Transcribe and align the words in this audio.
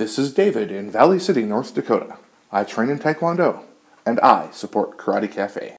This 0.00 0.18
is 0.18 0.32
David 0.32 0.72
in 0.72 0.90
Valley 0.90 1.18
City, 1.18 1.42
North 1.42 1.74
Dakota. 1.74 2.16
I 2.50 2.64
train 2.64 2.88
in 2.88 2.98
Taekwondo, 2.98 3.64
and 4.06 4.18
I 4.20 4.50
support 4.50 4.96
Karate 4.96 5.30
Cafe. 5.30 5.76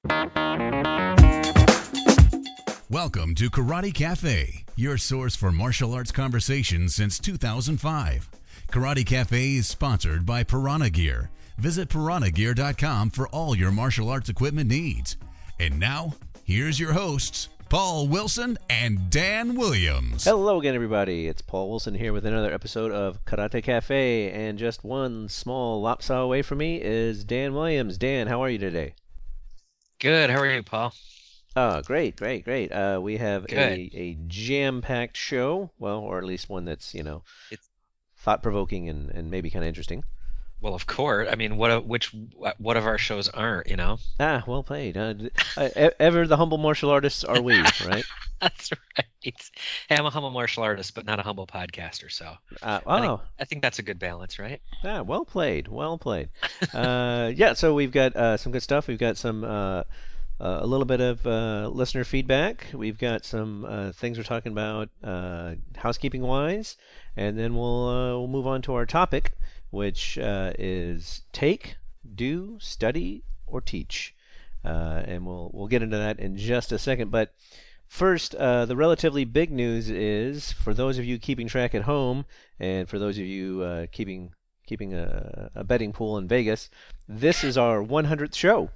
Welcome 2.88 3.34
to 3.34 3.50
Karate 3.50 3.92
Cafe, 3.92 4.64
your 4.76 4.96
source 4.96 5.34
for 5.34 5.50
martial 5.50 5.92
arts 5.92 6.12
conversations 6.12 6.94
since 6.94 7.18
2005. 7.18 8.30
Karate 8.70 9.04
Cafe 9.04 9.56
is 9.56 9.66
sponsored 9.66 10.24
by 10.24 10.44
Piranha 10.44 10.88
Gear. 10.88 11.30
Visit 11.58 11.88
piranhagear.com 11.88 13.10
for 13.10 13.26
all 13.30 13.56
your 13.56 13.72
martial 13.72 14.08
arts 14.08 14.28
equipment 14.28 14.70
needs. 14.70 15.16
And 15.58 15.80
now, 15.80 16.14
here's 16.44 16.78
your 16.78 16.92
hosts, 16.92 17.48
Paul 17.72 18.06
Wilson 18.06 18.58
and 18.68 19.08
Dan 19.08 19.54
Williams. 19.56 20.24
Hello 20.24 20.58
again, 20.60 20.74
everybody. 20.74 21.26
It's 21.26 21.40
Paul 21.40 21.70
Wilson 21.70 21.94
here 21.94 22.12
with 22.12 22.26
another 22.26 22.52
episode 22.52 22.92
of 22.92 23.24
Karate 23.24 23.62
Cafe, 23.62 24.30
and 24.30 24.58
just 24.58 24.84
one 24.84 25.26
small 25.30 25.82
lopsaw 25.82 26.22
away 26.22 26.42
from 26.42 26.58
me 26.58 26.82
is 26.82 27.24
Dan 27.24 27.54
Williams. 27.54 27.96
Dan, 27.96 28.26
how 28.26 28.42
are 28.42 28.50
you 28.50 28.58
today? 28.58 28.94
Good. 30.00 30.28
How 30.28 30.40
are 30.40 30.52
you, 30.54 30.62
Paul? 30.62 30.92
Oh, 31.56 31.80
great, 31.80 32.16
great, 32.16 32.44
great. 32.44 32.70
Uh, 32.72 33.00
we 33.02 33.16
have 33.16 33.46
Good. 33.46 33.56
a, 33.56 33.90
a 33.94 34.18
jam-packed 34.26 35.16
show, 35.16 35.70
well, 35.78 36.00
or 36.00 36.18
at 36.18 36.24
least 36.24 36.50
one 36.50 36.66
that's 36.66 36.94
you 36.94 37.02
know 37.02 37.22
It's- 37.50 37.70
thought-provoking 38.18 38.90
and, 38.90 39.08
and 39.08 39.30
maybe 39.30 39.48
kind 39.48 39.64
of 39.64 39.68
interesting. 39.68 40.04
Well, 40.62 40.74
of 40.74 40.86
course. 40.86 41.28
I 41.30 41.34
mean, 41.34 41.56
what? 41.56 41.84
Which? 41.86 42.14
What 42.58 42.76
of 42.76 42.86
our 42.86 42.96
shows 42.96 43.28
aren't? 43.28 43.68
You 43.68 43.76
know. 43.76 43.98
Ah, 44.20 44.44
well 44.46 44.62
played. 44.62 44.96
Uh, 44.96 45.14
uh, 45.56 45.90
ever 45.98 46.26
the 46.26 46.36
humble 46.36 46.58
martial 46.58 46.88
artists 46.90 47.24
are 47.24 47.42
we, 47.42 47.56
right? 47.86 48.04
That's 48.40 48.70
right. 48.72 49.06
Hey, 49.20 49.96
I'm 49.96 50.06
a 50.06 50.10
humble 50.10 50.30
martial 50.30 50.62
artist, 50.62 50.94
but 50.94 51.04
not 51.04 51.18
a 51.20 51.22
humble 51.22 51.46
podcaster. 51.46 52.10
So 52.10 52.26
Uh, 52.60 52.80
I 52.86 53.00
think, 53.00 53.10
oh, 53.10 53.20
I 53.40 53.44
think 53.44 53.62
that's 53.62 53.78
a 53.78 53.82
good 53.82 53.98
balance, 53.98 54.38
right? 54.38 54.60
Yeah, 54.82 55.00
well 55.02 55.24
played, 55.24 55.68
well 55.68 55.98
played. 55.98 56.28
uh, 56.74 57.32
yeah, 57.34 57.52
so 57.52 57.74
we've 57.74 57.92
got 57.92 58.16
uh, 58.16 58.36
some 58.36 58.50
good 58.52 58.62
stuff. 58.62 58.88
We've 58.88 58.98
got 58.98 59.16
some 59.16 59.44
uh, 59.44 59.82
uh, 60.40 60.58
a 60.60 60.66
little 60.66 60.86
bit 60.86 61.00
of 61.00 61.24
uh, 61.26 61.68
listener 61.72 62.02
feedback. 62.02 62.66
We've 62.74 62.98
got 62.98 63.24
some 63.24 63.64
uh, 63.64 63.92
things 63.92 64.18
we're 64.18 64.24
talking 64.24 64.50
about 64.52 64.88
uh, 65.04 65.54
housekeeping 65.76 66.22
wise, 66.22 66.76
and 67.16 67.38
then 67.38 67.54
we'll 67.54 67.88
uh, 67.88 68.18
we'll 68.18 68.28
move 68.28 68.46
on 68.48 68.60
to 68.62 68.74
our 68.74 68.86
topic, 68.86 69.32
which 69.72 70.18
uh, 70.18 70.52
is 70.58 71.22
take, 71.32 71.76
do, 72.14 72.58
study, 72.60 73.24
or 73.46 73.60
teach, 73.60 74.14
uh, 74.64 75.02
and 75.04 75.26
we'll 75.26 75.50
we'll 75.52 75.66
get 75.66 75.82
into 75.82 75.96
that 75.96 76.20
in 76.20 76.36
just 76.36 76.70
a 76.70 76.78
second, 76.78 77.10
but. 77.10 77.34
First, 77.88 78.34
uh, 78.36 78.64
the 78.64 78.74
relatively 78.74 79.26
big 79.26 79.50
news 79.50 79.90
is 79.90 80.50
for 80.50 80.72
those 80.72 80.96
of 80.96 81.04
you 81.04 81.18
keeping 81.18 81.46
track 81.46 81.74
at 81.74 81.82
home, 81.82 82.24
and 82.58 82.88
for 82.88 82.98
those 82.98 83.18
of 83.18 83.26
you 83.26 83.60
uh, 83.60 83.86
keeping 83.92 84.32
keeping 84.66 84.94
a, 84.94 85.50
a 85.54 85.62
betting 85.62 85.92
pool 85.92 86.16
in 86.16 86.26
Vegas, 86.26 86.70
this 87.06 87.44
is 87.44 87.58
our 87.58 87.84
100th 87.84 88.34
show. 88.34 88.70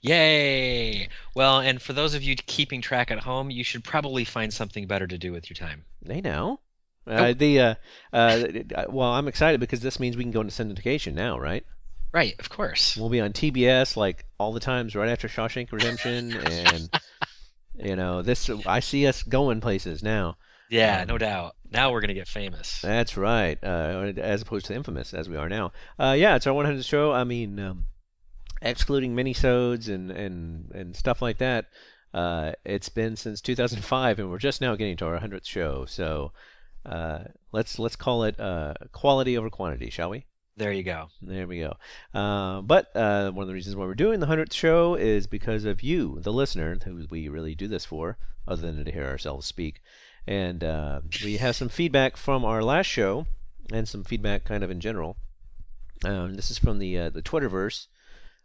Yay! 0.00 1.08
Well, 1.34 1.60
and 1.60 1.80
for 1.80 1.92
those 1.92 2.14
of 2.14 2.22
you 2.22 2.34
keeping 2.34 2.80
track 2.80 3.10
at 3.10 3.20
home, 3.20 3.50
you 3.50 3.64
should 3.64 3.84
probably 3.84 4.24
find 4.24 4.52
something 4.52 4.86
better 4.86 5.06
to 5.06 5.16
do 5.18 5.32
with 5.32 5.48
your 5.48 5.54
time. 5.54 5.84
Hey 6.04 6.20
now, 6.20 6.60
uh, 7.10 7.34
the 7.36 7.60
uh, 7.60 7.74
uh, 8.12 8.44
well, 8.88 9.12
I'm 9.12 9.28
excited 9.28 9.60
because 9.60 9.80
this 9.80 10.00
means 10.00 10.16
we 10.16 10.24
can 10.24 10.32
go 10.32 10.40
into 10.40 10.52
syndication 10.52 11.14
now, 11.14 11.38
right? 11.38 11.64
Right. 12.12 12.34
Of 12.38 12.48
course. 12.48 12.96
We'll 12.96 13.08
be 13.08 13.20
on 13.20 13.32
TBS 13.32 13.96
like 13.96 14.24
all 14.38 14.52
the 14.52 14.60
times 14.60 14.96
right 14.96 15.08
after 15.08 15.28
Shawshank 15.28 15.70
Redemption, 15.72 16.32
and 16.46 16.90
you 17.76 17.96
know 17.96 18.22
this. 18.22 18.50
I 18.66 18.80
see 18.80 19.06
us 19.06 19.22
going 19.22 19.60
places 19.60 20.02
now. 20.02 20.36
Yeah, 20.68 21.02
Um, 21.02 21.08
no 21.08 21.18
doubt. 21.18 21.56
Now 21.72 21.92
we're 21.92 22.00
gonna 22.00 22.14
get 22.14 22.28
famous. 22.28 22.80
That's 22.80 23.16
right, 23.16 23.58
uh, 23.62 24.12
as 24.16 24.42
opposed 24.42 24.66
to 24.66 24.74
infamous 24.74 25.12
as 25.14 25.28
we 25.28 25.36
are 25.36 25.48
now. 25.48 25.72
Uh, 25.98 26.14
yeah, 26.18 26.36
it's 26.36 26.46
our 26.46 26.54
100th 26.54 26.84
show. 26.84 27.12
I 27.12 27.24
mean, 27.24 27.58
um, 27.58 27.86
excluding 28.62 29.14
minisodes 29.14 29.88
and, 29.88 30.10
and, 30.10 30.70
and 30.72 30.96
stuff 30.96 31.22
like 31.22 31.38
that, 31.38 31.66
uh, 32.12 32.52
it's 32.64 32.88
been 32.88 33.16
since 33.16 33.40
2005, 33.40 34.18
and 34.18 34.30
we're 34.30 34.38
just 34.38 34.60
now 34.60 34.74
getting 34.76 34.96
to 34.98 35.06
our 35.06 35.18
100th 35.18 35.46
show. 35.46 35.84
So 35.86 36.32
uh, 36.84 37.20
let's 37.52 37.78
let's 37.78 37.96
call 37.96 38.24
it 38.24 38.38
uh, 38.40 38.74
quality 38.92 39.36
over 39.36 39.50
quantity, 39.50 39.90
shall 39.90 40.10
we? 40.10 40.24
There 40.56 40.72
you 40.72 40.82
go. 40.82 41.08
There 41.22 41.46
we 41.46 41.60
go. 41.60 41.76
Uh, 42.12 42.60
but 42.60 42.94
uh, 42.94 43.30
one 43.30 43.44
of 43.44 43.48
the 43.48 43.54
reasons 43.54 43.76
why 43.76 43.86
we're 43.86 43.94
doing 43.94 44.20
the 44.20 44.26
100th 44.26 44.52
show 44.52 44.94
is 44.94 45.26
because 45.26 45.64
of 45.64 45.82
you, 45.82 46.18
the 46.20 46.32
listener, 46.32 46.76
who 46.84 47.06
we 47.08 47.28
really 47.28 47.54
do 47.54 47.66
this 47.66 47.86
for, 47.86 48.18
other 48.46 48.70
than 48.70 48.84
to 48.84 48.92
hear 48.92 49.06
ourselves 49.06 49.46
speak. 49.46 49.80
And 50.26 50.62
uh, 50.62 51.00
we 51.24 51.38
have 51.38 51.56
some 51.56 51.70
feedback 51.70 52.18
from 52.18 52.44
our 52.44 52.62
last 52.62 52.86
show 52.86 53.26
and 53.72 53.88
some 53.88 54.04
feedback 54.04 54.44
kind 54.44 54.62
of 54.62 54.70
in 54.70 54.80
general. 54.80 55.16
Um, 56.04 56.34
this 56.34 56.50
is 56.50 56.58
from 56.58 56.78
the, 56.78 56.98
uh, 56.98 57.10
the 57.10 57.22
Twitterverse 57.22 57.86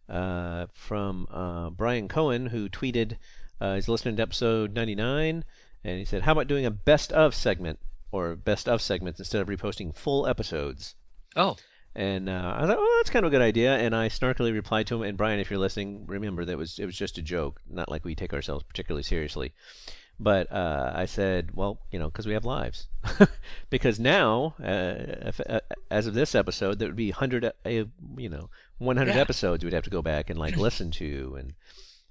uh, 0.08 0.68
from 0.74 1.28
uh, 1.30 1.70
Brian 1.72 2.08
Cohen, 2.08 2.48
who 2.48 2.70
tweeted 2.70 3.18
uh, 3.60 3.76
he's 3.76 3.90
listening 3.90 4.16
to 4.18 4.22
episode 4.22 4.74
99, 4.74 5.44
and 5.84 6.00
he 6.00 6.06
said, 6.06 6.22
How 6.22 6.34
about 6.34 6.48
doing 6.48 6.66
a 6.66 6.72
best 6.72 7.12
of 7.12 7.36
segment 7.36 7.80
or 8.12 8.36
best 8.36 8.68
of 8.70 8.82
segments 8.82 9.20
instead 9.20 9.42
of 9.42 9.48
reposting 9.48 9.96
full 9.96 10.28
episodes? 10.28 10.96
Oh, 11.36 11.58
And 11.96 12.30
uh, 12.30 12.54
I 12.58 12.62
was 12.62 12.70
like, 12.70 12.78
"Oh, 12.80 12.96
that's 13.00 13.10
kind 13.10 13.26
of 13.26 13.32
a 13.32 13.36
good 13.36 13.42
idea." 13.42 13.76
And 13.78 13.96
I 13.96 14.10
snarkily 14.10 14.54
replied 14.54 14.88
to 14.88 14.96
him. 14.96 15.04
And 15.10 15.18
Brian, 15.18 15.40
if 15.40 15.50
you're 15.50 15.60
listening, 15.60 16.06
remember 16.08 16.46
that 16.46 16.58
was 16.58 16.80
it 16.80 16.86
was 16.86 16.96
just 16.98 17.18
a 17.18 17.22
joke, 17.22 17.62
not 17.70 17.90
like 17.90 18.04
we 18.06 18.16
take 18.16 18.34
ourselves 18.34 18.64
particularly 18.64 19.04
seriously. 19.04 19.54
But 20.18 20.50
uh, 20.52 20.94
I 20.96 21.06
said, 21.06 21.52
"Well, 21.56 21.82
you 21.92 22.00
know, 22.00 22.06
because 22.10 22.26
we 22.26 22.34
have 22.34 22.46
lives. 22.46 22.88
because 23.70 24.00
now, 24.00 24.56
uh, 24.62 25.28
if, 25.28 25.42
uh, 25.50 25.60
as 25.92 26.08
of 26.08 26.14
this 26.14 26.36
episode, 26.36 26.80
there 26.80 26.88
would 26.88 26.96
be 26.96 27.12
hundred, 27.12 27.44
uh, 27.46 27.52
you 28.18 28.30
know, 28.30 28.50
100 28.78 29.16
Yeah. 29.16 29.22
episodes 29.22 29.64
we'd 29.64 29.74
have 29.74 29.84
to 29.84 29.90
go 29.90 30.02
back 30.02 30.30
and 30.30 30.40
like 30.40 30.56
listen 30.56 30.92
to 30.92 31.36
and 31.40 31.54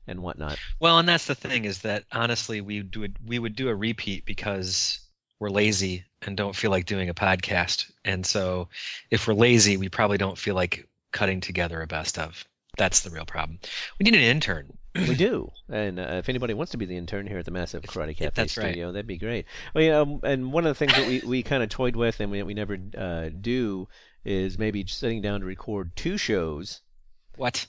and 0.07 0.21
whatnot. 0.23 0.59
well, 0.81 0.99
and 0.99 1.09
that's 1.09 1.27
the 1.27 1.35
thing 1.35 1.65
is 1.65 1.81
that 1.81 2.05
honestly, 2.13 2.61
we 2.61 2.83
do 2.83 3.09
we 3.25 3.39
would 3.39 3.57
do 3.57 3.69
a 3.69 3.75
repeat 3.75 4.27
because 4.27 5.01
we're 5.45 5.51
lazy 5.51 6.03
and 6.23 6.39
don't 6.39 6.57
feel 6.57 6.71
like 6.71 6.87
doing 6.87 7.11
a 7.11 7.15
podcast. 7.15 7.91
And 8.07 8.25
so, 8.25 8.69
if 9.11 9.29
we're 9.29 9.35
lazy, 9.35 9.77
we 9.77 9.91
probably 9.91 10.17
don't 10.17 10.39
feel 10.39 10.55
like 10.55 10.89
cutting 11.13 11.41
together 11.43 11.83
a 11.83 11.87
best 11.87 12.19
of. 12.19 12.47
That's 12.79 13.01
the 13.01 13.11
real 13.11 13.27
problem. 13.27 13.59
We 14.01 14.05
need 14.05 14.15
an 14.15 14.23
intern. 14.23 14.73
we 14.95 15.15
do. 15.15 15.51
And 15.71 15.99
uh, 15.99 16.15
if 16.23 16.29
anybody 16.29 16.55
wants 16.55 16.73
to 16.73 16.79
be 16.79 16.87
the 16.87 16.97
intern 16.97 17.27
here 17.27 17.39
at 17.39 17.45
the 17.45 17.51
Massive 17.51 17.83
Karate 17.83 18.17
Cafe 18.17 18.31
that's 18.35 18.57
right. 18.57 18.65
studio, 18.71 18.93
that'd 18.93 19.07
be 19.07 19.17
great. 19.19 19.45
Well, 19.75 19.85
yeah, 19.85 19.99
um, 19.99 20.21
and 20.23 20.53
one 20.53 20.65
of 20.67 20.71
the 20.71 20.75
things 20.75 20.93
that 20.95 21.07
we, 21.09 21.21
we 21.27 21.43
kind 21.43 21.63
of 21.63 21.69
toyed 21.69 21.97
with 21.97 22.21
and 22.21 22.31
we, 22.31 22.43
we 22.43 22.55
never 22.55 22.79
uh, 22.97 23.29
do 23.41 23.89
is 24.25 24.59
maybe 24.59 24.85
sitting 24.87 25.21
down 25.21 25.41
to 25.41 25.47
record 25.47 25.95
two 25.97 26.17
shows 26.17 26.81
What? 27.37 27.67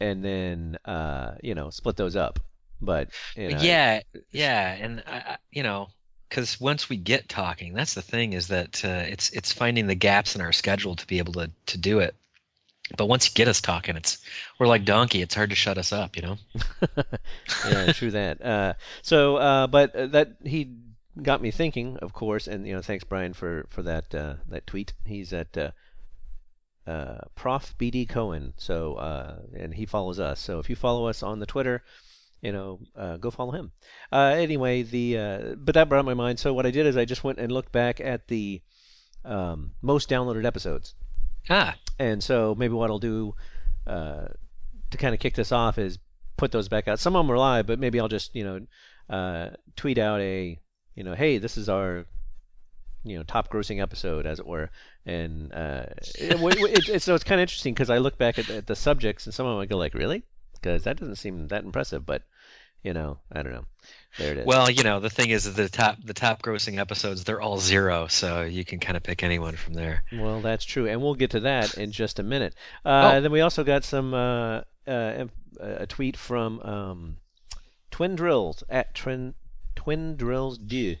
and 0.00 0.24
then, 0.24 0.78
uh, 0.84 1.34
you 1.42 1.54
know, 1.54 1.70
split 1.70 1.96
those 1.96 2.16
up. 2.16 2.38
But, 2.80 3.10
you 3.36 3.50
know, 3.50 3.58
yeah, 3.60 4.00
yeah, 4.30 4.72
and 4.72 5.02
I, 5.06 5.16
I- 5.16 5.36
you 5.50 5.62
know, 5.62 5.88
because 6.32 6.58
once 6.58 6.88
we 6.88 6.96
get 6.96 7.28
talking, 7.28 7.74
that's 7.74 7.92
the 7.92 8.00
thing 8.00 8.32
is 8.32 8.48
that 8.48 8.82
uh, 8.86 9.04
it's 9.06 9.28
it's 9.30 9.52
finding 9.52 9.86
the 9.86 9.94
gaps 9.94 10.34
in 10.34 10.40
our 10.40 10.50
schedule 10.52 10.96
to 10.96 11.06
be 11.06 11.18
able 11.18 11.34
to 11.34 11.50
to 11.66 11.76
do 11.76 11.98
it. 11.98 12.14
But 12.96 13.06
once 13.06 13.26
you 13.26 13.32
get 13.34 13.48
us 13.48 13.60
talking, 13.60 13.96
it's 13.96 14.16
we're 14.58 14.66
like 14.66 14.86
donkey. 14.86 15.20
It's 15.20 15.34
hard 15.34 15.50
to 15.50 15.56
shut 15.56 15.76
us 15.76 15.92
up, 15.92 16.16
you 16.16 16.22
know. 16.22 16.38
yeah, 17.68 17.92
true 17.92 18.12
that. 18.12 18.42
Uh, 18.42 18.72
so, 19.02 19.36
uh, 19.36 19.66
but 19.66 19.94
uh, 19.94 20.06
that 20.06 20.36
he 20.42 20.70
got 21.20 21.42
me 21.42 21.50
thinking, 21.50 21.98
of 21.98 22.14
course, 22.14 22.46
and 22.46 22.66
you 22.66 22.72
know, 22.72 22.80
thanks 22.80 23.04
Brian 23.04 23.34
for 23.34 23.66
for 23.68 23.82
that 23.82 24.14
uh, 24.14 24.36
that 24.48 24.66
tweet. 24.66 24.94
He's 25.04 25.34
at 25.34 25.54
uh, 26.86 27.18
Prof 27.34 27.74
BD 27.78 28.08
Cohen. 28.08 28.54
So, 28.56 28.96
and 29.54 29.74
he 29.74 29.84
follows 29.84 30.18
us. 30.18 30.40
So, 30.40 30.60
if 30.60 30.70
you 30.70 30.76
follow 30.76 31.08
us 31.08 31.22
on 31.22 31.40
the 31.40 31.46
Twitter, 31.46 31.82
you 32.42 32.52
know, 32.52 32.80
uh, 32.96 33.16
go 33.16 33.30
follow 33.30 33.52
him. 33.52 33.72
Uh, 34.10 34.34
anyway, 34.36 34.82
the 34.82 35.16
uh, 35.16 35.54
but 35.56 35.74
that 35.74 35.88
brought 35.88 36.04
my 36.04 36.14
mind. 36.14 36.38
So, 36.38 36.52
what 36.52 36.66
I 36.66 36.70
did 36.70 36.86
is 36.86 36.96
I 36.96 37.04
just 37.04 37.24
went 37.24 37.38
and 37.38 37.50
looked 37.50 37.72
back 37.72 38.00
at 38.00 38.28
the 38.28 38.60
um, 39.24 39.72
most 39.80 40.10
downloaded 40.10 40.44
episodes. 40.44 40.94
Ah, 41.48 41.76
And 41.98 42.22
so 42.22 42.54
maybe 42.56 42.74
what 42.74 42.90
I'll 42.90 42.98
do 42.98 43.34
uh, 43.86 44.26
to 44.90 44.98
kind 44.98 45.14
of 45.14 45.20
kick 45.20 45.34
this 45.34 45.52
off 45.52 45.78
is 45.78 45.98
put 46.36 46.52
those 46.52 46.68
back 46.68 46.88
out. 46.88 46.98
Some 46.98 47.16
of 47.16 47.24
them 47.24 47.32
are 47.32 47.38
live, 47.38 47.66
but 47.66 47.78
maybe 47.78 47.98
I'll 47.98 48.08
just 48.08 48.34
you 48.34 48.44
know 48.44 48.60
uh, 49.08 49.50
tweet 49.76 49.98
out 49.98 50.20
a 50.20 50.58
you 50.94 51.04
know 51.04 51.14
hey 51.14 51.38
this 51.38 51.56
is 51.56 51.68
our 51.68 52.06
you 53.04 53.16
know 53.16 53.22
top 53.24 53.50
grossing 53.50 53.80
episode 53.80 54.26
as 54.26 54.38
it 54.38 54.46
were, 54.46 54.70
and 55.06 55.52
uh, 55.52 55.86
it, 56.18 56.40
it, 56.40 56.88
it, 56.88 57.02
so 57.02 57.14
it's 57.14 57.24
kind 57.24 57.40
of 57.40 57.42
interesting 57.42 57.74
because 57.74 57.90
I 57.90 57.98
look 57.98 58.18
back 58.18 58.38
at, 58.38 58.48
at 58.50 58.66
the 58.66 58.76
subjects 58.76 59.26
and 59.26 59.34
some 59.34 59.46
of 59.46 59.52
them 59.52 59.60
I 59.60 59.66
go 59.66 59.76
like 59.76 59.94
really 59.94 60.22
because 60.54 60.84
that 60.84 60.98
doesn't 60.98 61.16
seem 61.16 61.48
that 61.48 61.64
impressive, 61.64 62.06
but 62.06 62.22
you 62.82 62.92
know 62.92 63.18
I 63.30 63.42
don't 63.42 63.52
know. 63.52 63.64
There 64.18 64.32
it 64.32 64.38
is. 64.38 64.46
well, 64.46 64.70
you 64.70 64.82
know, 64.82 65.00
the 65.00 65.08
thing 65.08 65.30
is 65.30 65.54
the 65.54 65.68
top 65.70 65.96
the 66.04 66.12
top 66.14 66.42
grossing 66.42 66.78
episodes 66.78 67.24
they're 67.24 67.40
all 67.40 67.58
zero, 67.58 68.06
so 68.08 68.42
you 68.42 68.64
can 68.64 68.78
kind 68.78 68.96
of 68.96 69.02
pick 69.02 69.22
anyone 69.22 69.56
from 69.56 69.74
there. 69.74 70.04
Well, 70.12 70.40
that's 70.42 70.64
true, 70.66 70.86
and 70.86 71.00
we'll 71.00 71.14
get 71.14 71.30
to 71.30 71.40
that 71.40 71.78
in 71.78 71.92
just 71.92 72.18
a 72.18 72.22
minute. 72.22 72.54
Uh, 72.84 73.12
Oh. 73.14 73.20
Then 73.22 73.32
we 73.32 73.40
also 73.40 73.64
got 73.64 73.84
some 73.84 74.12
uh, 74.12 74.62
uh, 74.86 75.24
a 75.60 75.86
tweet 75.86 76.16
from 76.16 76.60
um, 76.60 77.16
Twin 77.90 78.14
Drills 78.14 78.62
at 78.68 78.94
Twin 78.94 79.34
Twin 79.74 80.16
Drills 80.16 80.58
Do, 80.58 80.96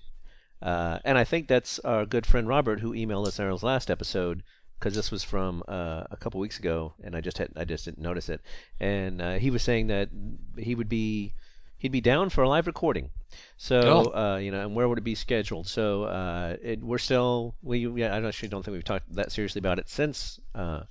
uh, 0.62 0.98
and 1.04 1.18
I 1.18 1.24
think 1.24 1.48
that's 1.48 1.78
our 1.80 2.06
good 2.06 2.24
friend 2.26 2.48
Robert 2.48 2.80
who 2.80 2.92
emailed 2.92 3.26
us 3.26 3.38
in 3.38 3.44
our 3.44 3.52
last 3.56 3.90
episode 3.90 4.42
because 4.78 4.94
this 4.94 5.10
was 5.10 5.22
from 5.22 5.62
uh, 5.68 6.04
a 6.10 6.16
couple 6.16 6.40
weeks 6.40 6.58
ago, 6.58 6.94
and 7.04 7.14
I 7.14 7.20
just 7.20 7.36
had 7.38 7.50
I 7.56 7.64
just 7.64 7.84
didn't 7.84 8.02
notice 8.02 8.28
it. 8.30 8.40
And 8.80 9.20
uh, 9.20 9.34
he 9.34 9.50
was 9.50 9.62
saying 9.62 9.88
that 9.88 10.08
he 10.56 10.74
would 10.74 10.88
be 10.88 11.34
he'd 11.82 11.92
be 11.92 12.00
down 12.00 12.30
for 12.30 12.42
a 12.44 12.48
live 12.48 12.66
recording. 12.66 13.10
So 13.56 13.80
Oh. 14.14 14.34
uh, 14.34 14.36
you 14.38 14.50
know, 14.50 14.60
and 14.62 14.74
where 14.74 14.88
would 14.88 14.98
it 14.98 15.04
be 15.04 15.14
scheduled? 15.14 15.66
So 15.66 16.04
uh, 16.04 16.56
it, 16.62 16.80
we're 16.82 16.98
still 16.98 17.54
we 17.62 17.86
yeah, 18.00 18.14
I 18.16 18.26
actually 18.26 18.48
don't 18.48 18.62
think 18.64 18.74
we've 18.74 18.84
talked 18.84 19.12
that 19.14 19.32
seriously 19.32 19.58
about 19.58 19.78
it 19.78 19.88
since 19.88 20.40
uh, 20.54 20.82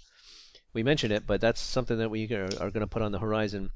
we 0.74 0.84
mentioned 0.84 1.14
it, 1.14 1.26
but 1.26 1.40
that's 1.42 1.60
something 1.62 1.98
that 1.98 2.10
we 2.10 2.32
are, 2.34 2.46
are 2.60 2.70
going 2.72 2.82
to 2.82 2.88
put 2.88 3.02
on 3.02 3.12
the 3.12 3.20
horizon. 3.20 3.72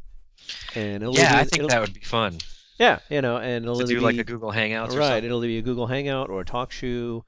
And 0.75 1.01
it'll 1.03 1.15
Yeah, 1.15 1.31
either- 1.31 1.37
I 1.39 1.43
think 1.45 1.69
that 1.69 1.81
would 1.81 1.93
be 1.93 2.01
fun 2.01 2.37
yeah, 2.77 2.99
you 3.09 3.21
know, 3.21 3.37
and 3.37 3.63
it'll 3.63 3.79
to 3.79 3.85
do 3.87 4.01
like 4.01 4.17
a 4.17 4.25
Google 4.25 4.51
Hangouts 4.51 4.93
or 4.93 4.99
right. 4.99 5.23
It'll 5.23 5.39
be 5.39 5.57
a 5.59 5.61
Google 5.61 5.87
Hangout 5.87 6.29
or 6.29 6.41
a 6.41 6.45
talk 6.45 6.73
show 6.73 7.23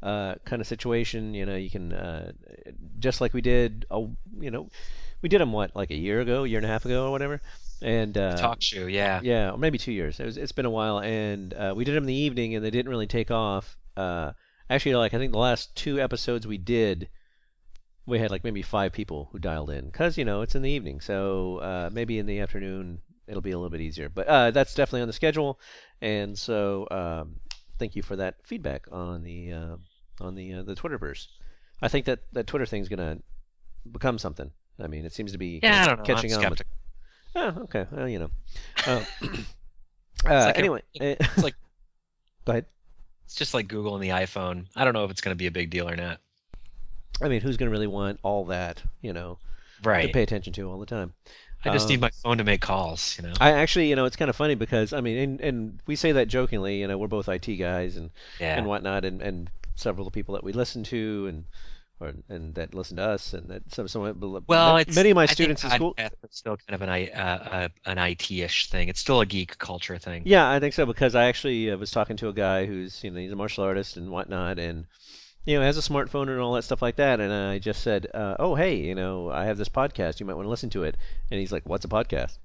uh, 0.00 0.36
kind 0.44 0.62
of 0.62 0.68
situation. 0.68 1.34
You 1.34 1.44
know, 1.44 1.56
you 1.56 1.70
can 1.70 1.92
uh, 1.92 2.30
just 3.00 3.20
like 3.20 3.34
we 3.34 3.40
did. 3.40 3.84
A, 3.90 3.98
you 4.38 4.50
know, 4.52 4.70
we 5.20 5.28
did 5.28 5.40
them 5.40 5.50
what 5.52 5.74
like 5.74 5.90
a 5.90 5.96
year 5.96 6.20
ago, 6.20 6.44
year 6.44 6.58
and 6.58 6.64
a 6.64 6.68
half 6.68 6.84
ago, 6.84 7.06
or 7.06 7.10
whatever. 7.10 7.40
And 7.82 8.16
uh, 8.16 8.36
Talk 8.36 8.62
show, 8.62 8.86
yeah. 8.86 9.20
yeah, 9.22 9.50
or 9.50 9.58
maybe 9.58 9.76
two 9.78 9.92
years. 9.92 10.20
It 10.20 10.24
was, 10.24 10.36
it's 10.36 10.52
been 10.52 10.66
a 10.66 10.70
while, 10.70 10.98
and 11.00 11.52
uh, 11.54 11.72
we 11.76 11.84
did 11.84 11.94
them 11.94 12.04
in 12.04 12.08
the 12.08 12.14
evening, 12.14 12.54
and 12.54 12.64
they 12.64 12.70
didn't 12.70 12.88
really 12.90 13.06
take 13.06 13.30
off. 13.30 13.76
Uh, 13.96 14.32
actually, 14.70 14.94
like 14.94 15.14
I 15.14 15.18
think 15.18 15.32
the 15.32 15.38
last 15.38 15.74
two 15.74 16.00
episodes 16.00 16.46
we 16.46 16.58
did, 16.58 17.08
we 18.06 18.18
had 18.18 18.30
like 18.30 18.44
maybe 18.44 18.62
five 18.62 18.92
people 18.92 19.28
who 19.32 19.38
dialed 19.38 19.70
in, 19.70 19.86
because 19.86 20.16
you 20.16 20.24
know 20.24 20.42
it's 20.42 20.54
in 20.54 20.62
the 20.62 20.70
evening, 20.70 21.00
so 21.00 21.58
uh, 21.58 21.90
maybe 21.92 22.18
in 22.18 22.26
the 22.26 22.40
afternoon 22.40 23.00
it'll 23.26 23.40
be 23.42 23.50
a 23.50 23.56
little 23.58 23.70
bit 23.70 23.80
easier. 23.80 24.08
But 24.08 24.26
uh, 24.28 24.50
that's 24.52 24.74
definitely 24.74 25.02
on 25.02 25.08
the 25.08 25.12
schedule, 25.12 25.58
and 26.00 26.38
so 26.38 26.86
um, 26.90 27.36
thank 27.78 27.96
you 27.96 28.02
for 28.02 28.16
that 28.16 28.36
feedback 28.44 28.86
on 28.92 29.22
the 29.24 29.52
uh, 29.52 29.76
on 30.20 30.34
the 30.36 30.52
uh, 30.54 30.62
the 30.62 30.74
Twitterverse. 30.74 31.26
I 31.80 31.88
think 31.88 32.06
that 32.06 32.20
that 32.32 32.46
Twitter 32.46 32.66
thing's 32.66 32.88
gonna 32.88 33.18
become 33.90 34.18
something. 34.18 34.52
I 34.80 34.86
mean, 34.86 35.04
it 35.04 35.12
seems 35.12 35.32
to 35.32 35.38
be 35.38 35.60
Yeah, 35.62 35.82
I 35.82 35.86
don't 35.86 35.98
know. 35.98 36.04
catching 36.04 36.32
I'm 36.32 36.38
on. 36.44 36.50
with- 36.50 36.58
skeptical. 36.58 36.76
Oh, 37.34 37.54
okay. 37.62 37.86
Well, 37.90 38.08
you 38.08 38.18
know. 38.18 38.30
Uh, 38.86 39.04
uh, 40.26 40.44
like 40.46 40.58
anyway, 40.58 40.82
eh, 41.00 41.14
It's 41.20 41.42
like 41.42 41.54
go 42.44 42.52
ahead. 42.52 42.66
it's 43.24 43.34
just 43.36 43.54
like 43.54 43.68
Google 43.68 43.94
and 43.94 44.02
the 44.02 44.08
iPhone. 44.08 44.66
I 44.74 44.84
don't 44.84 44.92
know 44.92 45.04
if 45.04 45.10
it's 45.10 45.20
going 45.20 45.34
to 45.34 45.38
be 45.38 45.46
a 45.46 45.52
big 45.52 45.70
deal 45.70 45.88
or 45.88 45.94
not. 45.96 46.18
I 47.22 47.28
mean, 47.28 47.40
who's 47.40 47.56
going 47.56 47.68
to 47.68 47.72
really 47.72 47.86
want 47.86 48.18
all 48.22 48.46
that, 48.46 48.82
you 49.00 49.12
know, 49.12 49.38
right? 49.84 50.06
to 50.06 50.12
pay 50.12 50.22
attention 50.22 50.52
to 50.54 50.68
all 50.70 50.80
the 50.80 50.86
time? 50.86 51.12
I 51.64 51.70
just 51.72 51.84
Um, 51.86 51.90
need 51.90 52.00
my 52.00 52.10
phone 52.10 52.38
to 52.38 52.44
make 52.44 52.60
calls. 52.60 53.16
You 53.16 53.28
know. 53.28 53.34
I 53.40 53.52
actually, 53.52 53.88
you 53.88 53.94
know, 53.94 54.04
it's 54.04 54.16
kind 54.16 54.28
of 54.28 54.34
funny 54.34 54.56
because 54.56 54.92
I 54.92 55.00
mean, 55.00 55.16
and, 55.18 55.40
and 55.40 55.80
we 55.86 55.94
say 55.94 56.10
that 56.12 56.26
jokingly. 56.26 56.80
You 56.80 56.88
know, 56.88 56.98
we're 56.98 57.06
both 57.06 57.28
IT 57.28 57.46
guys 57.56 57.96
and 57.96 58.10
yeah. 58.40 58.58
and 58.58 58.66
whatnot, 58.66 59.04
and, 59.04 59.22
and 59.22 59.48
several 59.76 60.06
of 60.06 60.12
the 60.12 60.16
people 60.16 60.34
that 60.34 60.42
we 60.44 60.52
listen 60.52 60.82
to 60.84 61.26
and 61.28 61.44
or 62.02 62.12
and 62.28 62.54
that 62.54 62.74
listen 62.74 62.96
to 62.96 63.02
us 63.02 63.32
and 63.32 63.48
that 63.48 63.62
some 63.72 63.88
some 63.88 64.02
well, 64.20 64.42
ma- 64.48 64.76
it's, 64.76 64.94
many 64.94 65.10
of 65.10 65.14
my 65.14 65.22
I 65.22 65.26
students 65.26 65.64
in 65.64 65.70
school. 65.70 65.94
are 65.98 66.10
still 66.30 66.56
kind 66.56 66.74
of 66.74 66.82
an 66.82 66.88
I 66.88 67.08
uh, 67.08 67.20
uh, 67.20 67.68
an 67.86 67.98
IT-ish 67.98 68.68
thing. 68.68 68.88
It's 68.88 69.00
still 69.00 69.20
a 69.20 69.26
geek 69.26 69.58
culture 69.58 69.98
thing. 69.98 70.22
Yeah, 70.24 70.50
I 70.50 70.60
think 70.60 70.74
so 70.74 70.86
because 70.86 71.14
I 71.14 71.24
actually 71.24 71.70
uh, 71.70 71.76
was 71.76 71.90
talking 71.90 72.16
to 72.18 72.28
a 72.28 72.32
guy 72.32 72.66
who's 72.66 73.02
you 73.04 73.10
know 73.10 73.20
he's 73.20 73.32
a 73.32 73.36
martial 73.36 73.64
artist 73.64 73.96
and 73.96 74.10
whatnot, 74.10 74.58
and 74.58 74.86
you 75.44 75.58
know 75.58 75.64
has 75.64 75.78
a 75.78 75.80
smartphone 75.80 76.28
and 76.28 76.40
all 76.40 76.54
that 76.54 76.64
stuff 76.64 76.82
like 76.82 76.96
that. 76.96 77.20
And 77.20 77.32
I 77.32 77.58
just 77.58 77.82
said, 77.82 78.08
uh, 78.12 78.36
"Oh, 78.38 78.54
hey, 78.54 78.76
you 78.76 78.94
know, 78.94 79.30
I 79.30 79.44
have 79.44 79.58
this 79.58 79.68
podcast. 79.68 80.20
You 80.20 80.26
might 80.26 80.34
want 80.34 80.46
to 80.46 80.50
listen 80.50 80.70
to 80.70 80.82
it." 80.84 80.96
And 81.30 81.38
he's 81.38 81.52
like, 81.52 81.68
"What's 81.68 81.84
a 81.84 81.88
podcast?" 81.88 82.38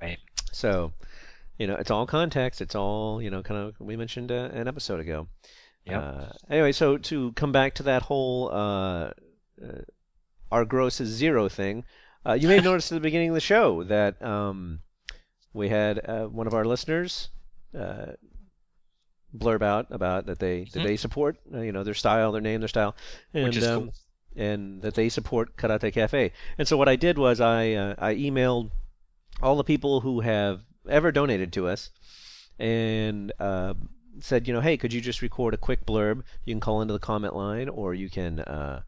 Right. 0.00 0.18
So, 0.52 0.92
you 1.58 1.66
know, 1.66 1.76
it's 1.76 1.90
all 1.90 2.06
context. 2.06 2.60
It's 2.60 2.74
all 2.74 3.22
you 3.22 3.30
know, 3.30 3.42
kind 3.42 3.60
of 3.60 3.74
we 3.78 3.96
mentioned 3.96 4.32
uh, 4.32 4.50
an 4.52 4.68
episode 4.68 5.00
ago. 5.00 5.28
Yep. 5.86 6.02
Uh, 6.02 6.24
anyway, 6.50 6.72
so 6.72 6.96
to 6.96 7.32
come 7.32 7.52
back 7.52 7.74
to 7.74 7.82
that 7.84 8.02
whole 8.02 8.50
uh, 8.52 9.10
uh, 9.62 9.82
our 10.50 10.64
gross 10.64 11.00
is 11.00 11.08
zero 11.08 11.48
thing, 11.48 11.84
uh, 12.24 12.34
you 12.34 12.46
may 12.48 12.54
have 12.56 12.64
noticed 12.70 12.92
at 12.92 12.94
the 12.96 13.00
beginning 13.00 13.28
of 13.30 13.34
the 13.34 13.40
show 13.40 13.82
that 13.84 14.20
um, 14.22 14.80
we 15.52 15.68
had 15.70 15.98
uh, 16.08 16.26
one 16.26 16.46
of 16.46 16.54
our 16.54 16.64
listeners 16.64 17.28
uh, 17.78 18.12
blurb 19.36 19.62
out 19.62 19.86
about 19.90 20.26
that 20.26 20.38
they 20.38 20.64
that 20.72 20.80
Mhm. 20.80 20.82
they 20.82 20.96
support 20.96 21.36
uh, 21.54 21.60
you 21.60 21.72
know 21.72 21.82
their 21.82 21.94
style, 21.94 22.32
their 22.32 22.40
name, 22.42 22.60
their 22.60 22.68
style, 22.68 22.94
and 23.34 23.44
Which 23.44 23.56
is 23.56 23.66
um, 23.66 23.84
cool. 23.84 23.94
and 24.36 24.82
that 24.82 24.94
they 24.94 25.08
support 25.08 25.56
Karate 25.56 25.92
Cafe. 25.92 26.32
And 26.58 26.68
so 26.68 26.76
what 26.76 26.88
I 26.88 26.96
did 26.96 27.18
was 27.18 27.40
I 27.40 27.72
uh, 27.72 27.94
I 27.98 28.14
emailed 28.14 28.70
all 29.42 29.56
the 29.56 29.64
people 29.64 30.00
who 30.02 30.20
have 30.20 30.60
ever 30.88 31.10
donated 31.12 31.52
to 31.54 31.66
us 31.68 31.90
and 32.58 33.32
uh, 33.40 33.74
said, 34.20 34.46
you 34.46 34.54
know, 34.54 34.60
hey, 34.60 34.76
could 34.76 34.92
you 34.92 35.00
just 35.00 35.22
record 35.22 35.54
a 35.54 35.56
quick 35.58 35.86
blurb? 35.86 36.22
You 36.44 36.54
can 36.54 36.60
call 36.60 36.82
into 36.82 36.92
the 36.92 36.98
comment 37.00 37.34
line, 37.34 37.68
or 37.68 37.94
you 37.94 38.10
can, 38.10 38.40
uh, 38.40 38.82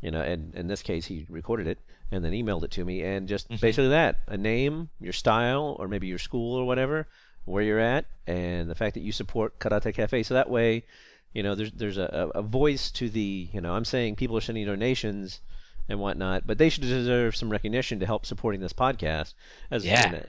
you 0.00 0.10
know, 0.10 0.20
and 0.20 0.54
in 0.54 0.66
this 0.66 0.82
case, 0.82 1.06
he 1.06 1.26
recorded 1.28 1.66
it 1.66 1.78
and 2.10 2.24
then 2.24 2.32
emailed 2.32 2.62
it 2.62 2.70
to 2.72 2.84
me, 2.84 3.02
and 3.02 3.28
just 3.28 3.48
Mhm. 3.48 3.60
basically 3.60 3.88
that: 3.88 4.20
a 4.28 4.36
name, 4.36 4.90
your 5.00 5.12
style, 5.12 5.76
or 5.78 5.88
maybe 5.88 6.06
your 6.06 6.18
school 6.18 6.54
or 6.54 6.64
whatever, 6.64 7.08
where 7.44 7.62
you're 7.62 7.80
at, 7.80 8.06
and 8.26 8.70
the 8.70 8.74
fact 8.74 8.94
that 8.94 9.00
you 9.00 9.12
support 9.12 9.58
Karate 9.58 9.92
Cafe. 9.94 10.22
So 10.22 10.34
that 10.34 10.50
way, 10.50 10.84
you 11.32 11.42
know, 11.42 11.54
there's 11.54 11.72
there's 11.72 11.98
a, 11.98 12.30
a 12.34 12.42
voice 12.42 12.90
to 12.92 13.08
the, 13.08 13.48
you 13.52 13.60
know, 13.60 13.74
I'm 13.74 13.84
saying 13.84 14.16
people 14.16 14.36
are 14.36 14.40
sending 14.40 14.66
donations 14.66 15.40
and 15.88 16.00
whatnot, 16.00 16.46
but 16.46 16.58
they 16.58 16.68
should 16.68 16.82
deserve 16.82 17.36
some 17.36 17.50
recognition 17.50 18.00
to 18.00 18.06
help 18.06 18.26
supporting 18.26 18.60
this 18.60 18.72
podcast. 18.72 19.34
As 19.70 19.84
Yeah. 19.84 20.06
you 20.06 20.10
know, 20.12 20.24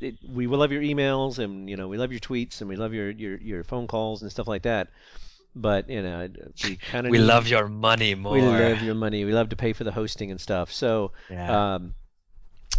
it, 0.00 0.14
we 0.32 0.46
will 0.46 0.58
love 0.58 0.72
your 0.72 0.82
emails, 0.82 1.38
and 1.38 1.68
you 1.68 1.76
know, 1.76 1.88
we 1.88 1.98
love 1.98 2.12
your 2.12 2.20
tweets, 2.20 2.60
and 2.60 2.68
we 2.68 2.76
love 2.76 2.92
your 2.94 3.10
your, 3.10 3.36
your 3.38 3.64
phone 3.64 3.86
calls 3.86 4.22
and 4.22 4.30
stuff 4.30 4.46
like 4.46 4.62
that. 4.62 4.88
But 5.56 5.90
you 5.90 6.02
know, 6.02 6.28
we 6.64 6.76
kind 6.76 7.06
of 7.06 7.10
We 7.10 7.18
love 7.18 7.48
your 7.48 7.68
money 7.68 8.14
more. 8.14 8.32
we 8.34 8.40
love 8.42 8.82
your 8.82 8.94
money. 8.94 9.24
We 9.24 9.32
love 9.32 9.48
to 9.48 9.56
pay 9.56 9.72
for 9.72 9.82
the 9.84 9.92
hosting 9.92 10.30
and 10.30 10.40
stuff. 10.40 10.72
So 10.72 11.10
Yeah. 11.28 11.74
um, 11.74 11.94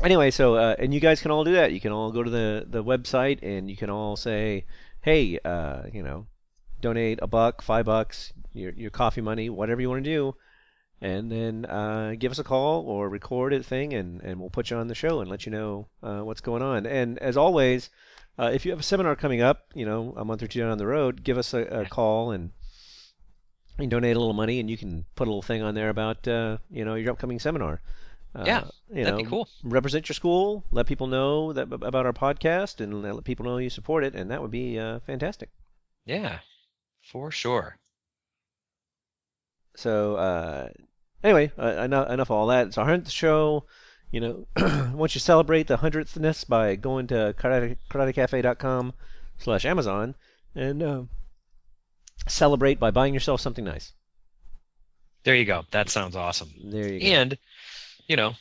anyway, 0.02 0.32
so 0.32 0.56
uh, 0.56 0.76
and 0.80 0.94
you 0.94 1.00
guys 1.02 1.22
can 1.22 1.32
all 1.32 1.44
do 1.44 1.54
that. 1.54 1.74
You 1.74 1.82
can 1.82 1.92
all 1.92 2.12
go 2.12 2.24
to 2.24 2.30
the 2.30 2.66
the 2.70 2.84
website 2.84 3.40
and 3.44 3.70
you 3.70 3.76
can 3.76 3.90
all 3.90 4.16
say, 4.16 4.66
hey, 5.02 5.38
uh, 5.44 5.84
you 5.92 6.02
know, 6.02 6.28
donate 6.80 7.20
a 7.22 7.28
buck, 7.28 7.62
five 7.62 7.86
bucks, 7.86 8.32
your 8.54 8.72
your 8.72 8.90
coffee 8.90 9.22
money, 9.22 9.50
whatever 9.50 9.82
you 9.82 9.90
want 9.90 10.04
to 10.04 10.10
do, 10.10 10.36
and 11.02 11.32
then 11.32 11.66
uh, 11.66 12.14
give 12.18 12.32
us 12.32 12.40
a 12.40 12.44
call 12.44 12.84
or 12.86 13.10
record 13.10 13.54
a 13.54 13.64
thing, 13.64 13.94
and 13.94 14.22
and 14.22 14.40
we'll 14.40 14.50
put 14.50 14.70
you 14.70 14.78
on 14.78 14.88
the 14.88 14.96
show 14.96 15.20
and 15.20 15.30
let 15.30 15.46
you 15.46 15.52
know 15.52 15.88
uh, 16.04 16.22
what's 16.22 16.42
going 16.42 16.62
on. 16.62 16.86
And 16.86 17.18
as 17.20 17.38
always. 17.38 17.90
Uh, 18.40 18.50
if 18.54 18.66
you 18.66 18.72
have 18.72 18.80
a 18.80 18.84
seminar 18.84 19.16
coming 19.16 19.42
up, 19.42 19.66
you 19.76 19.86
know, 19.86 20.14
a 20.16 20.24
month 20.24 20.42
or 20.42 20.48
two 20.48 20.62
down 20.62 20.78
the 20.78 20.88
road, 20.88 21.22
give 21.22 21.38
us 21.38 21.54
a, 21.54 21.60
a 21.82 21.86
call 21.86 22.32
and 22.32 22.52
can 23.78 23.90
donate 23.90 24.16
a 24.16 24.20
little 24.20 24.34
money, 24.34 24.60
and 24.60 24.70
you 24.70 24.78
can 24.78 25.06
put 25.16 25.28
a 25.28 25.30
little 25.30 25.42
thing 25.42 25.62
on 25.62 25.76
there 25.76 25.90
about 25.90 26.26
uh, 26.28 26.58
you 26.72 26.86
know 26.86 26.96
your 26.96 27.12
upcoming 27.12 27.40
seminar. 27.40 27.82
Uh, 28.34 28.44
Yeah, 28.48 28.64
you 28.90 29.04
That'd 29.04 29.12
know, 29.12 29.18
be 29.18 29.30
cool. 29.30 29.50
represent 29.64 30.08
your 30.08 30.14
school, 30.14 30.64
let 30.72 30.88
people 30.88 31.08
know 31.08 31.52
that 31.52 31.72
about 31.74 32.06
our 32.06 32.14
podcast, 32.14 32.80
and 32.80 33.04
let 33.04 33.24
people 33.26 33.46
know 33.46 33.58
you 33.58 33.70
support 33.70 34.06
it, 34.06 34.16
and 34.16 34.32
that 34.32 34.42
would 34.42 34.50
be 34.50 34.80
uh, 34.80 35.00
fantastic. 35.02 35.50
Yeah, 36.06 36.40
for 37.04 37.32
sure. 37.32 37.78
So 39.76 40.16
uh, 40.16 40.70
anyway, 41.24 41.52
uh, 41.58 41.84
enough 41.84 42.10
enough 42.10 42.28
of 42.28 42.32
all 42.32 42.48
that. 42.48 42.68
It's 42.68 42.78
our 42.78 42.86
hundredth 42.86 43.12
show. 43.12 43.66
You 44.12 44.20
know, 44.20 44.48
once 44.94 45.16
you 45.16 45.20
celebrate 45.20 45.68
the 45.68 45.78
hundredthness 45.78 46.48
by 46.48 46.76
going 46.76 47.08
to 47.08 47.34
karate, 47.38 47.78
karatecafe.com 47.90 48.94
slash 49.38 49.66
Amazon 49.66 50.16
and 50.54 50.84
uh, 50.84 51.04
celebrate 52.28 52.80
by 52.80 52.92
buying 52.92 53.14
yourself 53.14 53.40
something 53.40 53.64
nice. 53.64 53.94
There 55.24 55.36
you 55.36 55.46
go. 55.46 55.64
That 55.72 55.90
sounds 55.90 56.16
awesome. 56.16 56.52
There 56.64 56.92
you 56.92 57.00
go. 57.00 57.06
And, 57.06 57.38
you 58.08 58.16
know, 58.16 58.34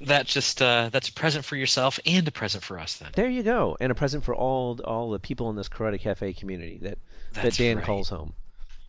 that 0.00 0.26
just 0.26 0.62
uh, 0.62 0.88
that's 0.90 1.08
a 1.08 1.12
present 1.12 1.44
for 1.44 1.56
yourself 1.56 1.98
and 2.06 2.26
a 2.26 2.30
present 2.30 2.64
for 2.64 2.78
us. 2.78 2.96
Then 2.96 3.10
There 3.14 3.28
you 3.28 3.42
go, 3.42 3.76
and 3.80 3.92
a 3.92 3.94
present 3.94 4.24
for 4.24 4.34
all 4.34 4.80
all 4.84 5.10
the 5.10 5.18
people 5.18 5.50
in 5.50 5.56
this 5.56 5.68
Karate 5.68 6.00
Cafe 6.00 6.32
community 6.32 6.78
that 6.82 6.98
that 7.34 7.54
Dan 7.54 7.76
right. 7.76 7.86
calls 7.86 8.08
home. 8.08 8.34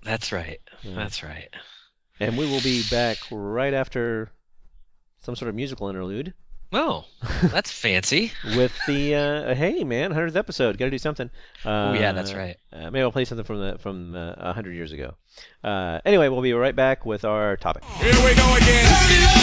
That's 0.04 0.32
right. 0.32 0.60
Yeah. 0.82 0.96
That's 0.96 1.24
right. 1.24 1.50
And 2.20 2.38
we 2.38 2.46
will 2.46 2.62
be 2.62 2.84
back 2.90 3.18
right 3.32 3.74
after 3.74 4.32
some 5.22 5.36
sort 5.36 5.50
of 5.50 5.56
musical 5.56 5.90
interlude 5.90 6.34
Oh, 6.76 7.06
that's 7.44 7.72
fancy. 7.82 8.32
with 8.58 8.74
the 8.88 9.14
uh, 9.14 9.54
hey 9.54 9.84
man, 9.84 10.10
hundredth 10.12 10.36
episode. 10.36 10.78
Got 10.80 10.86
to 10.86 10.92
do 10.92 10.98
something. 10.98 11.30
Uh, 11.64 11.70
Oh 11.70 11.94
yeah, 11.94 12.12
that's 12.14 12.34
right. 12.34 12.58
Uh, 12.72 12.90
maybe 12.90 13.02
I'll 13.02 13.12
play 13.12 13.26
something 13.26 13.46
from 13.46 13.60
the 13.60 13.78
from 13.78 14.16
uh, 14.16 14.34
a 14.38 14.54
hundred 14.54 14.74
years 14.74 14.92
ago. 14.92 15.14
Uh, 15.64 16.00
anyway, 16.04 16.30
we'll 16.30 16.42
be 16.42 16.54
right 16.54 16.76
back 16.76 17.06
with 17.06 17.26
our 17.26 17.58
topic. 17.58 17.84
Here 17.84 18.12
we 18.26 18.34
go 18.36 18.56
again. 18.56 19.43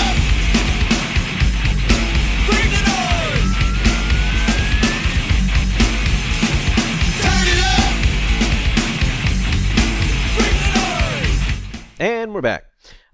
And 12.00 12.33
we're 12.33 12.40
back. 12.40 12.64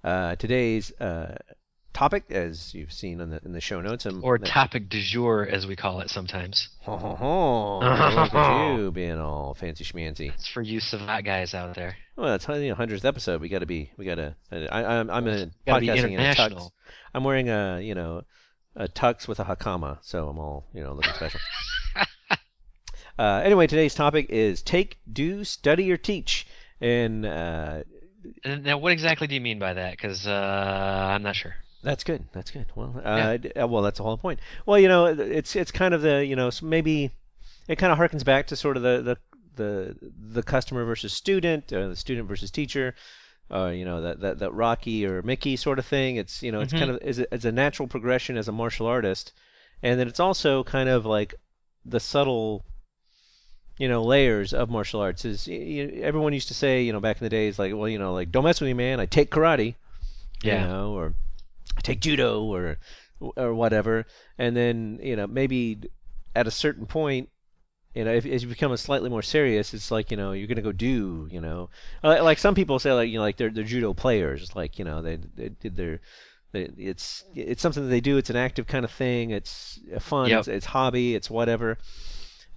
Uh, 0.01 0.37
today's 0.37 0.93
uh, 1.01 1.35
topic, 1.91 2.23
as 2.29 2.73
you've 2.73 2.93
seen 2.93 3.19
in 3.19 3.31
the 3.31 3.41
in 3.43 3.51
the 3.51 3.59
show 3.59 3.81
notes, 3.81 4.05
and 4.05 4.23
Or 4.23 4.37
topic 4.37 4.87
du 4.87 5.01
jour, 5.01 5.45
as 5.45 5.67
we 5.67 5.75
call 5.75 5.99
it 5.99 6.09
sometimes. 6.09 6.69
Ho, 6.83 6.95
ho, 6.95 7.15
ho. 7.15 7.79
Look 7.79 8.33
at 8.33 8.75
you 8.77 8.91
being 8.91 9.19
all 9.19 9.55
fancy 9.55 9.83
schmancy. 9.83 10.33
It's 10.33 10.47
for 10.47 10.61
you 10.61 10.79
Savate 10.79 11.25
guys 11.25 11.53
out 11.53 11.75
there. 11.75 11.97
Well, 12.15 12.33
it's 12.35 12.47
know, 12.47 12.75
hundredth 12.75 13.03
episode. 13.03 13.41
We 13.41 13.49
got 13.49 13.59
to 13.59 13.65
be. 13.65 13.91
We 13.97 14.05
got 14.05 14.15
to. 14.15 14.35
I, 14.53 14.99
I'm 14.99 15.09
I'm 15.09 15.27
a 15.27 15.51
podcasting 15.67 16.13
in 16.13 16.21
a 16.21 16.33
tux. 16.33 16.71
I'm 17.13 17.25
wearing 17.25 17.49
a 17.49 17.81
you 17.81 17.93
know 17.93 18.21
a 18.77 18.87
tux 18.87 19.27
with 19.27 19.41
a 19.41 19.43
hakama, 19.43 19.97
so 20.01 20.29
I'm 20.29 20.39
all 20.39 20.65
you 20.73 20.81
know 20.81 20.93
looking 20.93 21.11
special. 21.13 21.41
uh, 23.19 23.41
anyway, 23.43 23.67
today's 23.67 23.95
topic 23.95 24.27
is 24.29 24.61
take, 24.61 24.97
do, 25.11 25.43
study, 25.43 25.91
or 25.91 25.97
teach, 25.97 26.47
and 26.79 27.25
uh, 27.25 27.83
And 27.83 27.83
Now, 28.45 28.77
what 28.77 28.91
exactly 28.91 29.27
do 29.27 29.35
you 29.35 29.41
mean 29.41 29.59
by 29.59 29.73
that? 29.73 29.91
Because 29.91 30.27
uh, 30.27 30.31
I'm 31.11 31.23
not 31.23 31.35
sure. 31.35 31.55
That's 31.83 32.03
good. 32.03 32.25
That's 32.33 32.51
good. 32.51 32.65
Well, 32.75 32.99
uh, 33.03 33.37
d- 33.37 33.51
uh, 33.51 33.67
well, 33.67 33.83
that's 33.83 33.97
the 33.97 34.03
whole 34.03 34.17
point. 34.17 34.39
Well, 34.65 34.79
you 34.79 34.87
know, 34.87 35.05
it's 35.05 35.55
it's 35.55 35.71
kind 35.71 35.93
of 35.93 36.01
the 36.01 36.25
you 36.25 36.35
know 36.35 36.49
maybe 36.61 37.11
it 37.67 37.77
kind 37.77 37.91
of 37.93 37.99
harkens 37.99 38.25
back 38.25 38.47
to 38.47 38.55
sort 38.55 38.77
of 38.77 38.83
the 38.83 39.01
the 39.01 39.17
the, 39.55 40.11
the 40.33 40.43
customer 40.43 40.85
versus 40.85 41.13
student, 41.13 41.71
uh, 41.73 41.87
the 41.87 41.95
student 41.95 42.27
versus 42.27 42.51
teacher, 42.51 42.93
uh, 43.51 43.67
you 43.67 43.85
know 43.85 44.01
that, 44.01 44.19
that 44.19 44.39
that 44.39 44.53
Rocky 44.53 45.05
or 45.05 45.21
Mickey 45.21 45.55
sort 45.55 45.79
of 45.79 45.85
thing. 45.85 46.15
It's 46.17 46.43
you 46.43 46.51
know 46.51 46.61
it's 46.61 46.73
kind 46.73 46.91
of 46.91 47.01
is 47.01 47.19
a, 47.19 47.33
it's 47.33 47.45
a 47.45 47.51
natural 47.51 47.87
progression 47.87 48.37
as 48.37 48.47
a 48.47 48.51
martial 48.51 48.87
artist, 48.87 49.33
and 49.81 49.99
then 49.99 50.07
it's 50.07 50.19
also 50.19 50.63
kind 50.63 50.89
of 50.89 51.05
like 51.05 51.35
the 51.85 51.99
subtle 51.99 52.65
you 53.77 53.87
know 53.87 54.03
layers 54.03 54.53
of 54.53 54.69
martial 54.69 54.99
arts 55.01 55.23
is 55.25 55.47
y- 55.47 55.53
y- 55.55 55.99
everyone 56.01 56.33
used 56.33 56.47
to 56.47 56.53
say 56.53 56.81
you 56.81 56.91
know 56.93 56.99
back 56.99 57.17
in 57.19 57.23
the 57.25 57.29
days 57.29 57.59
like 57.59 57.73
well 57.73 57.87
you 57.87 57.99
know 57.99 58.13
like 58.13 58.31
don't 58.31 58.43
mess 58.43 58.59
with 58.59 58.67
me 58.67 58.73
man 58.73 58.99
I 58.99 59.05
take 59.05 59.29
karate 59.31 59.75
Yeah. 60.43 60.61
you 60.61 60.67
know, 60.67 60.93
or 60.93 61.13
I 61.77 61.81
take 61.81 61.99
judo 62.01 62.43
or 62.43 62.77
or 63.19 63.53
whatever, 63.53 64.05
and 64.37 64.55
then 64.55 64.99
you 65.01 65.15
know 65.15 65.25
maybe 65.27 65.79
at 66.35 66.45
a 66.47 66.51
certain 66.51 66.85
point, 66.85 67.29
you 67.95 68.03
know, 68.05 68.13
if 68.13 68.25
as 68.27 68.43
you 68.43 68.49
become 68.49 68.71
a 68.71 68.77
slightly 68.77 69.09
more 69.09 69.23
serious, 69.23 69.73
it's 69.73 69.89
like 69.89 70.11
you 70.11 70.17
know 70.17 70.31
you're 70.31 70.47
gonna 70.47 70.61
go 70.61 70.71
do, 70.71 71.27
you 71.31 71.41
know, 71.41 71.69
Uh, 72.03 72.23
like 72.23 72.37
some 72.37 72.53
people 72.53 72.77
say 72.79 72.93
like 72.93 73.09
you 73.09 73.17
know 73.17 73.23
like 73.23 73.37
they're 73.37 73.49
they're 73.49 73.63
judo 73.63 73.93
players, 73.93 74.55
like 74.55 74.77
you 74.79 74.85
know 74.85 75.01
they 75.01 75.15
they 75.35 75.49
did 75.49 75.75
their. 75.75 75.99
they- 76.51 76.71
It's 76.77 77.23
it's 77.35 77.61
something 77.61 77.83
that 77.83 77.89
they 77.89 78.01
do. 78.01 78.17
It's 78.17 78.29
an 78.29 78.35
active 78.37 78.67
kind 78.67 78.85
of 78.85 78.91
thing. 78.91 79.31
It's 79.31 79.79
fun. 79.99 80.29
Yep. 80.29 80.39
It's, 80.39 80.47
it's 80.47 80.65
hobby. 80.67 81.15
It's 81.15 81.29
whatever. 81.29 81.77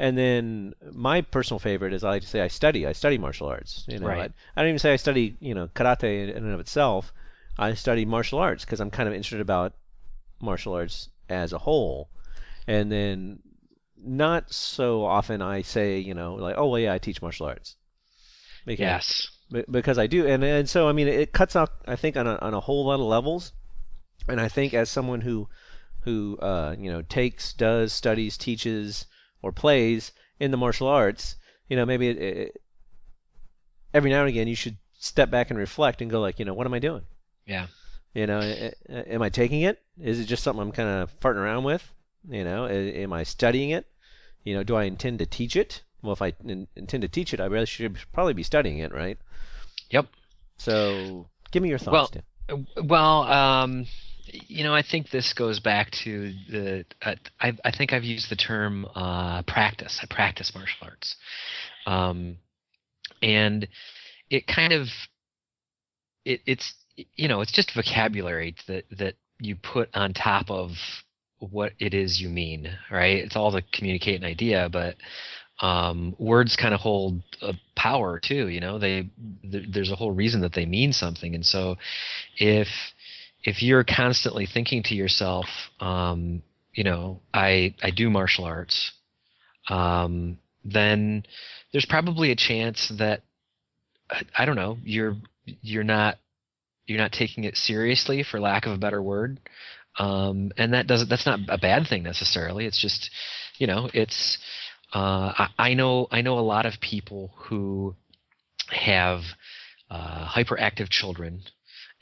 And 0.01 0.17
then 0.17 0.75
my 0.93 1.21
personal 1.21 1.59
favorite 1.59 1.93
is 1.93 2.03
I 2.03 2.09
like 2.11 2.23
to 2.23 2.29
say 2.29 2.41
I 2.41 2.49
study. 2.49 2.87
I 2.87 2.93
study 2.93 3.19
martial 3.19 3.47
arts. 3.49 3.85
You 3.87 3.99
know, 3.99 4.07
Right. 4.09 4.33
I, 4.57 4.61
I 4.61 4.63
don't 4.63 4.71
even 4.71 4.79
say 4.79 4.93
I 4.95 4.97
study 4.97 5.37
you 5.41 5.55
know 5.55 5.69
karate 5.69 6.31
in 6.31 6.45
and 6.45 6.53
of 6.53 6.59
itself. 6.59 7.13
I 7.59 7.75
study 7.75 8.05
martial 8.07 8.39
arts 8.39 8.65
because 8.65 8.81
I'm 8.81 8.91
kind 8.91 9.09
of 9.09 9.15
interested 9.15 9.41
about 9.43 9.75
martial 10.41 10.73
arts 10.73 11.11
as 11.29 11.53
a 11.53 11.59
whole. 11.59 12.09
And 12.67 12.91
then 12.91 13.41
not 14.03 14.53
so 14.53 15.05
often 15.05 15.43
I 15.43 15.61
say, 15.63 15.99
you 15.99 16.15
know, 16.15 16.35
like, 16.35 16.55
oh, 16.57 16.69
well, 16.69 16.81
yeah, 16.81 16.95
I 16.95 16.99
teach 16.99 17.21
martial 17.21 17.47
arts. 17.47 17.77
Because, 18.65 18.81
Yes. 18.81 19.29
be- 19.53 19.65
Because 19.71 19.99
I 19.99 20.07
do. 20.07 20.27
And, 20.27 20.43
and 20.43 20.69
so, 20.69 20.89
I 20.89 20.93
mean, 20.93 21.09
it 21.09 21.33
cuts 21.33 21.55
out, 21.57 21.71
I 21.87 21.97
think, 21.97 22.17
on 22.17 22.27
a, 22.27 22.37
on 22.37 22.55
a 22.55 22.61
whole 22.61 22.87
lot 22.87 22.95
of 22.95 23.07
levels. 23.07 23.53
And 24.29 24.41
I 24.41 24.49
think 24.49 24.73
as 24.73 24.89
someone 24.89 25.21
who, 25.23 25.49
who 26.01 26.39
uh, 26.39 26.77
you 26.79 26.91
know, 26.91 27.03
takes, 27.03 27.53
does, 27.53 27.93
studies, 27.93 28.39
teaches, 28.39 29.07
or 29.43 29.53
plays 29.53 30.13
in 30.39 30.51
the 30.51 30.57
martial 30.57 30.89
arts, 30.89 31.37
you 31.69 31.77
know, 31.77 31.87
maybe 31.87 32.09
it, 32.09 32.19
it, 32.19 32.63
every 33.95 34.11
now 34.11 34.21
and 34.21 34.29
again 34.29 34.49
you 34.49 34.55
should 34.55 34.77
step 34.99 35.31
back 35.31 35.51
and 35.51 35.59
reflect 35.59 36.01
and 36.03 36.11
go 36.11 36.21
like, 36.21 36.39
you 36.39 36.45
know, 36.45 36.55
what 36.55 36.67
am 36.67 36.75
I 36.75 36.79
doing? 36.79 37.03
Yeah. 37.47 37.67
You 38.15 38.27
know, 38.27 38.41
am 38.89 39.23
I 39.23 39.29
taking 39.29 39.63
it? 39.63 39.81
Is 40.01 40.19
it 40.19 40.25
just 40.25 40.43
something 40.43 40.61
I'm 40.61 40.73
kind 40.73 40.89
of 40.89 41.19
farting 41.21 41.37
around 41.37 41.65
with? 41.65 41.93
You 42.29 42.45
know, 42.45 42.67
am 42.69 43.13
I 43.13 43.23
studying 43.23 43.71
it? 43.71 43.87
You 44.45 44.55
know, 44.55 44.63
do 44.63 44.75
I 44.75 44.85
intend 44.85 45.21
to 45.21 45.27
teach 45.27 45.57
it? 45.57 45.83
Well, 46.03 46.13
if 46.13 46.23
I 46.23 46.33
in- 46.45 46.67
intend 46.77 47.03
to 47.03 47.09
teach 47.09 47.33
it, 47.33 47.41
I 47.41 47.47
really 47.47 47.67
should 47.67 47.99
probably 48.13 48.35
be 48.35 48.43
studying 48.43 48.79
it, 48.79 48.93
right? 48.93 49.19
Yep. 49.91 50.07
So, 50.59 51.27
give 51.51 51.63
me 51.63 51.69
your 51.69 51.79
Well, 51.87 52.07
thoughts, 52.07 52.23
Tim. 52.49 52.67
Uh, 52.77 52.83
Well, 52.83 53.23
um, 53.23 53.87
you 54.33 54.65
know, 54.65 54.75
I 54.75 54.83
think 54.83 55.11
this 55.11 55.33
goes 55.33 55.61
back 55.61 55.91
to 56.05 56.33
the. 56.51 56.85
Uh, 57.03 57.15
I, 57.41 57.53
I 57.65 57.71
think 57.71 57.93
I've 57.93 58.05
used 58.05 58.31
the 58.31 58.37
term 58.37 58.87
uh, 58.95 59.43
practice. 59.43 59.99
I 60.03 60.07
practice 60.13 60.53
martial 60.55 60.87
arts, 60.87 61.17
um, 61.87 62.37
and 63.23 63.67
it 64.31 64.47
kind 64.47 64.73
of 64.73 64.87
it, 66.25 66.41
it's 66.47 66.75
you 66.97 67.29
know 67.29 67.41
it's 67.41 67.53
just 67.53 67.75
vocabulary 67.75 68.55
that 68.69 68.85
that 68.99 69.15
you 69.41 69.57
put 69.57 69.89
on 69.95 70.13
top 70.13 70.51
of 70.51 70.71
what 71.39 71.73
it 71.79 71.95
is 71.95 72.21
you 72.21 72.29
mean, 72.29 72.71
right? 72.91 73.19
It's 73.19 73.37
all 73.37 73.53
to 73.53 73.63
communicate 73.73 74.21
an 74.21 74.27
idea, 74.27 74.69
but 74.71 74.97
um, 75.63 76.15
words 76.19 76.57
kind 76.57 76.75
of 76.75 76.81
hold 76.81 77.23
a 77.43 77.55
power 77.77 78.21
too. 78.21 78.49
You 78.49 78.61
know, 78.61 78.79
they 78.79 79.09
th- 79.51 79.69
there's 79.73 79.91
a 79.91 79.97
whole 79.97 80.13
reason 80.13 80.43
that 80.43 80.53
they 80.53 80.67
mean 80.67 80.93
something, 80.93 81.35
and 81.35 81.45
so 81.45 81.77
if 82.37 82.69
if 83.43 83.63
you're 83.63 83.85
constantly 83.85 84.47
thinking 84.47 84.83
to 84.85 84.95
yourself, 84.95 85.47
um, 85.81 86.43
you 86.75 86.85
know, 86.85 87.21
I 87.33 87.75
I 87.83 87.91
do 87.91 88.11
martial 88.11 88.45
arts, 88.45 88.93
um, 89.69 90.39
then 90.65 91.25
there's 91.73 91.87
probably 91.87 92.31
a 92.31 92.37
chance 92.37 92.89
that 92.99 93.23
I, 94.37 94.45
don't 94.45 94.57
know 94.57 94.79
you're 94.85 95.17
you're 95.45 95.85
not 95.85 96.19
you're 96.87 96.99
not 96.99 97.13
taking 97.13 97.45
it 97.45 97.57
seriously 97.57 98.23
for 98.23 98.41
lack 98.41 98.67
of 98.67 98.73
a 98.73 98.79
better 98.79 99.03
word. 99.03 99.39
Um, 99.99 100.53
and 100.57 100.75
that 100.75 100.87
doesn't 100.87 101.09
that's 101.09 101.27
not 101.27 101.41
a 101.49 101.59
bad 101.59 101.87
thing 101.89 102.03
necessarily. 102.03 102.67
It's 102.67 102.81
just 102.81 103.11
you 103.59 103.67
know 103.67 103.89
it's 103.93 104.39
uh, 104.95 105.33
I, 105.39 105.49
I 105.59 105.75
know 105.75 106.09
I 106.11 106.23
know 106.23 106.39
a 106.39 106.41
lot 106.41 106.67
of 106.67 106.75
people 106.81 107.33
who 107.37 107.95
have 108.69 109.23
uh, 109.91 110.27
hyperactive 110.29 110.89
children 110.89 111.43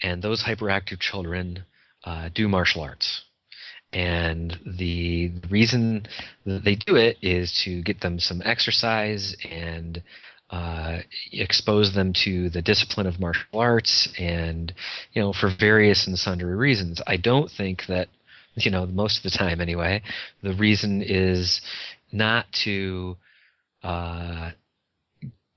and 0.02 0.22
those 0.22 0.42
hyperactive 0.42 1.00
children 1.00 1.64
uh, 2.04 2.28
do 2.34 2.48
martial 2.48 2.82
arts. 2.82 3.24
And 3.92 4.58
the 4.78 5.32
reason 5.50 6.06
that 6.44 6.64
they 6.64 6.74
do 6.74 6.96
it 6.96 7.16
is 7.22 7.52
to 7.64 7.82
get 7.82 8.00
them 8.00 8.18
some 8.18 8.42
exercise 8.44 9.34
and 9.50 10.02
uh, 10.50 10.98
expose 11.32 11.94
them 11.94 12.12
to 12.24 12.50
the 12.50 12.62
discipline 12.62 13.06
of 13.06 13.20
martial 13.20 13.58
arts 13.58 14.08
and 14.18 14.72
you 15.12 15.20
know 15.20 15.32
for 15.32 15.50
various 15.58 16.06
and 16.06 16.18
sundry 16.18 16.54
reasons. 16.54 17.00
I 17.06 17.16
don't 17.16 17.50
think 17.50 17.82
that 17.88 18.08
you 18.54 18.70
know 18.70 18.86
most 18.86 19.18
of 19.18 19.30
the 19.30 19.36
time 19.36 19.60
anyway 19.60 20.02
the 20.42 20.54
reason 20.54 21.02
is 21.02 21.60
not 22.12 22.50
to 22.64 23.16
uh, 23.82 24.50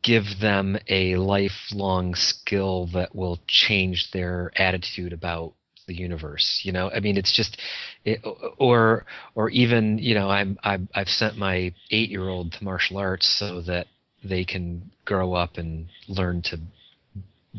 give 0.04 0.26
them 0.40 0.78
a 0.88 1.16
lifelong 1.16 2.16
skill 2.16 2.88
that 2.94 3.16
will 3.16 3.40
change 3.48 4.12
their 4.12 4.52
attitude 4.56 5.14
about 5.14 5.54
the 5.88 5.96
universe 5.96 6.62
you 6.64 6.72
know? 6.72 6.90
I 6.92 7.00
mean 7.00 7.18
it's 7.18 7.32
just 7.32 7.60
it, 8.06 8.22
or 8.58 9.06
or 9.36 9.50
even 9.50 9.98
you 9.98 10.16
know 10.16 10.30
i'm 10.30 10.58
I've, 10.64 10.88
I've 10.94 11.10
sent 11.10 11.38
my 11.38 11.74
eight 11.92 12.10
year 12.10 12.30
old 12.30 12.54
to 12.54 12.64
martial 12.64 12.98
arts 12.98 13.28
so 13.28 13.62
that 13.62 13.88
they 14.24 14.46
can 14.46 14.92
grow 15.06 15.34
up 15.34 15.58
and 15.58 15.88
learn 16.08 16.42
to 16.44 16.60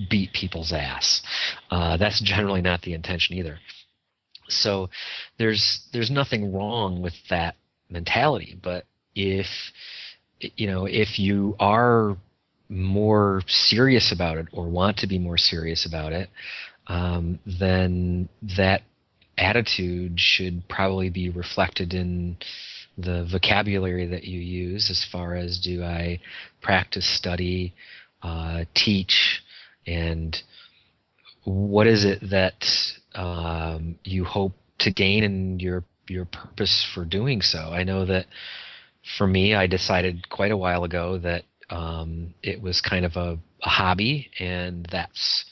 beat 0.08 0.32
people's 0.32 0.72
ass. 0.72 1.22
Uh, 1.70 1.96
that's 1.96 2.20
generally 2.20 2.62
not 2.62 2.82
the 2.82 2.94
intention 2.94 3.36
either. 3.36 3.58
So 4.48 4.90
there's 5.38 5.80
there's 5.92 6.10
nothing 6.10 6.52
wrong 6.52 7.02
with 7.02 7.14
that 7.30 7.56
mentality 7.90 8.58
but 8.62 8.86
if 9.14 9.46
you 10.40 10.66
know 10.66 10.86
if 10.86 11.18
you 11.18 11.54
are 11.60 12.16
more 12.72 13.42
serious 13.46 14.12
about 14.12 14.38
it 14.38 14.46
or 14.52 14.66
want 14.66 14.96
to 14.96 15.06
be 15.06 15.18
more 15.18 15.38
serious 15.38 15.86
about 15.86 16.12
it 16.12 16.28
um, 16.86 17.38
then 17.46 18.28
that 18.56 18.82
attitude 19.38 20.18
should 20.18 20.68
probably 20.68 21.10
be 21.10 21.30
reflected 21.30 21.94
in 21.94 22.36
the 22.98 23.24
vocabulary 23.30 24.06
that 24.06 24.24
you 24.24 24.38
use 24.40 24.90
as 24.90 25.04
far 25.04 25.34
as 25.34 25.58
do 25.58 25.82
I 25.82 26.20
practice, 26.60 27.06
study, 27.06 27.74
uh, 28.22 28.64
teach, 28.74 29.42
and 29.86 30.40
what 31.44 31.86
is 31.86 32.04
it 32.04 32.30
that 32.30 32.66
um, 33.14 33.96
you 34.04 34.24
hope 34.24 34.52
to 34.78 34.90
gain 34.90 35.24
in 35.24 35.60
your 35.60 35.84
your 36.08 36.26
purpose 36.26 36.86
for 36.94 37.04
doing 37.04 37.40
so? 37.40 37.70
I 37.72 37.84
know 37.84 38.04
that 38.04 38.26
for 39.16 39.26
me, 39.26 39.54
I 39.54 39.66
decided 39.66 40.28
quite 40.28 40.52
a 40.52 40.56
while 40.56 40.84
ago 40.84 41.18
that 41.18 41.44
um, 41.72 42.34
it 42.42 42.60
was 42.60 42.80
kind 42.80 43.04
of 43.04 43.16
a, 43.16 43.38
a 43.62 43.68
hobby, 43.68 44.30
and 44.38 44.86
that's 44.90 45.44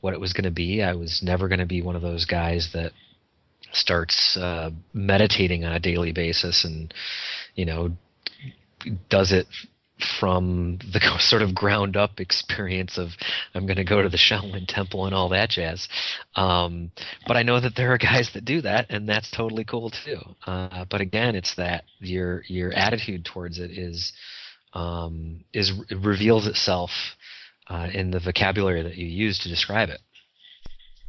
what 0.00 0.12
it 0.12 0.20
was 0.20 0.32
going 0.32 0.44
to 0.44 0.50
be. 0.50 0.82
I 0.82 0.92
was 0.92 1.22
never 1.22 1.48
going 1.48 1.60
to 1.60 1.66
be 1.66 1.82
one 1.82 1.96
of 1.96 2.02
those 2.02 2.26
guys 2.26 2.70
that 2.74 2.92
starts 3.72 4.36
uh, 4.36 4.70
meditating 4.92 5.64
on 5.64 5.72
a 5.72 5.80
daily 5.80 6.12
basis 6.12 6.64
and 6.64 6.94
you 7.56 7.64
know 7.64 7.90
does 9.10 9.32
it 9.32 9.46
from 10.20 10.78
the 10.92 11.00
sort 11.18 11.42
of 11.42 11.54
ground 11.54 11.96
up 11.96 12.20
experience 12.20 12.98
of 12.98 13.08
I'm 13.54 13.66
going 13.66 13.76
to 13.78 13.84
go 13.84 14.02
to 14.02 14.08
the 14.08 14.18
Shaolin 14.18 14.66
Temple 14.68 15.06
and 15.06 15.14
all 15.14 15.30
that 15.30 15.50
jazz. 15.50 15.88
Um, 16.34 16.90
but 17.26 17.36
I 17.36 17.42
know 17.42 17.60
that 17.60 17.74
there 17.76 17.92
are 17.92 17.98
guys 17.98 18.30
that 18.34 18.44
do 18.44 18.60
that, 18.60 18.86
and 18.90 19.08
that's 19.08 19.30
totally 19.30 19.64
cool 19.64 19.90
too. 19.90 20.20
Uh, 20.46 20.84
but 20.90 21.00
again, 21.00 21.34
it's 21.34 21.54
that 21.56 21.84
your 21.98 22.44
your 22.46 22.72
attitude 22.74 23.24
towards 23.24 23.58
it 23.58 23.70
is 23.70 24.12
um, 24.72 25.44
is 25.52 25.72
reveals 25.90 26.46
itself 26.46 26.90
uh, 27.68 27.88
in 27.92 28.10
the 28.10 28.20
vocabulary 28.20 28.82
that 28.82 28.96
you 28.96 29.06
use 29.06 29.38
to 29.40 29.48
describe 29.48 29.88
it. 29.88 30.00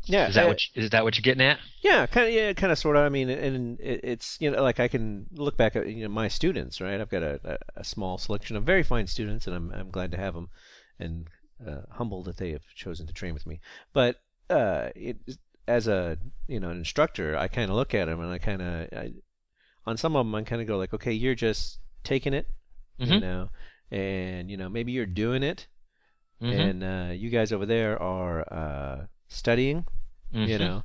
Yeah, 0.06 0.30
Is 0.30 0.36
that 0.36 0.46
uh, 0.46 0.48
what 0.48 0.62
you, 0.64 0.84
is 0.84 0.90
that 0.92 1.04
what 1.04 1.18
you're 1.18 1.24
getting 1.24 1.46
at? 1.46 1.60
Yeah, 1.82 2.06
kind 2.08 2.28
of. 2.28 2.34
Yeah, 2.34 2.54
kind 2.54 2.72
of, 2.72 2.80
sort 2.80 2.96
of. 2.96 3.04
I 3.04 3.10
mean, 3.10 3.30
and 3.30 3.78
it, 3.82 4.00
it's 4.04 4.38
you 4.40 4.50
know, 4.50 4.64
like 4.64 4.80
I 4.80 4.88
can 4.88 5.26
look 5.34 5.58
back 5.58 5.76
at 5.76 5.88
you 5.88 6.04
know 6.04 6.10
my 6.10 6.30
students, 6.30 6.80
right? 6.80 7.02
I've 7.02 7.10
got 7.10 7.24
a, 7.24 7.40
a, 7.44 7.82
a 7.82 7.84
small 7.84 8.18
selection 8.18 8.56
of 8.56 8.64
very 8.64 8.84
fine 8.84 9.08
students, 9.08 9.48
and 9.48 9.56
I'm 9.56 9.72
I'm 9.72 9.90
glad 9.90 10.12
to 10.12 10.18
have 10.18 10.34
them, 10.34 10.50
and 10.98 11.28
uh, 11.66 11.82
humbled 11.92 12.26
that 12.26 12.38
they 12.38 12.52
have 12.52 12.64
chosen 12.74 13.06
to 13.08 13.14
train 13.14 13.34
with 13.34 13.46
me. 13.46 13.60
But 13.92 14.22
uh, 14.50 14.90
it, 14.96 15.18
as 15.68 15.88
a 15.88 16.18
you 16.48 16.60
know 16.60 16.70
an 16.70 16.78
instructor, 16.78 17.38
I 17.38 17.50
kind 17.50 17.70
of 17.70 17.76
look 17.76 17.94
at 17.94 18.06
them, 18.06 18.22
and 18.22 18.32
I 18.32 18.38
kind 18.38 18.62
of, 18.62 19.12
on 19.86 19.98
some 19.98 20.16
of 20.16 20.26
them, 20.26 20.34
I 20.36 20.44
kind 20.44 20.62
of 20.62 20.68
go 20.68 20.78
like, 20.78 20.94
okay, 20.94 21.12
you're 21.12 21.36
just 21.36 21.80
taking 22.04 22.34
it, 22.34 22.48
you 23.00 23.18
Mhm. 23.18 23.22
know, 23.22 23.50
and 23.92 24.50
you 24.52 24.58
know 24.58 24.70
maybe 24.70 24.92
you're 24.92 25.06
doing 25.06 25.44
it, 25.44 25.68
Mhm. 26.42 26.54
and 26.54 26.84
uh, 26.84 27.12
you 27.14 27.30
guys 27.30 27.52
over 27.52 27.66
there 27.66 28.02
are 28.02 28.42
uh, 28.54 29.06
studying 29.28 29.86
you 30.32 30.58
Mhm. 30.58 30.60
know 30.60 30.84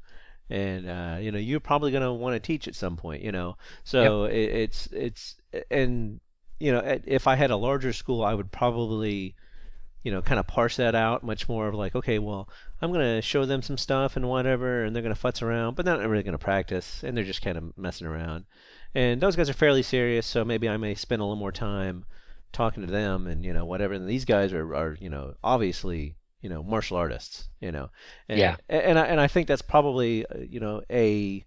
and 0.51 0.89
uh, 0.89 1.17
you 1.21 1.31
know 1.33 1.39
you're 1.39 1.61
probably 1.61 1.91
going 1.91 2.03
to 2.03 2.13
want 2.13 2.35
to 2.35 2.41
teach 2.41 2.69
at 2.69 2.75
some 2.75 2.97
point 2.97 3.23
you 3.23 3.33
know 3.33 3.57
so 3.85 4.25
it, 4.25 4.35
it's 4.37 4.87
it's 4.93 5.37
and 5.71 6.21
you 6.61 6.73
know 6.73 6.83
if 7.07 7.27
i 7.27 7.35
had 7.35 7.51
a 7.51 7.57
larger 7.57 7.93
school 7.93 8.23
i 8.25 8.35
would 8.35 8.51
probably 8.53 9.35
you 10.03 10.11
know 10.11 10.21
kind 10.23 10.41
of 10.41 10.47
parse 10.47 10.77
that 10.77 10.95
out 10.95 11.23
much 11.23 11.49
more 11.49 11.69
of 11.69 11.75
like 11.75 11.95
okay 11.95 12.19
well 12.19 12.49
i'm 12.81 12.93
going 12.93 13.17
to 13.17 13.23
show 13.23 13.45
them 13.45 13.63
some 13.63 13.79
stuff 13.79 14.17
and 14.17 14.29
whatever 14.29 14.85
and 14.85 14.95
they're 14.95 15.03
going 15.03 15.15
to 15.15 15.21
futz 15.21 15.43
around 15.43 15.75
but 15.75 15.85
they're 15.85 15.97
not 15.97 16.09
really 16.09 16.23
going 16.23 16.33
to 16.33 16.39
practice 16.39 17.03
and 17.03 17.17
they're 17.17 17.25
just 17.25 17.43
kind 17.43 17.57
of 17.57 17.77
messing 17.77 18.07
around. 18.07 18.45
And 18.95 19.23
those 19.23 19.37
guys 19.37 19.49
are 19.49 19.55
fairly 19.55 19.83
serious 19.83 20.27
so 20.27 20.45
maybe 20.45 20.69
i 20.69 20.77
may 20.77 20.95
spend 20.95 21.23
a 21.23 21.25
little 21.25 21.37
more 21.37 21.53
time 21.53 22.05
talking 22.53 22.85
to 22.85 22.93
them 22.93 23.27
and 23.27 23.45
you 23.45 23.53
know 23.53 23.65
whatever. 23.65 23.95
And 23.95 24.09
these 24.09 24.25
guys 24.25 24.53
are, 24.53 24.75
are 24.75 24.97
you 25.01 25.09
know 25.09 25.35
obviously 25.43 26.17
you 26.41 26.51
know 26.51 26.63
martial 26.63 26.97
artists 26.97 27.49
you 27.61 27.73
know. 27.73 27.91
And, 28.29 28.39
Yeah. 28.39 28.57
and 28.69 28.99
I, 28.99 29.07
and 29.07 29.21
I 29.21 29.29
think 29.29 29.49
that's 29.49 29.63
probably 29.63 30.27
uh, 30.27 30.39
you 30.39 30.61
know 30.61 30.83
a 30.91 31.45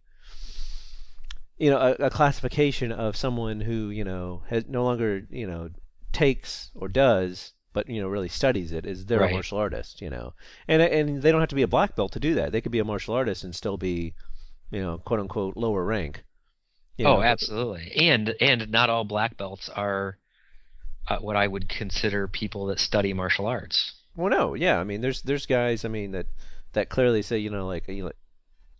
you 1.58 1.70
know 1.70 1.78
a, 1.78 2.06
a 2.06 2.10
classification 2.10 2.92
of 2.92 3.16
someone 3.16 3.62
who 3.62 3.90
you 3.90 4.04
know 4.04 4.44
has 4.50 4.66
no 4.68 4.84
longer 4.84 5.28
you 5.30 5.48
know 5.48 5.70
takes 6.12 6.72
or 6.76 6.88
does 6.88 7.54
but 7.76 7.88
you 7.88 8.02
know 8.02 8.08
really 8.08 8.28
studies 8.42 8.72
it 8.72 8.86
is 8.88 9.06
they're 9.06 9.20
Right. 9.20 9.30
a 9.32 9.34
martial 9.34 9.60
artist 9.60 10.02
you 10.02 10.10
know 10.10 10.34
and 10.68 10.82
and 10.82 11.22
they 11.22 11.32
don't 11.32 11.42
have 11.42 11.50
to 11.56 11.62
be 11.62 11.62
a 11.70 11.76
black 11.76 11.96
belt 11.96 12.12
to 12.14 12.20
do 12.20 12.34
that 12.34 12.52
they 12.52 12.62
could 12.62 12.72
be 12.72 12.80
a 12.80 12.84
martial 12.94 13.14
artist 13.14 13.44
and 13.44 13.54
still 13.54 13.78
be 13.78 14.16
you 14.72 14.82
know 14.82 14.98
quote 14.98 15.20
unquote 15.20 15.56
lower 15.56 15.84
rank 15.86 16.24
you 16.98 17.06
oh, 17.06 17.16
know. 17.18 17.24
absolutely. 17.24 17.92
And 18.10 18.34
and 18.40 18.72
not 18.72 18.90
all 18.90 19.04
black 19.04 19.36
belts 19.36 19.68
are 19.68 20.18
uh, 21.10 21.18
what 21.18 21.36
I 21.36 21.46
would 21.46 21.68
consider 21.68 22.26
people 22.30 22.68
that 22.68 22.80
study 22.80 23.12
martial 23.14 23.48
arts. 23.48 23.94
Well, 24.16 24.30
no, 24.30 24.54
yeah. 24.54 24.80
I 24.80 24.86
mean, 24.86 25.02
there's 25.02 25.22
there's 25.22 25.46
guys. 25.46 25.84
I 25.84 25.90
mean 25.90 26.12
that 26.12 26.28
that 26.72 26.88
clearly 26.88 27.22
say 27.22 27.38
you 27.38 27.50
know 27.50 27.68
like 27.68 27.90
you 27.90 28.06
know, 28.06 28.12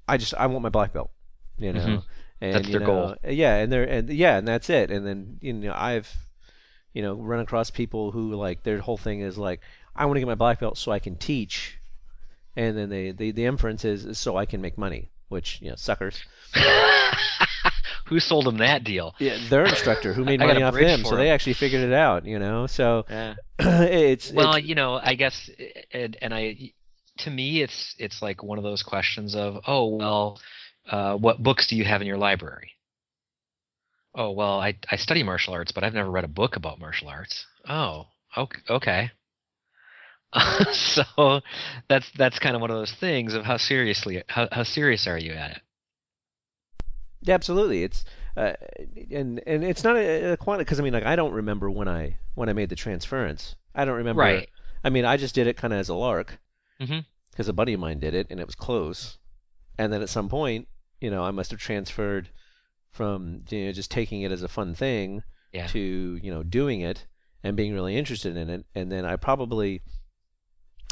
I 0.08 0.16
just 0.16 0.34
I 0.36 0.48
want 0.48 0.64
my 0.64 0.70
black 0.70 0.94
belt, 0.94 1.12
you 1.58 1.74
know, 1.74 1.82
Mhm. 1.82 2.04
and 2.40 2.54
That's 2.56 2.68
you 2.68 2.72
their 2.72 2.80
know, 2.80 2.86
goal. 2.86 3.16
Yeah, 3.28 3.56
and 3.58 3.70
they're 3.70 3.84
and 3.84 4.10
yeah, 4.10 4.38
and 4.38 4.48
that's 4.48 4.70
it. 4.70 4.92
And 4.92 5.06
then 5.06 5.38
you 5.42 5.52
know 5.52 5.74
I've 5.76 6.08
you 6.96 7.02
know 7.02 7.14
run 7.14 7.42
across 7.42 7.70
people 7.70 8.12
who 8.12 8.34
like 8.34 8.64
their 8.64 8.80
whole 8.80 8.98
thing 8.98 9.20
is 9.20 9.38
like 9.38 9.60
I 9.96 10.06
want 10.06 10.16
to 10.16 10.22
get 10.22 10.28
my 10.28 10.36
black 10.36 10.60
belt 10.60 10.78
so 10.78 10.92
I 10.92 11.00
can 11.00 11.18
teach, 11.18 11.78
and 12.56 12.76
then 12.76 12.90
they 12.90 13.12
the 13.12 13.32
the 13.32 13.46
inference 13.46 13.86
is, 13.86 14.06
is 14.06 14.18
so 14.18 14.38
I 14.38 14.46
can 14.46 14.62
make 14.62 14.78
money, 14.78 15.10
which 15.28 15.62
you 15.62 15.70
know 15.70 15.76
suckers. 15.76 16.24
Who 18.08 18.20
sold 18.20 18.46
them 18.46 18.58
that 18.58 18.84
deal? 18.84 19.16
Yeah, 19.20 19.38
their 19.50 19.66
instructor 19.66 20.14
who 20.14 20.24
made 20.26 20.40
money 20.52 20.62
off 20.62 20.76
them, 20.76 21.04
so 21.04 21.14
'em. 21.14 21.18
they 21.18 21.32
actually 21.32 21.54
figured 21.54 21.82
it 21.82 21.94
out, 21.94 22.26
you 22.26 22.38
know. 22.40 22.68
So 22.68 23.06
Yeah. 23.10 23.34
it's 23.60 24.32
Well, 24.32 24.54
it's, 24.54 24.68
you 24.68 24.76
know, 24.76 25.00
I 25.02 25.16
guess, 25.16 25.50
and, 25.92 26.16
and 26.22 26.34
I, 26.34 26.72
to 27.20 27.32
me, 27.32 27.62
it's 27.64 27.96
it's 27.98 28.22
like 28.22 28.44
one 28.44 28.60
of 28.60 28.64
those 28.64 28.84
questions 28.84 29.36
of, 29.36 29.60
oh 29.66 29.96
well, 29.96 30.40
uh, 30.90 31.16
what 31.16 31.42
books 31.42 31.66
do 31.68 31.76
you 31.76 31.84
have 31.84 32.02
in 32.02 32.08
your 32.08 32.18
library? 32.18 32.75
Oh 34.16 34.32
well, 34.32 34.60
I 34.60 34.78
I 34.90 34.96
study 34.96 35.24
martial 35.24 35.54
arts, 35.54 35.72
but 35.72 35.84
I've 35.84 35.94
never 35.94 36.10
read 36.10 36.24
a 36.24 36.30
book 36.30 36.56
about 36.56 36.80
martial 36.80 37.10
arts. 37.10 37.46
Oh, 37.68 38.08
okay, 38.70 39.12
so 40.74 41.42
that's 41.88 42.10
that's 42.18 42.40
kind 42.40 42.56
of 42.56 42.62
one 42.62 42.72
of 42.72 42.78
those 42.78 42.94
things 42.94 43.34
of 43.34 43.46
how 43.46 43.58
seriously 43.58 44.24
how 44.28 44.48
how 44.52 44.64
serious 44.64 45.08
are 45.08 45.18
you 45.18 45.34
at 45.34 45.52
it? 45.52 45.62
Yeah, 47.22 47.36
absolutely. 47.36 47.84
It's 47.84 48.06
uh, 48.36 48.54
and 49.12 49.42
and 49.48 49.64
it's 49.64 49.84
not 49.84 49.96
a, 49.96 50.34
a 50.34 50.38
quantity 50.38 50.66
because 50.66 50.80
I 50.80 50.84
mean, 50.84 50.94
like 50.94 51.06
I 51.06 51.16
don't 51.16 51.34
remember 51.34 51.70
when 51.70 51.88
I 51.88 52.18
when 52.36 52.50
I 52.50 52.54
made 52.54 52.70
the 52.70 52.76
transference. 52.76 53.56
I 53.74 53.86
don't 53.86 53.98
remember. 53.98 54.22
Right. 54.22 54.50
I 54.84 54.90
mean, 54.90 55.06
I 55.06 55.18
just 55.18 55.36
did 55.36 55.48
it 55.48 55.58
kind 55.58 55.74
of 55.74 55.80
as 55.80 55.90
a 55.90 55.96
lark 55.96 56.38
because 57.32 57.48
a 57.48 57.54
buddy 57.54 57.74
of 57.74 57.80
mine 57.80 58.00
did 58.00 58.14
it 58.14 58.28
and 58.30 58.40
it 58.40 58.46
was 58.46 58.56
close. 58.56 59.18
And 59.78 59.92
then 59.92 60.02
at 60.02 60.10
some 60.10 60.30
point, 60.30 60.68
you 61.02 61.10
know, 61.10 61.24
I 61.24 61.32
must 61.32 61.52
have 61.52 61.60
transferred 61.60 62.30
from 62.96 63.44
you 63.50 63.66
know 63.66 63.72
just 63.74 63.92
taking 63.92 64.22
it 64.22 64.32
as 64.32 64.42
a 64.42 64.48
fun 64.48 64.74
thing 64.74 65.22
Yeah. 65.52 65.68
to 65.68 65.80
you 66.24 66.32
know 66.34 66.44
doing 66.44 66.80
it 66.82 67.06
and 67.44 67.58
being 67.58 67.74
really 67.74 67.98
interested 67.98 68.38
in 68.38 68.50
it. 68.50 68.66
And 68.74 68.92
then 68.92 69.06
I 69.06 69.18
probably 69.18 69.82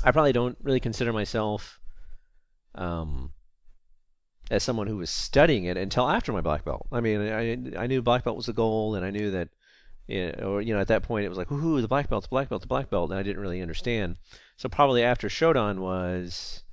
I 0.03 0.11
probably 0.11 0.33
don't 0.33 0.57
really 0.61 0.81
consider 0.81 1.13
myself 1.13 1.79
um, 2.75 3.31
as 4.51 4.63
someone 4.63 4.87
who 4.87 4.97
was 4.97 5.09
studying 5.09 5.63
it 5.63 5.77
until 5.77 6.09
after 6.09 6.33
my 6.33 6.41
black 6.41 6.65
belt. 6.65 6.87
I 6.91 6.99
mean, 6.99 7.21
I 7.21 7.83
I 7.83 7.87
knew 7.87 8.01
black 8.01 8.23
belt 8.25 8.35
was 8.35 8.47
the 8.47 8.53
goal, 8.53 8.95
and 8.95 9.05
I 9.05 9.09
knew 9.11 9.31
that, 9.31 9.49
or 10.43 10.61
you 10.61 10.73
know, 10.73 10.81
at 10.81 10.89
that 10.89 11.03
point 11.03 11.25
it 11.25 11.29
was 11.29 11.37
like, 11.37 11.49
whoo, 11.49 11.81
the 11.81 11.87
black 11.87 12.09
belt, 12.09 12.23
the 12.23 12.29
black 12.29 12.49
belt, 12.49 12.61
the 12.61 12.67
black 12.67 12.89
belt, 12.89 13.09
and 13.11 13.19
I 13.19 13.23
didn't 13.23 13.41
really 13.41 13.61
understand. 13.61 14.17
So 14.57 14.67
probably 14.69 15.03
after 15.03 15.29
Shodan 15.29 15.79
was, 15.79 16.63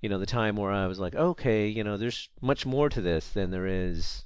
you 0.00 0.08
know, 0.08 0.18
the 0.18 0.26
time 0.26 0.56
where 0.56 0.72
I 0.72 0.86
was 0.86 0.98
like, 0.98 1.14
okay, 1.14 1.68
you 1.68 1.84
know, 1.84 1.96
there's 1.96 2.30
much 2.40 2.64
more 2.64 2.88
to 2.88 3.00
this 3.00 3.28
than 3.28 3.50
there 3.50 3.66
is, 3.66 4.24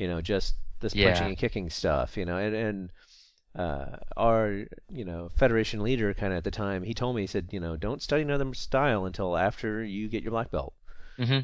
you 0.00 0.08
know, 0.08 0.20
just 0.20 0.54
this 0.80 0.94
Yeah. 0.94 1.06
punching 1.08 1.28
and 1.28 1.36
kicking 1.38 1.68
stuff, 1.70 2.16
you 2.16 2.24
know, 2.24 2.38
and 2.38 2.54
and 2.66 2.90
uh, 3.64 3.96
our 4.16 4.64
you 4.88 5.04
know 5.04 5.30
federation 5.36 5.82
leader 5.82 6.14
kind 6.14 6.32
of 6.32 6.36
at 6.38 6.44
the 6.44 6.50
time 6.64 6.84
he 6.84 6.94
told 6.94 7.16
me 7.16 7.22
he 7.22 7.26
said 7.26 7.48
you 7.50 7.58
know 7.58 7.76
don't 7.76 8.00
study 8.00 8.22
another 8.22 8.54
style 8.54 9.04
until 9.04 9.36
after 9.36 9.82
you 9.84 10.08
get 10.08 10.22
your 10.22 10.30
black 10.36 10.50
belt. 10.50 10.72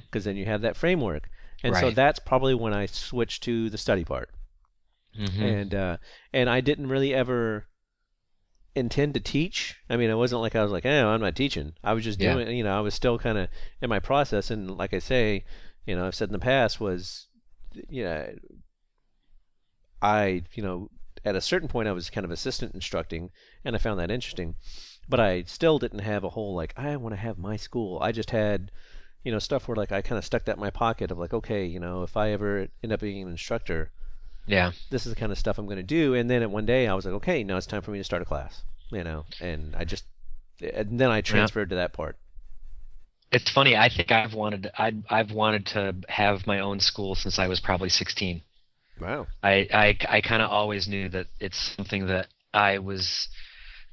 Because 0.06 0.24
then 0.24 0.36
you 0.36 0.46
have 0.46 0.62
that 0.62 0.76
framework. 0.76 1.28
And 1.64 1.74
so 1.82 1.90
that's 1.90 2.18
probably 2.30 2.54
when 2.54 2.72
i 2.82 2.86
switched 2.86 3.42
to 3.42 3.68
the 3.70 3.78
study 3.86 4.04
part. 4.04 4.30
Mhm. 5.18 5.42
and 5.52 5.74
uh, 5.74 5.96
and 6.32 6.48
i 6.48 6.60
didn't 6.60 6.88
really 6.94 7.12
ever 7.14 7.66
intend 8.74 9.14
to 9.14 9.20
teach. 9.20 9.76
I 9.90 9.96
mean 9.96 10.10
it 10.10 10.16
wasn't 10.16 10.42
like 10.42 10.54
i 10.54 10.62
was 10.62 10.72
like 10.72 10.86
oh 10.86 11.08
i'm 11.08 11.20
not 11.20 11.34
teaching. 11.36 11.72
I 11.82 11.92
was 11.94 12.04
just 12.04 12.20
Yeah. 12.20 12.34
doing 12.34 12.56
you 12.56 12.64
know 12.64 12.76
i 12.76 12.80
was 12.80 12.94
still 12.94 13.18
kind 13.18 13.38
of 13.38 13.48
in 13.80 13.88
my 13.88 13.98
process. 13.98 14.50
And 14.50 14.70
like 14.76 14.94
i 14.94 14.98
say 15.00 15.44
you 15.86 15.96
know 15.96 16.06
i've 16.06 16.14
said 16.14 16.28
in 16.28 16.32
the 16.32 16.38
past 16.54 16.80
was 16.80 17.25
you 17.88 18.04
know 18.04 18.26
i 20.02 20.42
you 20.54 20.62
know 20.62 20.90
at 21.24 21.36
a 21.36 21.40
certain 21.40 21.68
point 21.68 21.88
i 21.88 21.92
was 21.92 22.10
kind 22.10 22.24
of 22.24 22.30
assistant 22.30 22.74
instructing 22.74 23.30
and 23.64 23.74
i 23.74 23.78
found 23.78 23.98
that 23.98 24.10
interesting 24.10 24.54
but 25.08 25.20
i 25.20 25.42
still 25.44 25.78
didn't 25.78 26.00
have 26.00 26.24
a 26.24 26.30
whole 26.30 26.54
like 26.54 26.72
i 26.76 26.96
want 26.96 27.14
to 27.14 27.20
have 27.20 27.38
my 27.38 27.56
school 27.56 27.98
i 28.02 28.12
just 28.12 28.30
had 28.30 28.70
you 29.24 29.32
know 29.32 29.38
stuff 29.38 29.66
where 29.66 29.76
like 29.76 29.92
i 29.92 30.02
kind 30.02 30.18
of 30.18 30.24
stuck 30.24 30.44
that 30.44 30.56
in 30.56 30.60
my 30.60 30.70
pocket 30.70 31.10
of 31.10 31.18
like 31.18 31.34
okay 31.34 31.64
you 31.64 31.80
know 31.80 32.02
if 32.02 32.16
i 32.16 32.30
ever 32.30 32.68
end 32.82 32.92
up 32.92 33.00
being 33.00 33.22
an 33.22 33.28
instructor 33.28 33.90
yeah. 34.46 34.72
this 34.90 35.06
is 35.06 35.12
the 35.12 35.18
kind 35.18 35.32
of 35.32 35.38
stuff 35.38 35.58
I'm 35.58 35.66
going 35.66 35.76
to 35.76 35.82
do. 35.82 36.14
And 36.14 36.30
then 36.30 36.42
at 36.42 36.50
one 36.50 36.66
day 36.66 36.86
I 36.86 36.94
was 36.94 37.04
like, 37.04 37.14
okay, 37.14 37.44
now 37.44 37.56
it's 37.56 37.66
time 37.66 37.82
for 37.82 37.90
me 37.90 37.98
to 37.98 38.04
start 38.04 38.22
a 38.22 38.24
class, 38.24 38.62
you 38.90 39.04
know, 39.04 39.24
and 39.40 39.74
I 39.76 39.84
just, 39.84 40.04
and 40.60 40.98
then 40.98 41.10
I 41.10 41.20
transferred 41.20 41.70
to 41.70 41.76
that 41.76 41.92
part. 41.92 42.16
It's 43.32 43.50
funny. 43.50 43.76
I 43.76 43.88
think 43.88 44.12
I've 44.12 44.34
wanted 44.34 44.70
I 44.78 44.92
I've 45.10 45.32
wanted 45.32 45.66
to 45.66 45.94
have 46.08 46.46
my 46.46 46.60
own 46.60 46.80
school 46.80 47.14
since 47.14 47.38
I 47.38 47.48
was 47.48 47.60
probably 47.60 47.88
16. 47.88 48.42
Wow. 49.00 49.26
I 49.42 49.68
I, 49.72 49.98
I 50.08 50.20
kind 50.20 50.42
of 50.42 50.50
always 50.50 50.88
knew 50.88 51.08
that 51.10 51.26
it's 51.40 51.74
something 51.76 52.06
that 52.06 52.28
I 52.54 52.78
was 52.78 53.28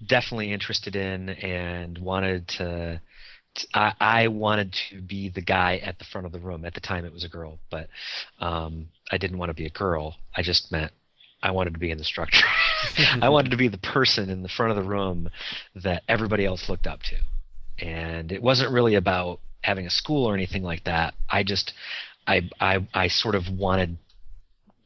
definitely 0.06 0.52
interested 0.52 0.96
in 0.96 1.30
and 1.30 1.98
wanted 1.98 2.48
to. 2.50 3.02
I, 3.74 3.94
I 4.00 4.28
wanted 4.30 4.76
to 4.90 5.02
be 5.02 5.30
the 5.30 5.42
guy 5.42 5.78
at 5.78 6.00
the 6.00 6.06
front 6.06 6.26
of 6.26 6.34
the 6.34 6.40
room. 6.40 6.66
At 6.66 6.74
the 6.74 6.80
time, 6.80 7.06
it 7.06 7.14
was 7.14 7.24
a 7.24 7.30
girl, 7.30 7.60
but 7.70 7.88
um, 8.40 8.88
I 9.12 9.18
didn't 9.18 9.38
want 9.38 9.50
to 9.50 9.54
be 9.54 9.68
a 9.68 9.70
girl. 9.70 10.16
I 10.36 10.42
just 10.42 10.72
meant 10.72 10.92
I 11.44 11.52
wanted 11.52 11.74
to 11.74 11.80
be 11.80 11.92
in 11.92 12.00
the 12.00 12.04
structure. 12.04 12.48
I 13.22 13.30
wanted 13.30 13.52
to 13.52 13.58
be 13.58 13.68
the 13.68 13.78
person 13.78 14.30
in 14.30 14.42
the 14.42 14.50
front 14.50 14.72
of 14.72 14.84
the 14.84 14.90
room 14.90 15.30
that 15.76 16.04
everybody 16.08 16.46
else 16.46 16.68
looked 16.68 16.88
up 16.88 17.02
to. 17.04 17.18
And 17.80 18.32
it 18.32 18.42
wasn't 18.42 18.72
really 18.72 18.96
about 18.96 19.40
having 19.62 19.86
a 19.86 19.90
school 19.90 20.26
or 20.26 20.34
anything 20.34 20.64
like 20.64 20.84
that. 20.86 21.14
I 21.30 21.44
just, 21.44 21.74
I, 22.28 22.50
I, 22.60 22.88
I 22.94 23.08
sort 23.08 23.36
of 23.36 23.44
wanted, 23.50 23.98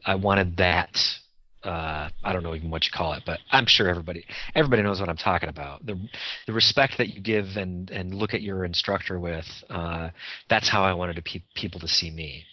I 0.06 0.16
wanted 0.16 0.58
that 0.58 1.20
uh, 1.68 2.10
I 2.24 2.34
don't 2.34 2.44
know 2.44 2.56
even 2.56 2.70
what 2.70 2.86
you 2.86 2.92
call 2.94 3.14
it, 3.14 3.24
but 3.26 3.40
I'm 3.52 3.66
sure 3.66 3.90
everybody 3.90 4.26
everybody 4.56 4.84
knows 4.84 5.00
what 5.00 5.10
I'm 5.10 5.18
talking 5.18 5.50
about. 5.50 5.86
The 5.86 6.00
the 6.46 6.54
respect 6.54 6.98
that 6.98 7.10
you 7.10 7.22
give 7.22 7.58
and 7.58 7.90
and 7.90 8.14
look 8.14 8.34
at 8.34 8.42
your 8.42 8.64
instructor 8.64 9.20
with. 9.20 9.46
Uh, 9.70 10.10
that's 10.50 10.70
how 10.70 10.84
I 10.84 10.94
wanted 10.94 11.18
to 11.18 11.22
pe- 11.22 11.44
people 11.56 11.80
to 11.82 11.88
see 11.88 12.10
me, 12.10 12.46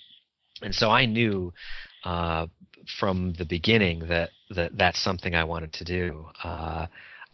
and 0.63 0.75
so 0.75 0.91
I 0.91 1.07
knew 1.07 1.53
uh, 2.05 2.47
from 2.99 3.35
the 3.35 3.45
beginning 3.45 4.09
that 4.09 4.31
that 4.51 4.77
that's 4.77 4.99
something 4.99 5.35
I 5.35 5.45
wanted 5.45 5.73
to 5.75 5.85
do. 5.85 6.27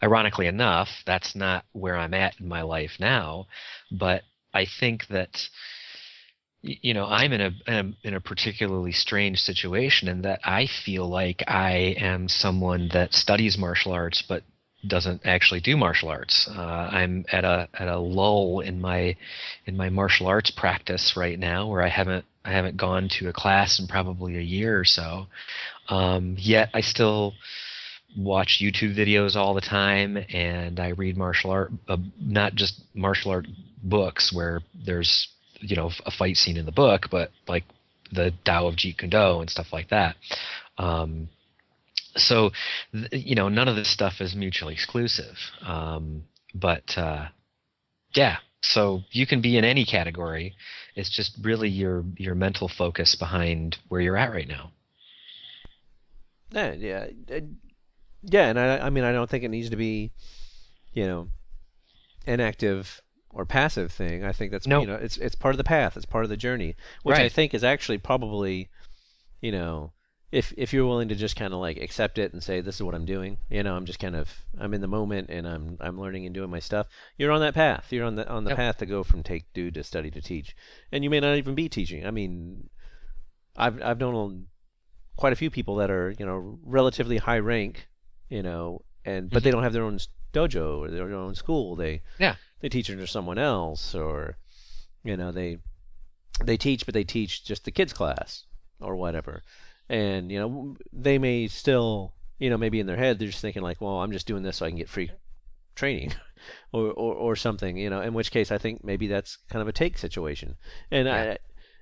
Ironically 0.03 0.47
enough, 0.47 0.89
that's 1.05 1.35
not 1.35 1.65
where 1.73 1.95
I'm 1.95 2.13
at 2.13 2.39
in 2.39 2.47
my 2.47 2.61
life 2.63 2.91
now, 2.99 3.47
but 3.91 4.23
I 4.53 4.65
think 4.65 5.07
that 5.07 5.47
you 6.63 6.93
know 6.93 7.05
i'm 7.05 7.33
in 7.33 7.41
a, 7.41 7.51
in 7.67 7.73
a 7.73 8.07
in 8.07 8.13
a 8.13 8.21
particularly 8.21 8.91
strange 8.91 9.39
situation 9.39 10.07
in 10.07 10.21
that 10.21 10.39
i 10.43 10.67
feel 10.85 11.09
like 11.09 11.43
i 11.47 11.95
am 11.97 12.27
someone 12.27 12.87
that 12.93 13.13
studies 13.13 13.57
martial 13.57 13.91
arts 13.91 14.23
but 14.27 14.43
doesn't 14.87 15.21
actually 15.25 15.59
do 15.59 15.77
martial 15.77 16.09
arts. 16.09 16.49
Uh, 16.49 16.89
i'm 16.91 17.25
at 17.31 17.45
a 17.45 17.67
at 17.73 17.87
a 17.87 17.99
lull 17.99 18.61
in 18.61 18.81
my 18.81 19.15
in 19.65 19.77
my 19.77 19.89
martial 19.89 20.27
arts 20.27 20.51
practice 20.51 21.15
right 21.15 21.37
now 21.37 21.67
where 21.67 21.81
i 21.81 21.89
haven't 21.89 22.25
i 22.45 22.51
haven't 22.51 22.77
gone 22.77 23.07
to 23.09 23.29
a 23.29 23.33
class 23.33 23.79
in 23.79 23.87
probably 23.87 24.37
a 24.37 24.41
year 24.41 24.79
or 24.79 24.85
so. 24.85 25.27
Um, 25.89 26.35
yet 26.39 26.69
i 26.73 26.81
still 26.81 27.33
watch 28.17 28.59
youtube 28.61 28.95
videos 28.95 29.35
all 29.35 29.53
the 29.53 29.61
time 29.61 30.17
and 30.33 30.79
i 30.79 30.89
read 30.89 31.17
martial 31.17 31.51
art 31.51 31.71
uh, 31.87 31.97
not 32.19 32.55
just 32.55 32.81
martial 32.93 33.31
art 33.31 33.47
books 33.83 34.31
where 34.33 34.61
there's 34.85 35.27
you 35.61 35.75
know 35.75 35.91
a 36.05 36.11
fight 36.11 36.37
scene 36.37 36.57
in 36.57 36.65
the 36.65 36.71
book, 36.71 37.07
but 37.09 37.31
like 37.47 37.63
the 38.11 38.33
Tao 38.43 38.67
of 38.67 38.75
Jeet 38.75 38.97
Kune 38.97 39.09
Do 39.09 39.39
and 39.39 39.49
stuff 39.49 39.71
like 39.71 39.89
that. 39.89 40.15
Um, 40.77 41.29
so 42.17 42.51
you 43.11 43.35
know 43.35 43.49
none 43.49 43.67
of 43.67 43.75
this 43.75 43.89
stuff 43.89 44.19
is 44.19 44.35
mutually 44.35 44.73
exclusive. 44.73 45.37
Um, 45.61 46.23
but 46.53 46.97
uh, 46.97 47.27
yeah, 48.13 48.37
so 48.61 49.01
you 49.11 49.25
can 49.25 49.41
be 49.41 49.57
in 49.57 49.63
any 49.63 49.85
category. 49.85 50.55
It's 50.95 51.09
just 51.09 51.37
really 51.41 51.69
your 51.69 52.03
your 52.17 52.35
mental 52.35 52.67
focus 52.67 53.15
behind 53.15 53.77
where 53.87 54.01
you're 54.01 54.17
at 54.17 54.31
right 54.31 54.47
now. 54.47 54.71
Yeah, 56.51 56.73
yeah, 56.73 57.05
yeah, 58.23 58.47
and 58.49 58.59
I, 58.59 58.77
I 58.87 58.89
mean, 58.89 59.03
I 59.03 59.11
don't 59.11 59.29
think 59.29 59.43
it 59.43 59.49
needs 59.49 59.69
to 59.69 59.75
be, 59.75 60.11
you 60.93 61.05
know, 61.05 61.29
an 62.27 62.39
active 62.39 63.01
or 63.31 63.45
passive 63.45 63.91
thing. 63.91 64.23
I 64.23 64.31
think 64.31 64.51
that's 64.51 64.67
No. 64.67 64.81
you 64.81 64.87
know 64.87 64.95
it's 64.95 65.17
it's 65.17 65.35
part 65.35 65.53
of 65.53 65.57
the 65.57 65.63
path. 65.63 65.95
It's 65.97 66.05
part 66.05 66.23
of 66.23 66.29
the 66.29 66.37
journey, 66.37 66.75
which 67.03 67.17
I 67.17 67.29
think 67.29 67.53
is 67.53 67.63
actually 67.63 67.97
probably, 67.97 68.69
you 69.39 69.51
know, 69.51 69.93
if 70.31 70.53
if 70.57 70.71
you're 70.73 70.85
willing 70.85 71.07
to 71.09 71.15
just 71.15 71.35
kind 71.35 71.53
of 71.53 71.59
like 71.59 71.77
accept 71.77 72.17
it 72.17 72.33
and 72.33 72.43
say 72.43 72.61
this 72.61 72.75
is 72.75 72.83
what 72.83 72.93
I'm 72.95 73.05
doing. 73.05 73.37
You 73.49 73.63
know, 73.63 73.75
I'm 73.75 73.85
just 73.85 73.99
kind 73.99 74.15
of 74.15 74.29
I'm 74.59 74.73
in 74.73 74.81
the 74.81 74.87
moment 74.87 75.29
and 75.29 75.47
I'm 75.47 75.77
I'm 75.79 75.99
learning 75.99 76.25
and 76.25 76.35
doing 76.35 76.49
my 76.49 76.59
stuff. 76.59 76.87
You're 77.17 77.31
on 77.31 77.41
that 77.41 77.53
path. 77.53 77.87
You're 77.91 78.05
on 78.05 78.15
the 78.15 78.27
on 78.29 78.43
the 78.43 78.49
Yep. 78.51 78.57
path 78.57 78.77
to 78.77 78.85
go 78.85 79.03
from 79.03 79.23
take 79.23 79.45
do 79.53 79.71
to 79.71 79.83
study 79.83 80.11
to 80.11 80.21
teach, 80.21 80.55
and 80.91 81.03
you 81.03 81.09
may 81.09 81.19
not 81.21 81.35
even 81.37 81.55
be 81.55 81.69
teaching. 81.69 82.05
I 82.05 82.11
mean, 82.11 82.69
I've 83.57 83.81
I've 83.81 83.99
known 83.99 84.47
quite 85.17 85.33
a 85.33 85.37
few 85.37 85.49
people 85.49 85.75
that 85.77 85.89
are 85.89 86.13
you 86.19 86.25
know 86.25 86.59
relatively 86.63 87.17
high 87.17 87.39
rank, 87.39 87.87
you 88.31 88.41
know, 88.41 88.81
and 89.03 89.29
but 89.29 89.43
they 89.43 89.49
mm-hmm. 89.49 89.57
don't 89.57 89.63
have 89.63 89.73
their 89.73 89.83
own 89.83 89.99
dojo 90.33 90.79
or 90.79 90.89
their 90.89 91.13
own 91.13 91.35
school. 91.35 91.75
They 91.75 92.01
Yeah. 92.17 92.35
they 92.61 92.69
teach 92.69 92.89
under 92.89 93.05
someone 93.05 93.37
else, 93.37 93.93
or 93.93 94.37
you 95.03 95.17
know 95.17 95.31
they 95.31 95.57
they 96.43 96.57
teach, 96.57 96.85
but 96.85 96.93
they 96.93 97.03
teach 97.03 97.43
just 97.43 97.65
the 97.65 97.71
kids 97.71 97.93
class 97.93 98.45
or 98.79 98.95
whatever, 98.95 99.43
and 99.89 100.31
you 100.31 100.39
know 100.39 100.77
they 100.93 101.17
may 101.19 101.47
still 101.47 102.13
you 102.39 102.49
know 102.49 102.57
maybe 102.57 102.79
in 102.79 102.87
their 102.87 102.97
head 102.97 103.19
they're 103.19 103.27
just 103.27 103.41
thinking 103.41 103.61
like, 103.61 103.81
well, 103.81 104.01
I'm 104.01 104.13
just 104.13 104.27
doing 104.27 104.43
this 104.43 104.57
so 104.57 104.65
I 104.65 104.69
can 104.69 104.77
get 104.77 104.89
free 104.89 105.11
training. 105.75 106.13
Or, 106.73 106.87
or, 106.87 107.13
or 107.13 107.35
something, 107.35 107.77
you 107.77 107.91
know. 107.91 108.01
In 108.01 108.15
which 108.15 108.31
case, 108.31 108.51
I 108.51 108.57
think 108.57 108.83
maybe 108.83 109.05
that's 109.05 109.37
kind 109.51 109.61
of 109.61 109.67
a 109.67 109.71
take 109.71 109.99
situation, 109.99 110.55
and 110.89 111.07
I, 111.07 111.37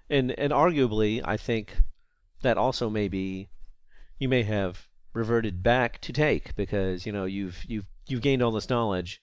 and 0.10 0.32
and 0.32 0.52
arguably, 0.52 1.22
I 1.24 1.38
think 1.38 1.78
that 2.42 2.58
also 2.58 2.90
may 2.90 3.08
be 3.08 3.48
you 4.18 4.28
may 4.28 4.44
have 4.44 4.89
reverted 5.14 5.64
back 5.64 6.00
to 6.02 6.14
take 6.14 6.56
because 6.56 7.06
you 7.06 7.12
know 7.12 7.26
you've 7.26 7.66
you've 7.68 7.86
you've 8.08 8.22
gained 8.22 8.42
all 8.42 8.52
this 8.52 8.70
knowledge 8.70 9.22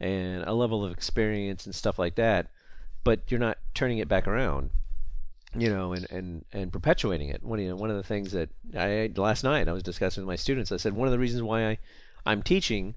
and 0.00 0.42
a 0.44 0.52
level 0.52 0.84
of 0.84 0.92
experience 0.92 1.66
and 1.66 1.74
stuff 1.74 1.98
like 1.98 2.14
that 2.14 2.48
but 3.04 3.20
you're 3.28 3.40
not 3.40 3.58
turning 3.74 3.98
it 3.98 4.08
back 4.08 4.26
around 4.26 4.70
you 5.56 5.68
know 5.68 5.92
and 5.92 6.10
and 6.10 6.44
and 6.52 6.72
perpetuating 6.72 7.28
it 7.28 7.42
one 7.42 7.60
you 7.60 7.68
know 7.68 7.76
one 7.76 7.90
of 7.90 7.96
the 7.96 8.02
things 8.02 8.32
that 8.32 8.48
I 8.76 9.10
last 9.14 9.44
night 9.44 9.68
I 9.68 9.72
was 9.72 9.82
discussing 9.82 10.22
with 10.22 10.28
my 10.28 10.36
students 10.36 10.72
I 10.72 10.78
said 10.78 10.94
one 10.94 11.06
of 11.06 11.12
the 11.12 11.18
reasons 11.18 11.42
why 11.42 11.68
I 11.68 11.78
I'm 12.26 12.42
teaching 12.42 12.94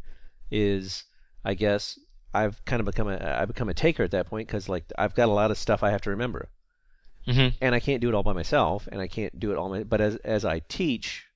is 0.49 1.03
I 1.43 1.53
guess 1.53 1.99
I've 2.33 2.63
kind 2.65 2.79
of 2.79 2.85
become 2.85 3.09
a 3.09 3.37
I 3.39 3.45
become 3.45 3.69
a 3.69 3.73
taker 3.73 4.03
at 4.03 4.11
that 4.11 4.27
point 4.27 4.47
because 4.47 4.69
like 4.69 4.85
I've 4.97 5.13
got 5.13 5.29
a 5.29 5.33
lot 5.33 5.51
of 5.51 5.57
stuff 5.57 5.83
I 5.83 5.91
have 5.91 6.01
to 6.01 6.09
remember 6.09 6.49
Mm-hmm. 7.27 7.57
and 7.59 7.75
I 7.75 7.81
can't 7.81 7.99
do 7.99 8.07
it 8.07 8.15
all 8.15 8.23
by 8.23 8.31
myself, 8.31 8.87
and 8.89 9.01
I 9.01 9.07
can't 9.07 9.37
do 9.37 9.51
it 9.51 9.57
all. 9.57 9.67
My, 9.67 9.83
but 9.83 9.99
as 9.99 10.15
as 10.17 10.45
I 10.45 10.59
teach, 10.59 11.26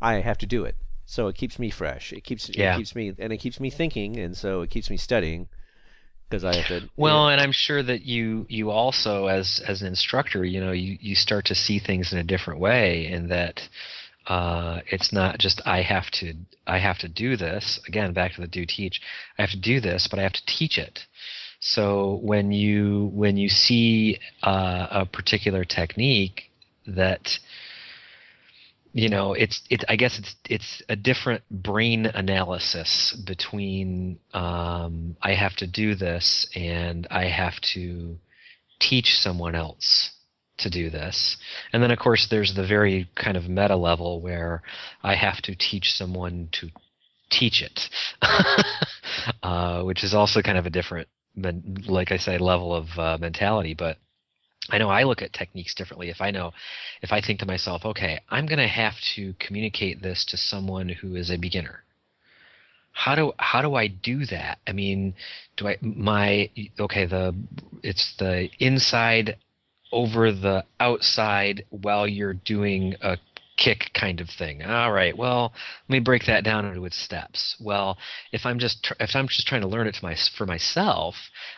I 0.00 0.14
have 0.14 0.38
to 0.38 0.46
do 0.46 0.64
it. 0.64 0.76
So 1.06 1.28
it 1.28 1.36
keeps 1.36 1.58
me 1.58 1.70
fresh. 1.70 2.12
It 2.12 2.22
keeps 2.22 2.50
Yeah. 2.50 2.74
it 2.74 2.78
keeps 2.78 2.94
me 2.94 3.14
and 3.18 3.32
it 3.32 3.38
keeps 3.38 3.58
me 3.60 3.70
thinking, 3.70 4.18
and 4.18 4.36
so 4.36 4.62
it 4.62 4.70
keeps 4.70 4.90
me 4.90 4.96
studying 4.96 5.48
because 6.28 6.44
I 6.44 6.54
have 6.54 6.68
to. 6.68 6.88
Well, 6.96 7.28
and 7.28 7.40
I'm 7.40 7.52
sure 7.52 7.82
that 7.82 8.02
you 8.02 8.46
you 8.48 8.70
also 8.70 9.26
as 9.26 9.60
as 9.66 9.80
an 9.82 9.88
instructor, 9.88 10.44
you 10.44 10.60
know, 10.60 10.72
you 10.72 10.98
you 11.00 11.14
start 11.14 11.46
to 11.46 11.54
see 11.54 11.78
things 11.78 12.12
in 12.12 12.18
a 12.18 12.24
different 12.24 12.60
way, 12.60 13.06
and 13.06 13.30
that 13.30 13.68
uh, 14.26 14.80
it's 14.86 15.12
not 15.12 15.38
just 15.38 15.62
I 15.64 15.80
have 15.82 16.10
to 16.12 16.34
I 16.66 16.78
have 16.78 16.98
to 16.98 17.08
do 17.08 17.36
this 17.36 17.80
again. 17.88 18.12
Back 18.12 18.34
to 18.34 18.42
the 18.42 18.46
do 18.46 18.66
teach. 18.66 19.00
I 19.38 19.42
have 19.42 19.50
to 19.50 19.60
do 19.60 19.80
this, 19.80 20.06
but 20.06 20.18
I 20.18 20.22
have 20.22 20.34
to 20.34 20.46
teach 20.46 20.78
it. 20.78 21.06
So 21.60 22.20
when 22.22 22.52
you 22.52 23.10
when 23.14 23.36
you 23.36 23.48
see 23.48 24.18
uh, 24.42 24.86
a 24.90 25.06
particular 25.06 25.64
technique 25.64 26.50
that 26.86 27.38
you 28.92 29.08
know 29.08 29.34
it's 29.34 29.62
it 29.70 29.84
i 29.88 29.96
guess 29.96 30.18
it's 30.18 30.36
it's 30.48 30.82
a 30.88 30.96
different 30.96 31.42
brain 31.50 32.06
analysis 32.06 33.12
between 33.26 34.18
um, 34.34 35.16
i 35.22 35.32
have 35.34 35.54
to 35.56 35.66
do 35.66 35.94
this 35.94 36.46
and 36.54 37.06
i 37.10 37.24
have 37.24 37.60
to 37.60 38.16
teach 38.80 39.18
someone 39.18 39.54
else 39.54 40.12
to 40.58 40.70
do 40.70 40.90
this. 40.90 41.36
And 41.72 41.82
then 41.82 41.90
of 41.90 41.98
course 41.98 42.26
there's 42.30 42.54
the 42.54 42.66
very 42.66 43.08
kind 43.14 43.36
of 43.36 43.48
meta 43.48 43.76
level 43.76 44.20
where 44.20 44.62
i 45.02 45.14
have 45.14 45.40
to 45.42 45.54
teach 45.54 45.92
someone 45.94 46.48
to 46.52 46.68
teach 47.30 47.62
it 47.62 47.88
uh, 49.42 49.82
which 49.82 50.02
is 50.02 50.14
also 50.14 50.40
kind 50.42 50.58
of 50.58 50.66
a 50.66 50.70
different 50.70 51.08
like 51.86 52.10
i 52.10 52.16
say 52.16 52.38
level 52.38 52.74
of 52.74 52.86
uh, 52.98 53.18
mentality 53.20 53.74
but 53.74 53.98
I 54.70 54.78
know 54.78 54.90
I 54.90 55.04
look 55.04 55.22
at 55.22 55.32
techniques 55.32 55.74
differently. 55.74 56.10
If 56.10 56.20
I 56.20 56.30
know, 56.30 56.52
if 57.02 57.12
I 57.12 57.20
think 57.20 57.40
to 57.40 57.46
myself, 57.46 57.84
okay, 57.84 58.20
I'm 58.28 58.46
going 58.46 58.58
to 58.58 58.68
have 58.68 58.94
to 59.16 59.34
communicate 59.38 60.02
this 60.02 60.24
to 60.26 60.36
someone 60.36 60.88
who 60.88 61.16
is 61.16 61.30
a 61.30 61.38
beginner. 61.38 61.82
How 62.92 63.14
do 63.14 63.32
how 63.38 63.62
do 63.62 63.74
I 63.76 63.86
do 63.86 64.26
that? 64.26 64.58
I 64.66 64.72
mean, 64.72 65.14
do 65.56 65.68
I 65.68 65.78
my 65.80 66.50
okay 66.80 67.06
the 67.06 67.34
it's 67.82 68.14
the 68.18 68.50
inside 68.58 69.36
over 69.92 70.32
the 70.32 70.64
outside 70.80 71.64
while 71.70 72.08
you're 72.08 72.34
doing 72.34 72.96
a 73.00 73.16
kick 73.56 73.90
kind 73.94 74.20
of 74.20 74.28
thing. 74.28 74.62
All 74.62 74.92
right. 74.92 75.16
Well, 75.16 75.52
let 75.88 75.92
me 75.92 76.00
break 76.00 76.26
that 76.26 76.44
down 76.44 76.64
into 76.64 76.84
its 76.84 76.98
steps. 76.98 77.56
Well, 77.60 77.98
if 78.32 78.44
I'm 78.44 78.58
just 78.58 78.84
tr- 78.84 78.94
if 79.00 79.14
I'm 79.14 79.28
just 79.28 79.46
trying 79.46 79.62
to 79.62 79.68
learn 79.68 79.86
it 79.86 79.98
my 80.02 80.16
for 80.36 80.46
myself, 80.46 81.14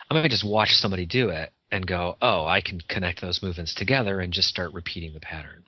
I 0.09 0.13
might 0.13 0.31
just 0.31 0.45
watch 0.45 0.75
somebody 0.75 1.05
do 1.05 1.29
it 1.29 1.51
and 1.71 1.87
go, 1.87 2.17
"Oh, 2.21 2.45
I 2.45 2.61
can 2.61 2.81
connect 2.81 3.21
those 3.21 3.41
movements 3.41 3.73
together 3.73 4.19
and 4.19 4.33
just 4.33 4.49
start 4.49 4.73
repeating 4.73 5.13
the 5.13 5.19
pattern." 5.19 5.63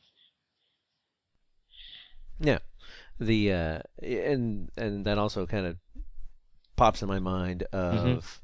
Yeah, 2.40 2.60
the 3.20 3.54
uh, 3.54 3.80
and 4.02 4.70
and 4.76 5.06
that 5.06 5.18
also 5.18 5.46
kind 5.46 5.66
of 5.66 5.78
pops 6.76 7.02
in 7.02 7.08
my 7.08 7.20
mind 7.20 7.64
of 7.72 8.42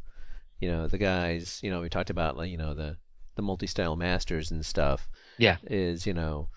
you 0.60 0.70
know 0.70 0.88
the 0.88 0.98
guys 0.98 1.60
you 1.64 1.72
know 1.72 1.82
we 1.82 1.90
talked 1.90 2.10
about 2.10 2.38
like 2.38 2.52
you 2.52 2.58
know 2.58 2.74
the 2.74 2.98
the 3.36 3.42
multi-style 3.42 3.96
masters 3.96 4.52
and 4.52 4.66
stuff 4.66 5.10
Yeah. 5.38 5.58
is 5.64 6.06
you 6.06 6.14
know 6.14 6.50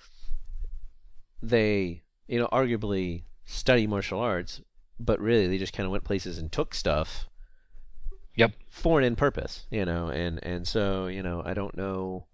they 1.43 2.03
you 2.27 2.39
know 2.39 2.49
arguably 2.53 3.25
study 3.45 3.87
martial 3.87 4.21
arts 4.21 4.61
but 4.99 5.21
really 5.21 5.47
they 5.49 5.59
just 5.59 5.73
kind 5.73 5.85
of 5.87 5.91
went 5.91 6.05
places 6.05 6.39
and 6.39 6.53
took 6.53 6.75
stuff 6.75 7.27
Yep. 8.37 8.53
for 8.71 8.99
an 8.99 9.05
end 9.05 9.19
purpose 9.19 9.67
you 9.71 9.85
know 9.85 10.09
and 10.09 10.41
and 10.43 10.67
so 10.67 11.07
you 11.07 11.23
know 11.23 11.43
I 11.45 11.55
don't 11.55 11.77
know 11.77 12.27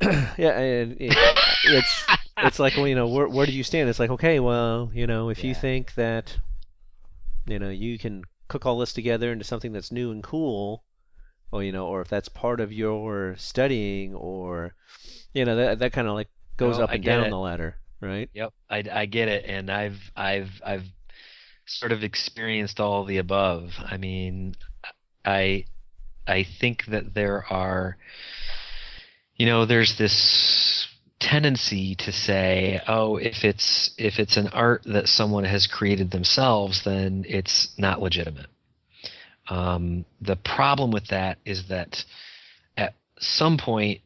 yeah 0.36 0.58
and 0.58 0.96
it, 1.00 1.16
it's 1.64 2.04
it's 2.38 2.58
like 2.58 2.76
well 2.76 2.88
you 2.88 2.94
know 2.94 3.06
where 3.06 3.28
where 3.28 3.46
do 3.46 3.52
you 3.52 3.62
stand 3.62 3.88
it's 3.88 4.00
like 4.00 4.10
okay 4.10 4.40
well 4.40 4.90
you 4.92 5.06
know 5.06 5.28
if 5.28 5.44
you 5.44 5.54
think 5.54 5.94
that 5.94 6.38
you 7.46 7.58
know 7.58 7.70
you 7.70 7.98
can 7.98 8.24
cook 8.48 8.66
all 8.66 8.78
this 8.78 8.92
together 8.92 9.30
into 9.32 9.44
something 9.44 9.72
that's 9.72 9.92
new 9.92 10.10
and 10.10 10.22
cool 10.22 10.84
or 11.52 11.62
you 11.62 11.72
know 11.72 11.86
or 11.86 12.00
if 12.00 12.08
that's 12.08 12.28
part 12.28 12.60
of 12.60 12.72
your 12.72 13.34
studying 13.38 14.14
or 14.14 14.74
you 15.32 15.44
know 15.44 15.54
that 15.56 15.78
that 15.78 15.92
kind 15.92 16.08
of 16.08 16.14
like 16.14 16.28
goes 16.56 16.78
Well, 16.78 16.82
up 16.84 16.90
and 16.90 17.04
down 17.04 17.26
it. 17.26 17.30
the 17.30 17.38
ladder 17.38 17.76
right? 18.00 18.28
Yep, 18.34 18.52
I, 18.68 18.84
I 18.92 19.06
get 19.06 19.28
it, 19.28 19.44
and 19.46 19.70
I've 19.70 20.10
I've 20.16 20.60
I've 20.64 20.84
sort 21.66 21.92
of 21.92 22.02
experienced 22.02 22.80
all 22.80 23.04
the 23.04 23.18
above. 23.18 23.72
I 23.78 23.96
mean, 23.96 24.54
I 25.24 25.64
I 26.26 26.44
think 26.60 26.86
that 26.86 27.14
there 27.14 27.44
are, 27.50 27.96
you 29.36 29.46
know, 29.46 29.66
there's 29.66 29.98
this 29.98 30.88
tendency 31.18 31.94
to 31.94 32.12
say, 32.12 32.80
oh, 32.88 33.16
if 33.16 33.44
it's 33.44 33.94
if 33.96 34.18
it's 34.18 34.36
an 34.36 34.48
art 34.48 34.82
that 34.84 35.08
someone 35.08 35.44
has 35.44 35.66
created 35.66 36.10
themselves, 36.10 36.82
then 36.84 37.24
it's 37.28 37.72
not 37.78 38.02
legitimate. 38.02 38.46
Um, 39.48 40.04
the 40.20 40.36
problem 40.36 40.90
with 40.90 41.08
that 41.08 41.38
is 41.44 41.68
that 41.68 42.04
at 42.76 42.94
some 43.18 43.58
point, 43.58 44.00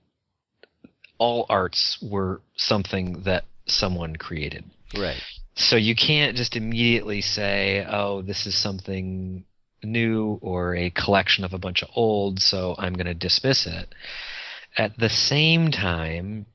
all 1.18 1.46
arts 1.48 1.98
were 2.02 2.40
something 2.56 3.22
that 3.24 3.44
someone 3.66 4.16
created. 4.16 4.64
Right. 4.96 5.20
So 5.56 5.76
you 5.76 5.94
can't 5.94 6.36
just 6.36 6.54
immediately 6.54 7.22
say, 7.22 7.86
oh, 7.88 8.22
this 8.22 8.46
is 8.46 8.54
something 8.54 9.44
new 9.82 10.38
or 10.42 10.74
a 10.74 10.90
collection 10.90 11.44
of 11.44 11.54
a 11.54 11.58
bunch 11.58 11.82
of 11.82 11.88
old, 11.94 12.40
so 12.40 12.74
I'm 12.78 12.92
going 12.92 13.06
to 13.06 13.14
dismiss 13.14 13.66
it. 13.66 13.94
At 14.76 14.98
the 14.98 15.08
same 15.08 15.70
time, 15.70 16.46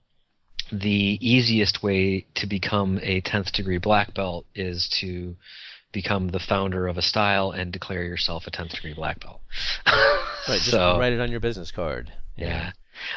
the 0.71 1.17
easiest 1.19 1.81
way 1.81 2.27
to 2.35 2.47
become 2.47 2.99
a 3.01 3.21
10th 3.21 3.51
degree 3.51 3.79
black 3.79 4.13
belt 4.13 4.45
is 4.53 4.87
to 4.99 5.35
become 5.91 6.29
the 6.29 6.39
founder 6.39 6.87
of 6.87 6.97
a 6.97 7.01
style 7.01 7.51
and 7.51 7.73
declare 7.73 8.03
yourself 8.03 8.47
a 8.47 8.51
10th 8.51 8.75
degree 8.75 8.93
black 8.93 9.19
belt. 9.19 9.41
Right. 9.85 10.15
Just 10.47 10.71
so, 10.71 10.97
write 10.99 11.13
it 11.13 11.19
on 11.19 11.31
your 11.31 11.39
business 11.39 11.71
card. 11.71 12.13
yeah. 12.37 12.71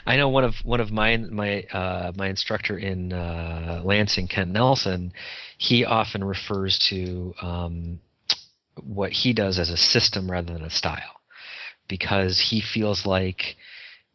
I 0.07 0.17
know 0.17 0.29
one 0.29 0.45
of 0.45 0.57
one 0.65 0.81
of 0.81 0.91
my 0.91 1.17
my 1.17 1.63
uh, 1.73 2.13
my 2.17 2.29
instructor 2.29 2.79
in 2.79 3.13
uh, 3.13 3.83
Lansing, 3.85 4.29
Kent 4.29 4.51
Nelson, 4.51 5.13
he 5.59 5.85
often 5.85 6.23
refers 6.25 6.79
to 6.91 7.35
um, 7.41 8.01
what 8.83 9.13
he 9.13 9.33
does 9.33 9.59
as 9.59 9.71
a 9.71 9.77
system 9.77 10.31
rather 10.31 10.53
than 10.53 10.65
a 10.65 10.71
style, 10.71 11.21
because 11.89 12.41
he 12.41 12.61
feels 12.61 13.07
like 13.07 13.57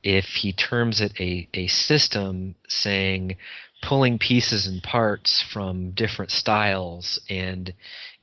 if 0.04 0.26
he 0.26 0.54
terms 0.54 1.02
it 1.02 1.14
a 1.20 1.48
a 1.54 1.68
system, 1.68 2.56
saying 2.68 3.38
pulling 3.82 4.20
pieces 4.20 4.68
and 4.68 4.84
parts 4.84 5.42
from 5.42 5.92
different 5.92 6.32
styles 6.32 7.20
and 7.30 7.74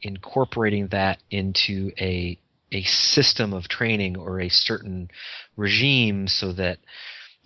incorporating 0.02 0.88
that 0.88 1.18
into 1.30 1.90
a 1.98 2.38
a 2.72 2.82
system 2.82 3.52
of 3.52 3.68
training 3.68 4.16
or 4.16 4.40
a 4.40 4.48
certain 4.48 5.08
regime 5.56 6.26
so 6.26 6.52
that 6.52 6.78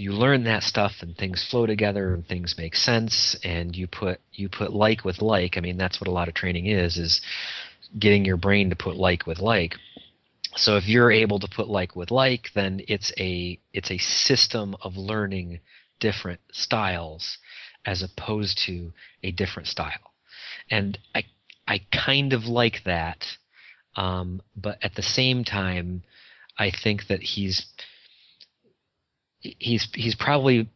you 0.01 0.13
learn 0.13 0.45
that 0.45 0.63
stuff 0.63 0.93
and 1.01 1.17
things 1.17 1.47
flow 1.51 1.67
together 1.67 2.15
and 2.15 2.27
things 2.27 2.57
make 2.57 2.75
sense 2.75 3.37
and 3.45 3.77
you 3.77 3.87
put 3.87 4.21
you 4.33 4.49
put 4.49 4.73
like 4.73 5.05
with 5.05 5.21
like 5.21 5.57
i 5.57 5.61
mean 5.61 5.77
that's 5.77 6.01
what 6.01 6.09
a 6.09 6.13
lot 6.13 6.29
of 6.29 6.35
training 6.35 6.67
is 6.67 6.97
is 6.97 7.21
getting 7.99 8.25
your 8.25 8.37
brain 8.37 8.71
to 8.71 8.77
put 8.77 8.97
like 8.97 9.27
with 9.27 9.39
like. 9.39 9.75
So 10.57 10.77
if 10.77 10.89
you're 10.89 11.11
able 11.11 11.39
to 11.41 11.49
put 11.49 11.69
like 11.69 11.95
with 11.97 12.11
like 12.11 12.51
then 12.55 12.81
it's 12.89 13.13
a 13.19 13.59
it's 13.73 13.91
a 13.91 13.99
system 13.99 14.77
of 14.83 14.97
learning 14.97 15.61
different 16.01 16.41
styles 16.53 17.39
as 17.87 18.03
opposed 18.03 18.59
to 18.67 18.93
a 19.23 19.31
different 19.31 19.69
style. 19.69 20.13
And 20.71 20.99
i 21.15 21.25
i 21.69 21.81
kind 21.93 22.33
of 22.33 22.45
like 22.47 22.83
that 22.85 23.27
um, 23.97 24.41
but 24.57 24.79
at 24.83 24.95
the 24.95 25.03
same 25.03 25.45
time 25.45 26.03
i 26.59 26.71
think 26.71 27.07
that 27.09 27.23
he's 27.23 27.67
he's 29.41 29.89
he's 29.95 30.15
probably 30.15 30.69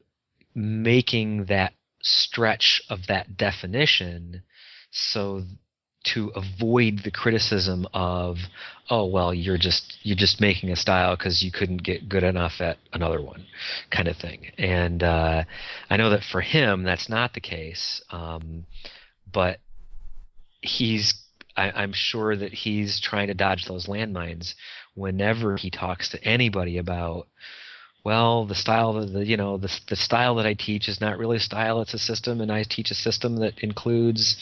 making 0.55 1.47
that 1.47 1.73
stretch 2.03 2.83
of 2.91 3.07
that 3.09 3.37
definition 3.37 4.43
so 4.91 5.43
to 6.05 6.31
avoid 6.37 7.01
the 7.03 7.11
criticism 7.11 7.87
of 7.95 8.37
oh 8.91 9.07
well 9.07 9.33
you're 9.33 9.59
just 9.59 9.99
you're 10.03 10.17
just 10.17 10.41
making 10.41 10.71
a 10.71 10.77
style 10.77 11.17
because 11.17 11.43
you 11.43 11.51
couldn't 11.51 11.83
get 11.83 12.09
good 12.09 12.23
enough 12.23 12.61
at 12.61 12.77
another 12.93 13.23
one 13.23 13.45
kind 13.91 14.07
of 14.07 14.17
thing. 14.17 14.53
And 14.59 15.03
uh, 15.03 15.45
i 15.91 15.97
know 15.97 16.11
that 16.11 16.23
for 16.23 16.41
him 16.41 16.83
that's 16.85 17.09
not 17.09 17.33
the 17.33 17.41
case 17.41 18.03
um, 18.11 18.67
but 19.33 19.59
he's 20.61 21.15
I, 21.57 21.71
i'm 21.71 21.93
sure 21.93 22.37
that 22.37 22.53
he's 22.53 23.01
trying 23.01 23.29
to 23.29 23.35
dodge 23.35 23.65
those 23.67 23.87
landmines 23.87 24.55
whenever 24.95 25.57
he 25.57 25.71
talks 25.71 26.11
to 26.11 26.25
anybody 26.25 26.79
about 26.79 27.29
well, 28.05 28.45
the 28.45 28.55
style 28.55 28.93
that 28.95 29.13
the 29.13 29.25
you 29.25 29.37
know 29.37 29.57
the 29.57 29.73
the 29.89 29.97
style 29.97 30.35
that 30.37 30.47
I 30.47 30.55
teach 30.55 30.89
is 30.89 31.01
not 31.01 31.19
really 31.19 31.39
a 31.39 31.41
style; 31.41 31.81
it's 31.81 31.95
a 31.95 31.99
system, 31.99 32.41
and 32.43 32.53
I 32.53 32.63
teach 32.65 32.91
a 32.91 32.95
system 32.95 33.37
that 33.37 33.59
includes, 33.61 34.37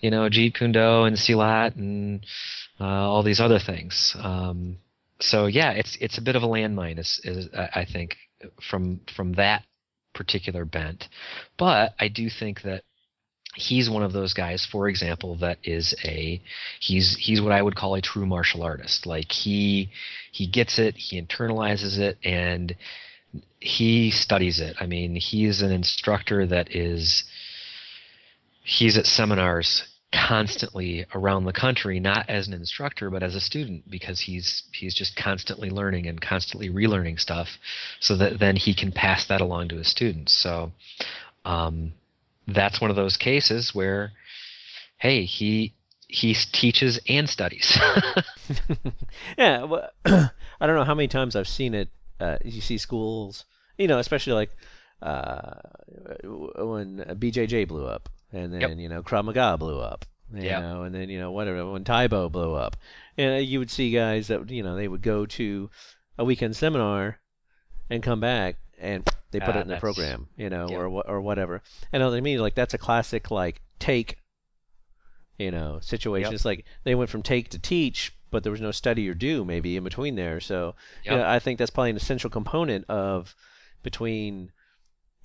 you 0.00 0.10
know, 0.10 0.28
Jeet 0.28 0.54
Kune 0.54 0.72
Do 0.72 1.04
and 1.04 1.16
Silat 1.16 1.76
and 1.76 2.26
uh, 2.80 2.84
all 2.84 3.22
these 3.22 3.40
other 3.40 3.60
things. 3.60 4.16
Um, 4.18 4.78
so 5.20 5.46
yeah, 5.46 5.70
it's 5.70 5.96
it's 6.00 6.18
a 6.18 6.22
bit 6.22 6.34
of 6.34 6.42
a 6.42 6.48
landmine, 6.48 6.98
is, 6.98 7.20
is 7.22 7.48
I 7.54 7.86
think 7.90 8.16
from 8.68 9.00
from 9.14 9.34
that 9.34 9.64
particular 10.12 10.64
bent, 10.64 11.08
but 11.56 11.94
I 12.00 12.08
do 12.08 12.28
think 12.28 12.62
that 12.62 12.82
he's 13.54 13.88
one 13.88 14.02
of 14.02 14.12
those 14.12 14.34
guys 14.34 14.66
for 14.70 14.88
example 14.88 15.36
that 15.36 15.58
is 15.62 15.94
a 16.04 16.40
he's 16.80 17.16
he's 17.16 17.40
what 17.40 17.52
i 17.52 17.62
would 17.62 17.76
call 17.76 17.94
a 17.94 18.00
true 18.00 18.26
martial 18.26 18.62
artist. 18.62 19.06
Like 19.06 19.30
he 19.30 19.90
he 20.32 20.46
gets 20.46 20.78
it 20.78 20.96
he 20.96 21.20
internalizes 21.20 21.98
it 21.98 22.18
and 22.24 22.74
he 23.60 24.10
studies 24.10 24.60
it. 24.60 24.76
I 24.80 24.86
mean 24.86 25.14
he's 25.16 25.62
an 25.62 25.72
instructor 25.72 26.46
that 26.46 26.74
is 26.74 27.24
he's 28.64 28.96
at 28.96 29.06
seminars 29.06 29.84
constantly 30.12 31.04
around 31.12 31.44
the 31.44 31.52
country 31.52 31.98
not 31.98 32.28
as 32.28 32.46
an 32.46 32.54
instructor 32.54 33.10
but 33.10 33.24
as 33.24 33.34
a 33.34 33.40
student 33.40 33.90
because 33.90 34.20
he's 34.20 34.62
he's 34.72 34.94
just 34.94 35.16
constantly 35.16 35.70
learning 35.70 36.06
and 36.06 36.20
constantly 36.20 36.70
relearning 36.70 37.18
stuff 37.18 37.48
so 37.98 38.16
that 38.16 38.38
then 38.38 38.54
he 38.54 38.74
can 38.74 38.92
pass 38.92 39.26
that 39.26 39.40
along 39.40 39.68
to 39.68 39.76
his 39.76 39.88
students. 39.88 40.32
So 40.32 40.70
um, 41.44 41.92
that's 42.46 42.80
one 42.80 42.90
of 42.90 42.96
those 42.96 43.16
cases 43.16 43.74
where, 43.74 44.12
hey, 44.98 45.24
he 45.24 45.74
he 46.08 46.34
teaches 46.34 47.00
and 47.08 47.28
studies. 47.28 47.78
yeah, 49.38 49.64
well, 49.64 49.90
I 50.04 50.66
don't 50.66 50.76
know 50.76 50.84
how 50.84 50.94
many 50.94 51.08
times 51.08 51.34
I've 51.34 51.48
seen 51.48 51.74
it. 51.74 51.88
Uh, 52.20 52.38
you 52.44 52.60
see 52.60 52.78
schools, 52.78 53.44
you 53.78 53.88
know, 53.88 53.98
especially 53.98 54.34
like 54.34 54.50
uh, 55.02 55.54
when 56.22 57.04
BJJ 57.18 57.66
blew 57.68 57.86
up, 57.86 58.08
and 58.32 58.52
then 58.52 58.60
yep. 58.60 58.78
you 58.78 58.88
know 58.88 59.02
Krav 59.02 59.24
Maga 59.24 59.56
blew 59.58 59.80
up, 59.80 60.04
you 60.32 60.42
yep. 60.42 60.62
know, 60.62 60.82
and 60.82 60.94
then 60.94 61.08
you 61.08 61.18
know 61.18 61.32
whatever 61.32 61.70
when 61.70 61.84
Tae 61.84 62.06
Bo 62.06 62.28
blew 62.28 62.54
up, 62.54 62.76
and 63.18 63.44
you 63.44 63.58
would 63.58 63.70
see 63.70 63.90
guys 63.90 64.28
that 64.28 64.48
you 64.50 64.62
know 64.62 64.76
they 64.76 64.88
would 64.88 65.02
go 65.02 65.26
to 65.26 65.70
a 66.18 66.24
weekend 66.24 66.54
seminar 66.54 67.18
and 67.90 68.02
come 68.02 68.20
back 68.20 68.56
and 68.84 69.08
they 69.30 69.40
put 69.40 69.56
it 69.56 69.62
in 69.62 69.68
the 69.68 69.78
program, 69.78 70.28
you 70.36 70.48
know, 70.48 70.68
yeah. 70.70 70.76
or 70.76 70.86
or 70.86 71.20
whatever. 71.20 71.62
And 71.92 72.02
I 72.04 72.20
mean, 72.20 72.38
like 72.38 72.54
that's 72.54 72.74
a 72.74 72.78
classic 72.78 73.30
like 73.30 73.60
take, 73.80 74.18
you 75.38 75.50
know, 75.50 75.80
situation. 75.80 76.30
Yep. 76.30 76.34
It's 76.34 76.44
like 76.44 76.64
they 76.84 76.94
went 76.94 77.10
from 77.10 77.22
take 77.22 77.48
to 77.50 77.58
teach, 77.58 78.16
but 78.30 78.44
there 78.44 78.52
was 78.52 78.60
no 78.60 78.70
study 78.70 79.08
or 79.08 79.14
do 79.14 79.44
maybe 79.44 79.76
in 79.76 79.82
between 79.82 80.14
there. 80.14 80.38
So 80.38 80.76
yep. 81.04 81.26
I 81.26 81.40
think 81.40 81.58
that's 81.58 81.70
probably 81.70 81.90
an 81.90 81.96
essential 81.96 82.30
component 82.30 82.84
of 82.88 83.34
between, 83.82 84.52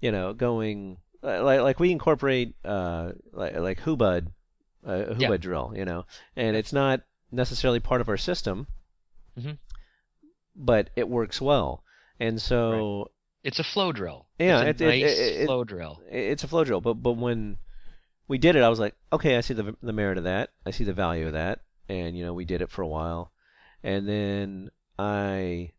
you 0.01 0.11
know, 0.11 0.33
going 0.33 0.97
like 1.21 1.61
like 1.61 1.79
we 1.79 1.91
incorporate 1.91 2.55
uh 2.65 3.11
like 3.31 3.55
like 3.57 3.81
Hubud, 3.81 4.27
uh, 4.87 4.91
Hubud 4.91 5.19
yep. 5.19 5.41
drill, 5.41 5.73
you 5.75 5.85
know, 5.85 6.05
and 6.35 6.55
it's 6.55 6.73
not 6.73 7.01
necessarily 7.31 7.79
part 7.79 8.01
of 8.01 8.09
our 8.09 8.17
system, 8.17 8.65
mm-hmm. 9.37 9.51
but 10.55 10.89
it 10.95 11.09
works 11.09 11.39
well. 11.39 11.83
And 12.19 12.41
so. 12.41 13.11
It's 13.43 13.59
a 13.59 13.63
flow 13.63 13.91
drill. 13.91 14.27
Yeah, 14.37 14.61
it's 14.63 14.81
a 14.81 14.85
it, 14.85 14.87
nice 14.87 15.17
it, 15.17 15.41
it, 15.41 15.45
flow 15.45 15.63
drill. 15.63 16.01
It's 16.09 16.43
a 16.43 16.47
flow 16.47 16.63
drill, 16.63 16.81
but 16.81 16.95
but 16.95 17.13
when 17.13 17.57
we 18.27 18.37
did 18.37 18.55
it, 18.55 18.63
I 18.63 18.69
was 18.69 18.79
like, 18.79 18.95
okay, 19.13 19.37
I 19.37 19.41
see 19.41 19.53
the 19.53 19.75
the 19.81 19.93
merit 19.93 20.17
of 20.17 20.25
that. 20.25 20.51
I 20.65 20.71
see 20.71 20.83
the 20.83 20.93
value 20.93 21.27
of 21.27 21.33
that, 21.33 21.61
and 21.87 22.17
you 22.17 22.25
know, 22.25 22.33
we 22.33 22.45
did 22.45 22.61
it 22.61 22.69
for 22.69 22.81
a 22.81 22.87
while, 22.87 23.31
and 23.83 24.07
then 24.07 24.71
I, 24.97 25.71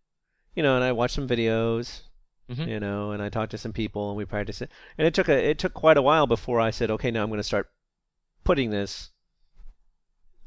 you 0.55 0.63
know, 0.63 0.75
and 0.77 0.85
I 0.85 0.93
watched 0.93 1.15
some 1.15 1.29
videos, 1.29 2.03
mm-hmm. 2.51 2.69
you 2.69 2.81
know, 2.81 3.13
and 3.13 3.23
I 3.23 3.29
talked 3.29 3.51
to 3.51 3.59
some 3.59 3.75
people, 3.75 4.09
and 4.09 4.17
we 4.17 4.25
practiced 4.25 4.63
it, 4.63 4.71
and 4.97 5.07
it 5.07 5.13
took 5.13 5.29
a 5.29 5.51
it 5.51 5.59
took 5.59 5.75
quite 5.75 5.99
a 5.99 6.03
while 6.03 6.27
before 6.27 6.61
I 6.61 6.71
said, 6.71 6.91
okay, 6.91 7.11
now 7.11 7.23
I'm 7.23 7.29
going 7.29 7.39
to 7.39 7.45
start 7.45 7.71
putting 8.43 8.71
this, 8.71 9.11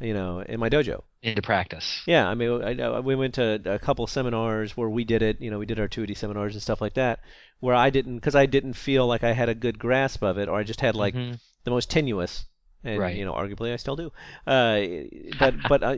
you 0.03 0.13
know, 0.13 0.41
in 0.41 0.59
my 0.59 0.69
dojo 0.69 1.01
into 1.21 1.41
practice. 1.41 2.01
Yeah, 2.05 2.27
I 2.27 2.35
mean, 2.35 2.61
I, 2.61 2.81
I, 2.83 2.99
we 2.99 3.15
went 3.15 3.35
to 3.35 3.61
a 3.65 3.79
couple 3.79 4.05
seminars 4.07 4.75
where 4.75 4.89
we 4.89 5.05
did 5.05 5.21
it. 5.21 5.39
You 5.39 5.49
know, 5.49 5.57
we 5.57 5.65
did 5.65 5.79
our 5.79 5.87
2D 5.87 6.17
seminars 6.17 6.53
and 6.53 6.61
stuff 6.61 6.81
like 6.81 6.95
that, 6.95 7.21
where 7.61 7.75
I 7.75 7.89
didn't, 7.89 8.15
because 8.15 8.35
I 8.35 8.45
didn't 8.45 8.73
feel 8.73 9.07
like 9.07 9.23
I 9.23 9.31
had 9.31 9.49
a 9.49 9.55
good 9.55 9.79
grasp 9.79 10.21
of 10.21 10.37
it, 10.37 10.49
or 10.49 10.59
I 10.59 10.63
just 10.63 10.81
had 10.81 10.95
like 10.95 11.15
mm-hmm. 11.15 11.35
the 11.63 11.71
most 11.71 11.89
tenuous. 11.89 12.45
And 12.83 12.99
right. 12.99 13.15
you 13.15 13.23
know, 13.23 13.33
arguably, 13.33 13.71
I 13.71 13.77
still 13.77 13.95
do. 13.95 14.11
Uh, 14.45 14.81
but 15.39 15.55
but 15.69 15.83
uh, 15.83 15.95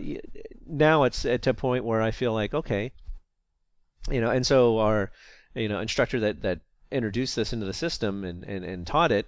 now 0.68 1.04
it's 1.04 1.26
at 1.26 1.48
a 1.48 1.54
point 1.56 1.84
where 1.84 2.02
I 2.02 2.12
feel 2.12 2.32
like 2.32 2.54
okay, 2.54 2.92
you 4.12 4.22
know, 4.22 4.30
and 4.30 4.46
so 4.46 4.78
our 4.78 5.12
you 5.56 5.68
know 5.68 5.80
instructor 5.80 6.20
that 6.20 6.44
that 6.44 6.60
introduced 6.92 7.36
this 7.36 7.52
into 7.52 7.66
the 7.66 7.74
system 7.74 8.24
and 8.24 8.44
and, 8.44 8.64
and 8.64 8.86
taught 8.86 9.12
it, 9.12 9.28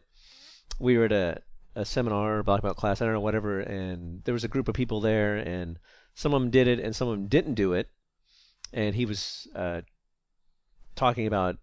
we 0.80 1.00
were 1.00 1.06
at 1.06 1.12
a 1.12 1.42
a 1.78 1.86
seminar, 1.86 2.42
black 2.44 2.62
belt 2.64 2.76
class, 2.76 3.02
I 3.02 3.06
don't 3.06 3.14
know, 3.14 3.20
whatever, 3.20 3.60
and 3.60 4.24
there 4.24 4.34
was 4.34 4.44
a 4.44 4.48
group 4.48 4.68
of 4.68 4.74
people 4.74 5.00
there, 5.00 5.36
and 5.38 5.78
some 6.16 6.34
of 6.34 6.42
them 6.42 6.50
did 6.50 6.68
it 6.68 6.80
and 6.80 6.96
some 6.96 7.08
of 7.08 7.14
them 7.16 7.28
didn't 7.28 7.54
do 7.54 7.74
it, 7.74 7.90
and 8.74 8.96
he 8.96 9.06
was 9.06 9.48
uh, 9.56 9.82
talking 10.96 11.28
about 11.28 11.58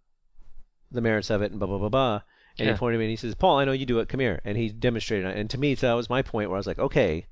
the 0.93 1.01
merits 1.01 1.31
of 1.31 1.43
it 1.43 1.51
and 1.51 1.59
blah 1.59 1.67
blah 1.67 1.79
blah 1.79 1.89
blah. 1.89 2.21
And 2.57 2.67
Yeah. 2.67 2.75
he 2.75 2.79
pointed 2.79 2.97
at 2.97 2.99
me 3.01 3.07
and 3.07 3.11
he 3.11 3.17
says, 3.17 3.35
"Paul, 3.35 3.59
I 3.59 3.65
know 3.65 3.73
you 3.73 3.85
do 3.85 3.99
it. 3.99 4.09
Come 4.09 4.21
here." 4.21 4.41
And 4.45 4.57
he 4.57 4.69
demonstrated 4.69 5.27
it. 5.27 5.37
And 5.37 5.51
to 5.51 5.59
me, 5.59 5.75
so 5.75 5.89
that 5.89 5.95
was 5.95 6.09
my 6.09 6.23
point 6.23 6.49
where 6.49 6.57
I 6.57 6.61
was 6.61 6.69
like, 6.69 6.79
"Okay, 6.79 7.27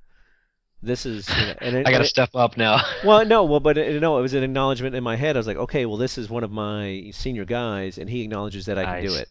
this 0.83 1.07
is." 1.07 1.29
You 1.29 1.47
know, 1.47 1.55
and 1.61 1.77
it, 1.77 1.87
I 1.87 1.93
got 1.93 1.99
to 1.99 2.05
step 2.05 2.31
up 2.35 2.57
now. 2.57 2.83
well, 3.05 3.25
no, 3.25 3.45
well, 3.45 3.61
but 3.61 3.79
it, 3.79 4.01
no, 4.01 4.19
it 4.19 4.23
was 4.23 4.35
an 4.35 4.43
acknowledgement 4.43 4.97
in 4.97 5.05
my 5.05 5.15
head. 5.15 5.37
I 5.37 5.39
was 5.39 5.47
like, 5.47 5.57
okay, 5.57 5.87
well, 5.87 5.97
this 5.97 6.19
is 6.19 6.29
one 6.29 6.43
of 6.43 6.51
my 6.51 7.11
senior 7.13 7.45
guys, 7.45 7.99
and 7.99 8.11
he 8.11 8.23
acknowledges 8.23 8.67
that 8.67 8.79
I 8.79 8.85
can 8.85 9.05
do 9.05 9.15
it. 9.15 9.29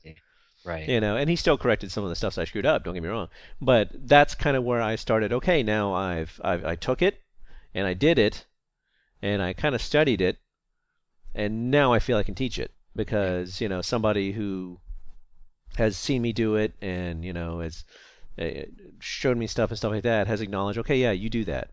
Right. 0.63 0.87
You 0.87 0.99
know, 0.99 1.17
and 1.17 1.29
he 1.29 1.35
still 1.35 1.57
corrected 1.57 1.91
some 1.91 2.03
of 2.03 2.09
the 2.09 2.15
stuff 2.15 2.37
I 2.37 2.45
screwed 2.45 2.65
up. 2.65 2.83
Don't 2.83 2.93
get 2.93 3.03
me 3.03 3.09
wrong, 3.09 3.29
but 3.59 3.89
that's 3.93 4.35
kind 4.35 4.55
of 4.55 4.63
where 4.63 4.81
I 4.81 4.95
started. 4.95 5.33
Okay, 5.33 5.63
now 5.63 5.93
I've, 5.93 6.39
I've 6.43 6.63
I 6.63 6.75
took 6.75 7.01
it, 7.01 7.21
and 7.73 7.87
I 7.87 7.93
did 7.93 8.19
it, 8.19 8.45
and 9.21 9.41
I 9.41 9.53
kind 9.53 9.73
of 9.73 9.81
studied 9.81 10.21
it, 10.21 10.37
and 11.33 11.71
now 11.71 11.93
I 11.93 11.99
feel 11.99 12.17
I 12.17 12.23
can 12.23 12.35
teach 12.35 12.59
it 12.59 12.71
because 12.95 13.59
you 13.59 13.69
know 13.69 13.81
somebody 13.81 14.33
who 14.33 14.79
has 15.77 15.97
seen 15.97 16.21
me 16.21 16.33
do 16.33 16.55
it 16.55 16.73
and 16.81 17.23
you 17.23 17.33
know 17.33 17.61
has 17.61 17.83
uh, 18.37 18.65
showed 18.99 19.37
me 19.37 19.47
stuff 19.47 19.71
and 19.71 19.77
stuff 19.77 19.91
like 19.91 20.03
that 20.03 20.27
has 20.27 20.41
acknowledged. 20.41 20.77
Okay, 20.79 20.97
yeah, 20.97 21.11
you 21.11 21.29
do 21.29 21.43
that. 21.45 21.71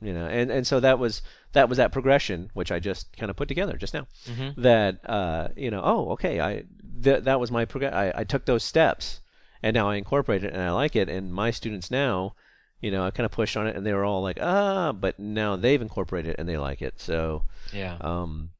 You 0.00 0.12
know, 0.12 0.26
and 0.26 0.50
and 0.50 0.66
so 0.66 0.78
that 0.80 0.98
was 0.98 1.22
that 1.54 1.68
was 1.68 1.78
that 1.78 1.90
progression 1.92 2.50
which 2.54 2.70
I 2.70 2.78
just 2.78 3.16
kind 3.16 3.30
of 3.30 3.36
put 3.36 3.48
together 3.48 3.76
just 3.76 3.94
now 3.94 4.06
Mhm. 4.26 4.54
that 4.62 5.00
uh, 5.08 5.48
you 5.56 5.70
know, 5.70 5.80
oh, 5.84 6.10
okay, 6.12 6.40
I 6.40 6.64
th- 7.02 7.24
that 7.24 7.40
was 7.40 7.50
my 7.50 7.64
prog- 7.64 7.92
I, 7.92 8.12
I 8.14 8.24
took 8.24 8.44
those 8.44 8.62
steps, 8.62 9.20
and 9.62 9.74
now 9.74 9.88
I 9.90 9.96
incorporate 9.96 10.44
it, 10.44 10.52
and 10.52 10.62
I 10.62 10.70
like 10.70 10.94
it. 10.94 11.08
And 11.08 11.32
my 11.32 11.50
students 11.50 11.90
now, 11.90 12.34
you 12.80 12.90
know, 12.92 13.04
I 13.04 13.10
kind 13.10 13.24
of 13.24 13.32
pushed 13.32 13.56
on 13.56 13.66
it, 13.66 13.74
and 13.76 13.84
they 13.84 13.92
were 13.92 14.04
all 14.04 14.22
like, 14.22 14.38
ah, 14.40 14.92
but 14.92 15.18
now 15.18 15.56
they've 15.56 15.82
incorporated 15.82 16.32
it 16.32 16.36
and 16.38 16.48
they 16.48 16.58
like 16.58 16.80
it. 16.80 17.00
So, 17.00 17.44
Yeah. 17.72 17.96
um, 18.00 18.50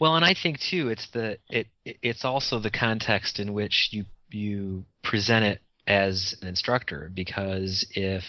Well, 0.00 0.16
and 0.16 0.24
I 0.24 0.32
think 0.32 0.60
too, 0.60 0.88
it's 0.88 1.08
the 1.10 1.38
it 1.50 1.66
it- 1.84 1.98
it's 2.00 2.24
also 2.24 2.58
the 2.58 2.70
context 2.70 3.38
in 3.38 3.52
which 3.52 3.88
you 3.92 4.06
you 4.30 4.86
present 5.02 5.44
it 5.44 5.60
as 5.86 6.34
an 6.40 6.48
instructor 6.48 7.10
because 7.12 7.84
if 7.94 8.24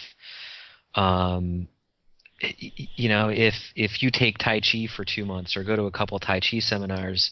um 0.96 1.68
you 2.60 3.10
know 3.10 3.30
if 3.30 3.56
if 3.76 4.02
you 4.04 4.12
take 4.12 4.38
tai 4.38 4.60
chi 4.60 4.88
for 4.88 5.06
2 5.06 5.26
months 5.26 5.56
or 5.56 5.64
go 5.64 5.76
to 5.76 5.84
a 5.84 5.92
couple 5.92 6.20
tai 6.20 6.40
chi 6.40 6.60
seminars 6.60 7.32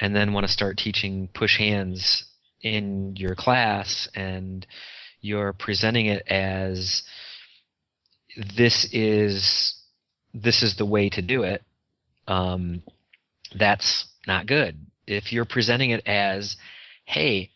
and 0.00 0.14
then 0.14 0.32
want 0.32 0.46
to 0.46 0.52
start 0.52 0.76
teaching 0.78 1.28
push 1.34 1.58
hands 1.58 2.24
in 2.62 3.14
your 3.16 3.34
class 3.34 4.08
and 4.14 4.66
you're 5.20 5.52
presenting 5.52 6.06
it 6.06 6.26
as 6.28 7.02
this 8.56 8.88
is 8.92 9.74
this 10.34 10.62
is 10.62 10.76
the 10.76 10.86
way 10.86 11.08
to 11.08 11.22
do 11.22 11.42
it 11.42 11.62
um 12.28 12.82
that's 13.54 14.06
not 14.26 14.46
good. 14.46 14.78
If 15.06 15.32
you're 15.32 15.44
presenting 15.44 15.90
it 15.90 16.06
as, 16.06 16.56
hey, 17.04 17.50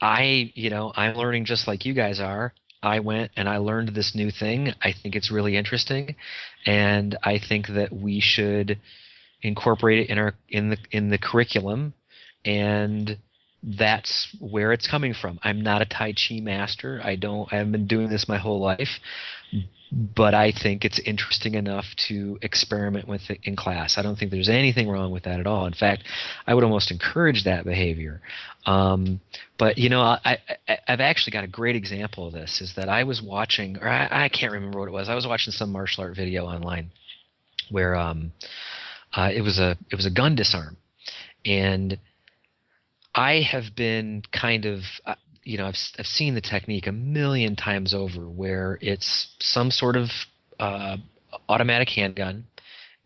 I, 0.00 0.52
you 0.54 0.70
know, 0.70 0.92
I'm 0.96 1.14
learning 1.16 1.44
just 1.44 1.68
like 1.68 1.84
you 1.84 1.94
guys 1.94 2.20
are. 2.20 2.52
I 2.86 3.00
went 3.00 3.32
and 3.36 3.48
I 3.48 3.56
learned 3.56 3.88
this 3.88 4.14
new 4.14 4.30
thing. 4.30 4.72
I 4.80 4.92
think 4.92 5.16
it's 5.16 5.32
really 5.32 5.56
interesting, 5.56 6.14
and 6.64 7.18
I 7.22 7.38
think 7.38 7.66
that 7.68 7.92
we 7.92 8.20
should 8.20 8.78
incorporate 9.42 9.98
it 9.98 10.10
in 10.10 10.18
our 10.18 10.34
in 10.48 10.70
the 10.70 10.78
in 10.92 11.10
the 11.10 11.18
curriculum, 11.18 11.94
and 12.44 13.18
that's 13.62 14.34
where 14.38 14.72
it's 14.72 14.86
coming 14.86 15.14
from. 15.14 15.38
I'm 15.42 15.60
not 15.60 15.82
a 15.82 15.86
Tai 15.86 16.12
Chi 16.12 16.40
master. 16.40 17.00
I 17.02 17.16
don't. 17.16 17.52
I 17.52 17.56
haven't 17.56 17.72
been 17.72 17.86
doing 17.86 18.08
this 18.08 18.28
my 18.28 18.38
whole 18.38 18.60
life, 18.60 19.00
but 19.90 20.34
I 20.34 20.52
think 20.52 20.84
it's 20.84 20.98
interesting 21.00 21.54
enough 21.54 21.86
to 22.08 22.38
experiment 22.42 23.08
with 23.08 23.28
it 23.30 23.40
in 23.44 23.56
class. 23.56 23.98
I 23.98 24.02
don't 24.02 24.16
think 24.16 24.30
there's 24.30 24.48
anything 24.48 24.88
wrong 24.88 25.10
with 25.10 25.24
that 25.24 25.40
at 25.40 25.46
all. 25.46 25.66
In 25.66 25.72
fact, 25.72 26.04
I 26.46 26.54
would 26.54 26.64
almost 26.64 26.90
encourage 26.90 27.44
that 27.44 27.64
behavior. 27.64 28.20
Um, 28.66 29.20
but 29.58 29.78
you 29.78 29.88
know, 29.88 30.00
I, 30.00 30.38
I, 30.68 30.78
I've 30.86 31.00
actually 31.00 31.32
got 31.32 31.44
a 31.44 31.48
great 31.48 31.76
example 31.76 32.26
of 32.26 32.32
this. 32.32 32.60
Is 32.60 32.74
that 32.76 32.88
I 32.88 33.04
was 33.04 33.22
watching, 33.22 33.78
or 33.78 33.88
I, 33.88 34.24
I 34.26 34.28
can't 34.28 34.52
remember 34.52 34.78
what 34.78 34.88
it 34.88 34.92
was. 34.92 35.08
I 35.08 35.14
was 35.14 35.26
watching 35.26 35.52
some 35.52 35.72
martial 35.72 36.04
art 36.04 36.14
video 36.14 36.44
online 36.44 36.90
where 37.70 37.96
um, 37.96 38.32
uh, 39.14 39.30
it 39.34 39.40
was 39.40 39.58
a 39.58 39.76
it 39.90 39.96
was 39.96 40.06
a 40.06 40.10
gun 40.10 40.34
disarm, 40.34 40.76
and 41.44 41.98
I 43.16 43.40
have 43.40 43.74
been 43.74 44.22
kind 44.30 44.66
of 44.66 44.82
uh, 45.06 45.14
you 45.42 45.56
know 45.56 45.66
I've 45.66 45.78
I've 45.98 46.06
seen 46.06 46.34
the 46.34 46.42
technique 46.42 46.86
a 46.86 46.92
million 46.92 47.56
times 47.56 47.94
over 47.94 48.28
where 48.28 48.78
it's 48.82 49.34
some 49.40 49.70
sort 49.70 49.96
of 49.96 50.10
uh, 50.60 50.98
automatic 51.48 51.88
handgun 51.88 52.44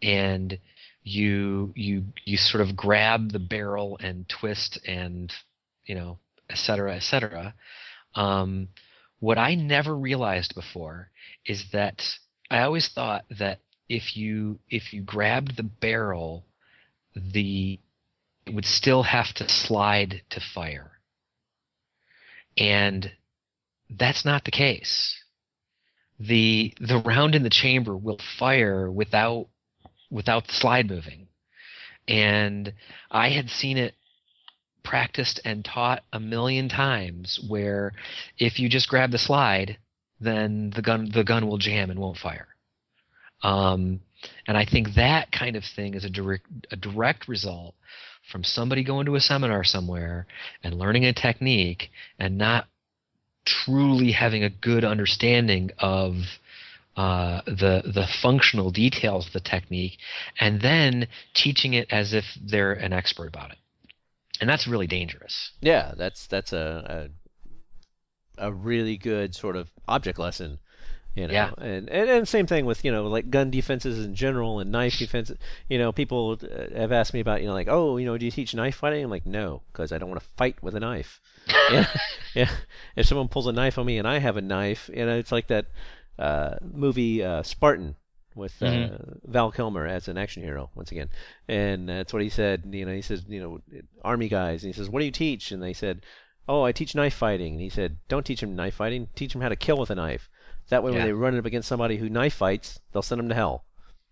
and 0.03 0.59
you 1.05 1.73
you 1.77 2.05
you 2.25 2.37
sort 2.37 2.61
of 2.61 2.77
grab 2.77 3.31
the 3.31 3.39
barrel 3.39 3.99
and 4.03 4.29
twist 4.29 4.81
and 4.87 5.33
you 5.87 5.95
know 5.95 6.19
et 6.51 6.59
cetera 6.59 6.97
et 6.97 7.03
cetera. 7.03 7.55
Um, 8.17 8.69
what 9.21 9.39
I 9.39 9.55
never 9.55 9.97
realized 9.97 10.55
before 10.57 11.11
is 11.47 11.65
that 11.73 12.03
I 12.51 12.63
always 12.63 12.89
thought 12.89 13.25
that 13.39 13.61
if 13.89 14.17
you 14.17 14.59
if 14.69 14.93
you 14.93 15.03
grabbed 15.03 15.57
the 15.57 15.63
barrel 15.63 16.45
the 17.15 17.79
would 18.55 18.67
still 18.67 19.03
have 19.03 19.33
to 19.35 19.49
slide 19.49 20.23
to 20.31 20.41
fire. 20.41 20.93
And 22.57 23.13
that's 23.89 24.25
not 24.25 24.45
the 24.45 24.51
case. 24.51 25.17
The 26.19 26.75
the 26.81 26.99
round 26.99 27.35
in 27.35 27.43
the 27.43 27.51
chamber 27.51 27.97
will 27.97 28.19
fire 28.39 28.91
without 28.91 29.49
without 30.11 30.47
the 30.47 30.53
slide 30.55 30.89
moving. 30.89 31.29
And 32.07 32.75
i 33.11 33.31
had 33.31 33.51
seen 33.51 33.79
it 33.79 33.95
practiced 34.83 35.41
and 35.45 35.65
taught 35.65 36.03
a 36.13 36.21
million 36.21 36.69
times 36.69 37.39
where 37.49 37.93
if 38.39 38.59
you 38.59 38.69
just 38.69 38.89
grab 38.89 39.11
the 39.11 39.19
slide 39.19 39.77
then 40.21 40.71
the 40.71 40.83
gun 40.83 41.11
the 41.13 41.25
gun 41.25 41.47
will 41.49 41.59
jam 41.59 41.91
and 41.91 41.99
won't 41.99 42.19
fire. 42.19 42.49
Um, 43.43 44.01
and 44.47 44.57
i 44.57 44.65
think 44.65 44.95
that 44.95 45.31
kind 45.33 45.57
of 45.57 45.65
thing 45.65 45.95
is 45.95 46.05
a 46.05 46.11
direct 46.11 46.47
a 46.71 46.77
direct 46.77 47.29
result 47.29 47.75
from 48.31 48.45
somebody 48.45 48.85
going 48.85 49.07
to 49.07 49.17
a 49.17 49.21
seminar 49.21 49.65
somewhere 49.65 50.27
and 50.63 50.79
learning 50.79 51.05
a 51.05 51.13
technique 51.13 51.91
and 52.19 52.39
not 52.39 52.67
truly 53.45 54.13
having 54.13 54.45
a 54.45 54.51
good 54.51 54.85
understanding 54.85 55.71
of 55.79 56.15
uh, 56.97 57.41
the 57.47 57.83
the 57.85 58.07
functional 58.21 58.71
details 58.71 59.27
of 59.27 59.33
the 59.33 59.41
technique, 59.41 59.99
and 60.39 60.61
then 60.61 61.09
teaching 61.35 61.73
it 61.75 61.87
as 61.91 62.13
if 62.13 62.25
they're 62.43 62.73
an 62.73 62.93
expert 62.93 63.29
about 63.29 63.51
it, 63.53 63.59
and 64.41 64.51
that's 64.51 64.67
really 64.67 64.87
dangerous. 64.87 65.53
yeah, 65.61 65.95
that's 65.97 66.27
that's 66.27 66.53
a, 66.53 67.09
a 68.39 68.49
a 68.49 68.53
really 68.53 68.97
good 68.97 69.35
sort 69.35 69.57
of 69.57 69.69
object 69.87 70.19
lesson. 70.19 70.59
You 71.17 71.27
know, 71.27 71.33
Yeah. 71.35 71.51
and, 71.59 71.89
and 71.91 72.09
and 72.09 72.29
same 72.29 72.47
thing 72.47 72.67
with 72.67 72.85
you 72.85 72.93
know 72.93 73.05
like 73.09 73.31
gun 73.31 73.51
defenses 73.51 74.05
in 74.05 74.15
general 74.15 74.61
and 74.61 74.71
knife 74.71 74.97
defenses. 74.99 75.37
You 75.69 75.77
know, 75.79 75.91
people 75.93 76.37
have 76.77 76.93
asked 76.93 77.13
me 77.13 77.21
about 77.21 77.41
you 77.43 77.49
know 77.49 77.53
like 77.55 77.69
oh 77.69 77.97
you 77.97 78.07
know 78.07 78.17
do 78.17 78.25
you 78.25 78.31
teach 78.31 78.55
knife 78.55 78.77
fighting? 78.77 79.03
I'm 79.05 79.11
like 79.11 79.27
no 79.27 79.63
because 79.73 79.91
I 79.91 79.99
don't 79.99 80.09
want 80.09 80.21
to 80.23 80.29
fight 80.37 80.63
with 80.63 80.75
a 80.77 80.81
knife. 80.81 81.21
yeah, 81.73 81.87
yeah. 82.35 82.51
If 82.95 83.07
someone 83.07 83.27
pulls 83.29 83.49
a 83.49 83.53
knife 83.53 83.77
on 83.77 83.87
me 83.87 83.99
and 83.99 84.07
I 84.07 84.19
have 84.19 84.37
a 84.37 84.41
knife, 84.41 84.89
you 84.95 85.05
know 85.05 85.17
it's 85.19 85.33
like 85.33 85.49
that 85.49 85.67
uh, 86.19 86.55
movie 86.63 87.25
uh, 87.25 87.43
Spartan 87.43 87.97
with 88.37 88.63
uh, 88.63 88.67
Mhm. 88.67 89.19
Val 89.25 89.51
Kilmer 89.51 89.87
as 89.87 90.07
an 90.07 90.17
action 90.17 90.45
hero 90.45 90.71
once 90.77 90.93
again, 90.93 91.09
and 91.49 91.89
that's 91.89 92.13
what 92.13 92.23
he 92.23 92.29
said. 92.29 92.63
You 92.71 92.87
know, 92.87 92.95
he 92.95 93.03
says 93.03 93.25
you 93.29 93.41
know 93.41 93.61
army 94.05 94.29
guys, 94.29 94.63
and 94.63 94.73
he 94.73 94.79
says 94.79 94.89
what 94.89 95.01
do 95.01 95.07
you 95.07 95.11
teach? 95.13 95.51
And 95.53 95.63
they 95.63 95.73
said. 95.73 96.03
Oh, 96.49 96.65
I 96.65 96.73
teach 96.73 96.97
knife 96.97 97.15
fighting. 97.15 97.53
And 97.53 97.61
he 97.61 97.69
said, 97.69 97.99
"Don't 98.09 98.27
teach 98.27 98.43
him 98.43 98.57
knife 98.57 98.75
fighting. 98.75 99.07
Teach 99.15 99.33
him 99.33 99.41
how 99.41 99.51
to 99.51 99.55
kill 99.55 99.77
with 99.79 99.91
a 99.91 99.95
knife. 99.95 100.29
That 100.71 100.83
way, 100.83 100.91
when 100.91 101.01
Yeah. 101.01 101.07
they 101.07 101.13
run 101.13 101.37
up 101.39 101.45
against 101.45 101.69
somebody 101.69 101.99
who 101.99 102.09
knife 102.09 102.35
fights, 102.35 102.81
they'll 102.93 103.03
send 103.03 103.19
them 103.19 103.29
to 103.29 103.35
hell." 103.35 103.65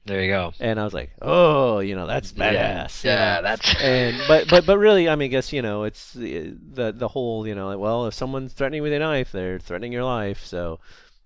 There 0.04 0.22
you 0.22 0.30
go. 0.30 0.52
And 0.60 0.80
I 0.80 0.84
was 0.84 0.94
like, 0.94 1.10
"Oh, 1.20 1.80
you 1.80 1.94
know, 1.94 2.06
that's 2.06 2.32
badass." 2.32 3.04
you 3.04 3.10
Yeah, 3.10 3.40
that's 3.40 3.74
and 3.82 4.16
but 4.28 4.48
but 4.48 4.64
but 4.66 4.78
really, 4.78 5.08
I 5.08 5.16
mean, 5.16 5.26
I 5.26 5.28
guess 5.30 5.52
you 5.52 5.62
know, 5.62 5.84
it's 5.84 6.12
the 6.12 6.54
the, 6.72 6.92
the 6.92 7.08
whole 7.08 7.46
you 7.46 7.54
know, 7.54 7.68
like, 7.68 7.78
well, 7.78 8.06
if 8.06 8.14
someone's 8.14 8.52
threatening 8.52 8.82
with 8.82 8.92
a 8.92 8.98
knife, 8.98 9.32
they're 9.32 9.58
threatening 9.58 9.92
your 9.92 10.04
life. 10.04 10.44
So, 10.44 10.80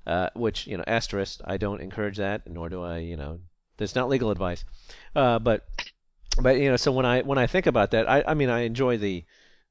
uh, 0.07 0.31
which 0.35 0.67
you 0.67 0.77
know, 0.77 0.85
asterisk, 0.87 1.41
I 1.45 1.57
don't 1.59 1.81
encourage 1.81 2.17
that, 2.17 2.49
nor 2.49 2.69
do 2.69 2.83
I, 2.83 2.99
you 2.99 3.17
know, 3.17 3.41
that's 3.77 3.95
not 3.95 4.09
legal 4.09 4.31
advice. 4.31 4.65
Uh, 5.15 5.39
but 5.39 5.67
but 6.41 6.59
you 6.59 6.69
know, 6.71 6.77
so 6.77 6.93
when 6.93 7.07
I 7.07 7.23
when 7.23 7.39
I 7.39 7.47
think 7.47 7.67
about 7.67 7.91
that, 7.93 8.09
I 8.09 8.25
I 8.27 8.35
mean, 8.35 8.49
I 8.51 8.61
enjoy 8.61 8.97
the 8.99 9.25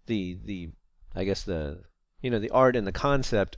the 0.06 0.38
the 0.46 0.70
I 1.16 1.24
guess 1.26 1.44
the 1.44 1.84
you 2.22 2.30
know 2.30 2.40
the 2.40 2.50
art 2.52 2.76
and 2.76 2.88
the 2.88 2.92
concept 2.92 3.58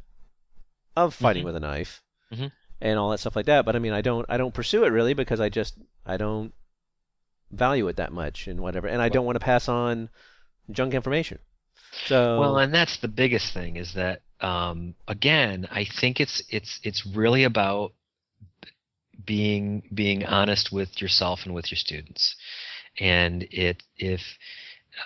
of 0.96 1.14
fighting 1.14 1.44
Mhm. 1.44 1.46
with 1.46 1.56
a 1.56 1.60
knife 1.60 2.03
Mhm. 2.34 2.52
and 2.82 3.00
all 3.00 3.12
that 3.12 3.20
stuff 3.20 3.36
like 3.36 3.46
that. 3.46 3.66
But 3.66 3.76
I 3.76 3.80
mean, 3.80 3.94
I 3.94 4.02
don't 4.02 4.26
I 4.30 4.38
don't 4.38 4.54
pursue 4.54 4.84
it 4.84 4.90
really 4.90 5.14
because 5.14 5.40
I 5.40 5.50
just 5.50 5.76
I 6.06 6.18
don't 6.18 6.54
value 7.52 7.88
it 7.88 7.98
that 7.98 8.12
much 8.12 8.48
and 8.48 8.60
whatever, 8.60 8.88
and 8.88 9.02
I 9.02 9.10
don't 9.10 9.26
want 9.26 9.36
to 9.36 9.46
pass 9.46 9.70
on 9.70 10.10
junk 10.72 10.94
information. 10.94 11.40
So 12.08 12.40
well, 12.40 12.58
and 12.58 12.74
that's 12.74 12.98
the 12.98 13.08
biggest 13.08 13.54
thing 13.54 13.76
is 13.78 13.94
that 13.94 14.22
um, 14.42 14.96
again, 15.08 15.68
I 15.72 15.86
think 15.86 16.20
it's 16.20 16.42
it's 16.50 16.80
it's 16.84 17.06
really 17.06 17.44
about 17.44 17.94
being 19.26 19.84
being 19.94 20.26
honest 20.26 20.72
with 20.72 21.02
yourself 21.02 21.42
and 21.46 21.54
with 21.54 21.72
your 21.72 21.78
students. 21.78 22.36
And 23.00 23.44
it 23.52 23.84
if 23.98 24.22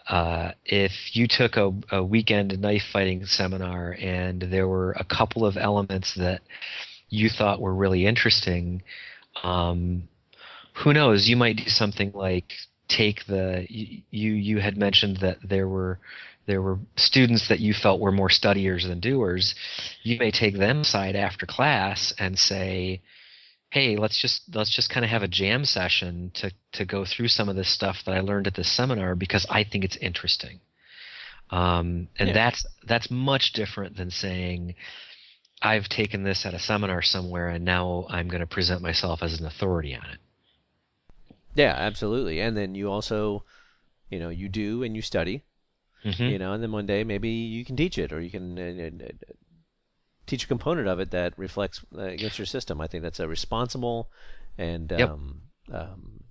uh, 0.10 0.52
if 0.66 1.16
you 1.16 1.28
took 1.28 1.56
a, 1.58 1.74
a 1.92 2.04
weekend 2.04 2.60
knife 2.60 2.84
fighting 2.92 3.26
seminar 3.26 3.96
and 4.00 4.42
there 4.42 4.68
were 4.68 4.92
a 4.94 5.04
couple 5.04 5.46
of 5.46 5.56
elements 5.58 6.14
that 6.16 6.42
you 7.10 7.30
thought 7.30 7.62
were 7.62 7.74
really 7.74 8.06
interesting, 8.06 8.84
um, 9.44 10.08
who 10.74 10.94
knows? 10.94 11.28
You 11.28 11.36
might 11.38 11.58
do 11.58 11.70
something 11.70 12.12
like 12.14 12.54
take 12.88 13.26
the 13.26 13.66
you 13.70 14.32
you 14.34 14.60
had 14.60 14.78
mentioned 14.78 15.18
that 15.18 15.38
there 15.44 15.68
were 15.68 16.00
there 16.46 16.62
were 16.62 16.80
students 16.96 17.50
that 17.50 17.60
you 17.60 17.74
felt 17.74 18.00
were 18.00 18.12
more 18.12 18.30
studiers 18.30 18.86
than 18.88 19.00
doers. 19.00 19.54
You 20.04 20.18
may 20.18 20.32
take 20.32 20.58
them 20.58 20.82
aside 20.82 21.16
after 21.16 21.46
class 21.46 22.14
and 22.18 22.38
say, 22.40 23.02
hey 23.70 23.98
let's 23.98 24.18
just 24.22 24.44
let's 24.54 24.74
just 24.74 24.90
kind 24.90 25.04
of 25.04 25.10
have 25.12 25.24
a 25.24 25.28
jam 25.28 25.66
session 25.66 26.32
to 26.34 26.52
to 26.72 26.86
go 26.86 27.04
through 27.04 27.28
some 27.28 27.50
of 27.50 27.56
this 27.56 27.68
stuff 27.70 27.98
that 28.06 28.16
i 28.16 28.22
learned 28.22 28.48
at 28.48 28.56
this 28.56 28.72
seminar 28.72 29.14
because 29.16 29.46
i 29.50 29.64
think 29.64 29.84
it's 29.84 29.98
interesting 29.98 30.60
um, 31.50 32.08
and 32.20 32.30
Yeah. 32.30 32.34
that's 32.34 32.66
that's 32.88 33.10
much 33.12 33.54
different 33.54 33.98
than 33.98 34.10
saying 34.10 34.76
i've 35.62 35.90
taken 35.90 36.24
this 36.24 36.46
at 36.46 36.54
a 36.54 36.60
seminar 36.60 37.02
somewhere 37.02 37.50
and 37.50 37.66
now 37.66 38.06
i'm 38.10 38.28
going 38.28 38.42
to 38.42 38.48
present 38.48 38.82
myself 38.82 39.22
as 39.24 39.40
an 39.40 39.46
authority 39.46 39.96
on 39.96 40.10
it 40.12 40.20
Yeah, 41.56 41.74
absolutely. 41.76 42.40
And 42.40 42.56
then 42.56 42.76
you 42.76 42.92
also, 42.92 43.44
you 44.12 44.20
know, 44.20 44.30
you 44.30 44.48
do 44.48 44.84
and 44.84 44.96
you 44.96 45.02
study, 45.02 45.44
Mhm. 46.06 46.30
you 46.32 46.38
know, 46.38 46.54
and 46.54 46.62
then 46.62 46.72
one 46.72 46.86
day 46.86 47.04
maybe 47.04 47.30
you 47.30 47.66
can 47.66 47.76
teach 47.76 47.98
it 47.98 48.12
or 48.14 48.22
you 48.22 48.30
can 48.30 48.60
uh, 48.60 48.84
uh, 48.84 49.06
uh, 49.06 49.34
teach 50.28 50.44
a 50.44 50.48
component 50.48 50.88
of 50.88 51.00
it 51.00 51.10
that 51.12 51.34
reflects 51.38 51.84
uh, 51.98 52.02
against 52.02 52.38
your 52.38 52.46
system. 52.46 52.80
I 52.80 52.88
think 52.88 53.02
that's 53.02 53.20
a 53.20 53.28
responsible 53.28 54.10
and 54.58 54.92
Yep. 54.92 55.10
um, 55.10 55.42
um, 55.72 56.24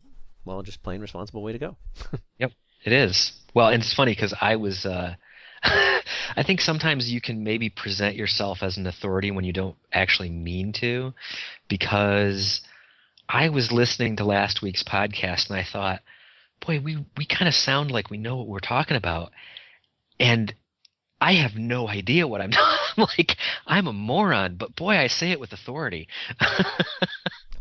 well, 0.44 0.62
just 0.62 0.82
plain 0.82 1.00
responsible 1.00 1.42
way 1.42 1.52
to 1.52 1.58
go. 1.58 1.76
Yep, 2.38 2.52
it 2.84 2.92
is. 2.92 3.32
Well, 3.54 3.68
and 3.68 3.82
it's 3.82 3.94
funny 3.94 4.12
because 4.12 4.34
I 4.40 4.56
was. 4.56 4.86
I 6.34 6.42
think 6.42 6.60
sometimes 6.60 7.10
you 7.12 7.20
can 7.20 7.44
maybe 7.44 7.68
present 7.68 8.16
yourself 8.16 8.62
as 8.62 8.76
an 8.78 8.86
authority 8.86 9.30
when 9.30 9.44
you 9.44 9.52
don't 9.52 9.76
actually 9.92 10.30
mean 10.30 10.72
to, 10.74 11.12
because 11.68 12.62
I 13.28 13.48
was 13.50 13.70
listening 13.72 14.16
to 14.16 14.24
last 14.24 14.62
week's 14.62 14.82
podcast 14.82 15.50
and 15.50 15.58
I 15.58 15.64
thought, 15.64 16.00
boy, 16.66 16.80
we 16.80 17.04
we 17.16 17.26
kind 17.26 17.48
of 17.48 17.54
sound 17.54 17.90
like 17.90 18.10
we 18.10 18.16
know 18.18 18.36
what 18.36 18.48
we're 18.48 18.60
talking 18.60 18.96
about, 18.96 19.32
and 20.18 20.54
I 21.20 21.34
have 21.34 21.54
no 21.56 21.88
idea 21.88 22.26
what 22.26 22.40
I'm. 22.40 22.52
Like 22.98 23.36
I'm 23.66 23.86
a 23.88 23.92
moron, 23.92 24.56
but 24.56 24.74
boy, 24.74 24.96
I 24.96 25.08
say 25.08 25.30
it 25.30 25.38
with 25.38 25.52
authority. 25.52 26.08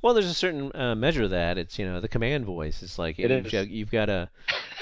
Well, 0.01 0.13
there's 0.13 0.27
a 0.27 0.33
certain 0.35 0.71
uh, 0.75 0.93
measure 0.93 1.23
of 1.23 1.31
that. 1.31 1.57
It's 1.57 1.79
you 1.79 1.85
know 1.85 1.99
the 1.99 2.07
command 2.07 2.45
voice. 2.45 2.83
It's 2.83 2.99
like 2.99 3.17
It 3.17 3.31
you've, 3.31 3.45
is. 3.47 3.51
got- 3.51 3.67
you've 3.69 3.89
got 3.91 4.05
to 4.05 4.29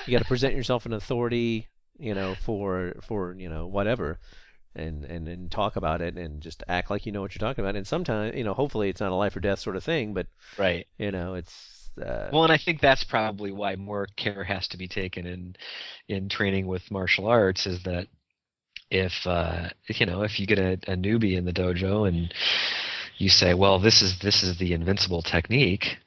you 0.06 0.12
got 0.12 0.22
to 0.22 0.28
present 0.28 0.54
yourself 0.54 0.86
an 0.86 0.92
authority, 0.92 1.70
you 1.98 2.14
know, 2.14 2.36
for 2.46 2.94
for 3.08 3.36
you 3.38 3.50
know 3.50 3.68
whatever, 3.68 4.20
and 4.76 5.04
and 5.06 5.28
and 5.28 5.52
talk 5.52 5.76
about 5.76 6.02
it 6.02 6.16
and 6.16 6.41
just 6.41 6.64
act 6.68 6.89
like 6.89 7.06
you 7.06 7.12
know 7.12 7.22
what 7.22 7.34
you're 7.36 7.48
talking 7.48 7.64
about. 7.64 7.76
And 7.76 7.88
sometimes 7.88 8.36
you 8.36 8.44
know, 8.44 8.54
hopefully 8.54 8.89
it's 8.89 9.02
not 9.02 9.12
a 9.12 9.16
life 9.16 9.36
or 9.36 9.39
death 9.39 9.60
sort 9.60 9.76
of 9.76 9.84
thing, 9.84 10.14
but 10.14 10.28
right. 10.58 10.88
you 10.98 11.12
know, 11.12 11.36
it's 11.36 11.89
uh, 12.02 12.30
Well, 12.32 12.44
and 12.44 12.52
I 12.52 12.58
think 12.58 12.82
that's 12.82 13.04
probably 13.04 13.52
why 13.52 13.76
more 13.76 14.08
care 14.16 14.44
has 14.44 14.68
to 14.70 14.78
be 14.78 14.88
taken 14.88 15.26
in 15.28 15.56
in 16.08 16.30
training 16.30 16.68
with 16.68 16.91
martial 16.91 17.28
arts 17.28 17.68
is 17.68 17.84
that 17.84 18.08
if 18.89 19.14
uh, 19.26 19.70
you 19.88 20.06
know 20.06 20.24
if 20.24 20.39
you 20.39 20.48
get 20.48 20.60
a, 20.60 20.74
a 20.88 20.96
newbie 20.96 21.38
in 21.38 21.46
the 21.46 21.54
dojo 21.54 22.08
and 22.08 22.34
you 23.18 23.30
say, 23.30 23.54
well, 23.54 23.80
this 23.80 24.02
is 24.02 24.20
this 24.20 24.44
is 24.44 24.58
the 24.58 24.74
invincible 24.74 25.22
technique, 25.22 25.98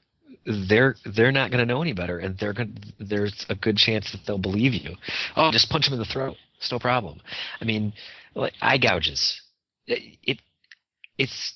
they're 0.46 0.94
they're 1.04 1.32
not 1.32 1.50
going 1.50 1.66
to 1.66 1.72
know 1.72 1.82
any 1.82 1.92
better, 1.92 2.18
and 2.18 2.38
they're 2.38 2.52
going 2.52 2.78
there's 2.98 3.44
a 3.48 3.54
good 3.54 3.76
chance 3.76 4.12
that 4.12 4.20
they'll 4.26 4.38
believe 4.38 4.74
you. 4.74 4.94
Oh, 5.36 5.50
just 5.50 5.68
punch 5.68 5.86
them 5.86 5.94
in 5.94 5.98
the 5.98 6.04
throat. 6.04 6.36
It's 6.58 6.70
no 6.70 6.78
problem. 6.78 7.20
I 7.60 7.64
mean, 7.64 7.92
like 8.34 8.52
eye 8.60 8.78
gouges. 8.78 9.40
It, 9.86 10.18
it 10.22 10.38
it's 11.18 11.54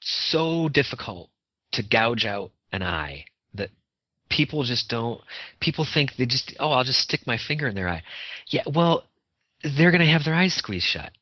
so 0.00 0.68
difficult 0.68 1.30
to 1.72 1.82
gouge 1.82 2.24
out 2.24 2.50
an 2.72 2.82
eye 2.82 3.24
that 3.54 3.70
people 4.30 4.62
just 4.62 4.88
don't 4.88 5.20
people 5.60 5.86
think 5.92 6.10
they 6.16 6.26
just 6.26 6.54
oh 6.60 6.70
i'll 6.70 6.84
just 6.84 7.00
stick 7.00 7.26
my 7.26 7.38
finger 7.38 7.66
in 7.66 7.74
their 7.74 7.88
eye 7.88 8.02
yeah 8.48 8.62
well 8.72 9.04
they're 9.76 9.90
going 9.90 10.04
to 10.04 10.06
have 10.06 10.24
their 10.24 10.34
eyes 10.34 10.54
squeezed 10.54 10.84
shut 10.84 11.12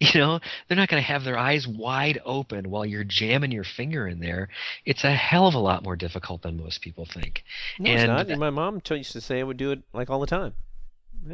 you 0.14 0.18
know 0.18 0.40
they're 0.66 0.76
not 0.76 0.88
going 0.88 1.02
to 1.02 1.06
have 1.06 1.24
their 1.24 1.38
eyes 1.38 1.68
wide 1.68 2.20
open 2.24 2.70
while 2.70 2.86
you're 2.86 3.04
jamming 3.04 3.52
your 3.52 3.64
finger 3.64 4.08
in 4.08 4.18
there 4.20 4.48
it's 4.84 5.04
a 5.04 5.12
hell 5.12 5.46
of 5.46 5.54
a 5.54 5.58
lot 5.58 5.82
more 5.82 5.96
difficult 5.96 6.42
than 6.42 6.56
most 6.56 6.80
people 6.80 7.04
think 7.04 7.44
no, 7.78 7.90
it's 7.90 8.02
and 8.02 8.28
not. 8.28 8.38
My 8.38 8.50
mom 8.50 8.80
used 8.90 9.12
to 9.12 9.20
say 9.20 9.40
I 9.40 9.42
would 9.42 9.56
do 9.56 9.72
it 9.72 9.82
like 9.92 10.10
all 10.10 10.20
the 10.20 10.26
time. 10.26 10.54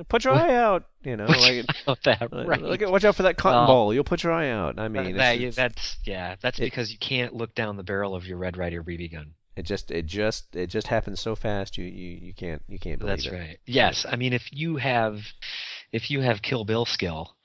Put 0.08 0.24
your 0.24 0.34
eye 0.34 0.54
out, 0.56 0.86
you 1.04 1.16
know. 1.16 1.26
Like, 1.26 1.64
that, 2.02 2.28
uh, 2.32 2.44
right. 2.44 2.60
look 2.60 2.82
at, 2.82 2.90
watch 2.90 3.04
out 3.04 3.14
for 3.14 3.22
that 3.22 3.36
cotton 3.36 3.58
Well, 3.60 3.66
ball. 3.66 3.94
You'll 3.94 4.02
put 4.02 4.24
your 4.24 4.32
eye 4.32 4.50
out. 4.50 4.80
I 4.80 4.86
uh, 4.86 4.88
mean, 4.88 5.16
that, 5.16 5.36
it's, 5.36 5.42
it's- 5.42 5.56
that's 5.56 5.96
yeah 6.04 6.34
that's 6.40 6.58
it- 6.58 6.62
because 6.62 6.90
you 6.90 6.98
can't 6.98 7.34
look 7.34 7.54
down 7.54 7.76
the 7.76 7.84
barrel 7.84 8.14
of 8.16 8.26
your 8.26 8.36
Red 8.36 8.56
Ryder 8.56 8.82
bb 8.82 9.12
gun 9.12 9.34
it 9.56 9.64
just 9.64 9.90
it 9.90 10.06
just 10.06 10.54
it 10.54 10.68
just 10.68 10.88
happens 10.88 11.18
so 11.18 11.34
fast. 11.34 11.78
You 11.78 11.84
you, 11.84 12.18
you 12.26 12.34
can't 12.34 12.62
you 12.68 12.78
can't 12.78 12.98
believe 12.98 13.16
That's 13.16 13.26
it. 13.26 13.32
right. 13.32 13.58
Yes, 13.64 14.04
I 14.08 14.16
mean 14.16 14.32
if 14.34 14.52
you 14.52 14.76
have 14.76 15.20
if 15.92 16.10
you 16.10 16.20
have 16.20 16.42
Kill 16.42 16.64
Bill 16.64 16.84
skill, 16.84 17.35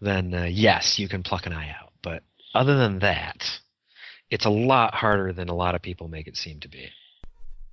then 0.00 0.34
uh, 0.34 0.44
yes, 0.44 0.98
you 0.98 1.08
can 1.08 1.22
pluck 1.22 1.46
an 1.46 1.52
eye 1.52 1.70
out. 1.70 1.92
But 2.02 2.22
other 2.54 2.76
than 2.76 3.00
that, 3.00 3.60
it's 4.30 4.44
a 4.44 4.50
lot 4.50 4.94
harder 4.94 5.32
than 5.32 5.48
a 5.48 5.54
lot 5.54 5.74
of 5.74 5.82
people 5.82 6.08
make 6.08 6.26
it 6.26 6.36
seem 6.36 6.60
to 6.60 6.68
be. 6.68 6.90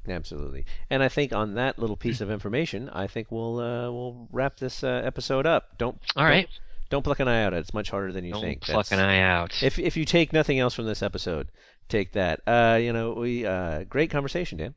Absolutely. 0.07 0.65
And 0.89 1.01
I 1.01 1.09
think 1.09 1.31
on 1.31 1.55
that 1.55 1.79
little 1.79 1.95
piece 1.95 2.19
of 2.19 2.29
information, 2.29 2.89
I 2.89 3.07
think 3.07 3.31
we'll 3.31 3.59
uh, 3.59 3.91
we'll 3.91 4.27
wrap 4.31 4.57
this 4.57 4.83
uh, 4.83 5.01
episode 5.05 5.45
up. 5.45 5.77
Don't 5.77 5.97
All 6.15 6.25
right, 6.25 6.47
don't, 6.89 6.89
don't 6.89 7.03
pluck 7.03 7.19
an 7.19 7.27
eye 7.27 7.43
out. 7.43 7.53
It's 7.53 7.73
much 7.73 7.89
harder 7.89 8.11
than 8.11 8.25
you 8.25 8.33
don't 8.33 8.41
think. 8.41 8.61
pluck 8.61 8.91
an 8.91 8.99
eye 8.99 9.19
out. 9.19 9.63
If 9.63 9.79
if 9.79 9.95
you 9.95 10.03
take 10.05 10.33
nothing 10.33 10.59
else 10.59 10.73
from 10.73 10.85
this 10.85 11.01
episode, 11.01 11.47
take 11.87 12.11
that. 12.13 12.41
Uh, 12.45 12.77
you 12.81 12.91
know, 12.91 13.13
we 13.13 13.45
uh, 13.45 13.83
great 13.85 14.09
conversation, 14.09 14.57
Dan. 14.57 14.75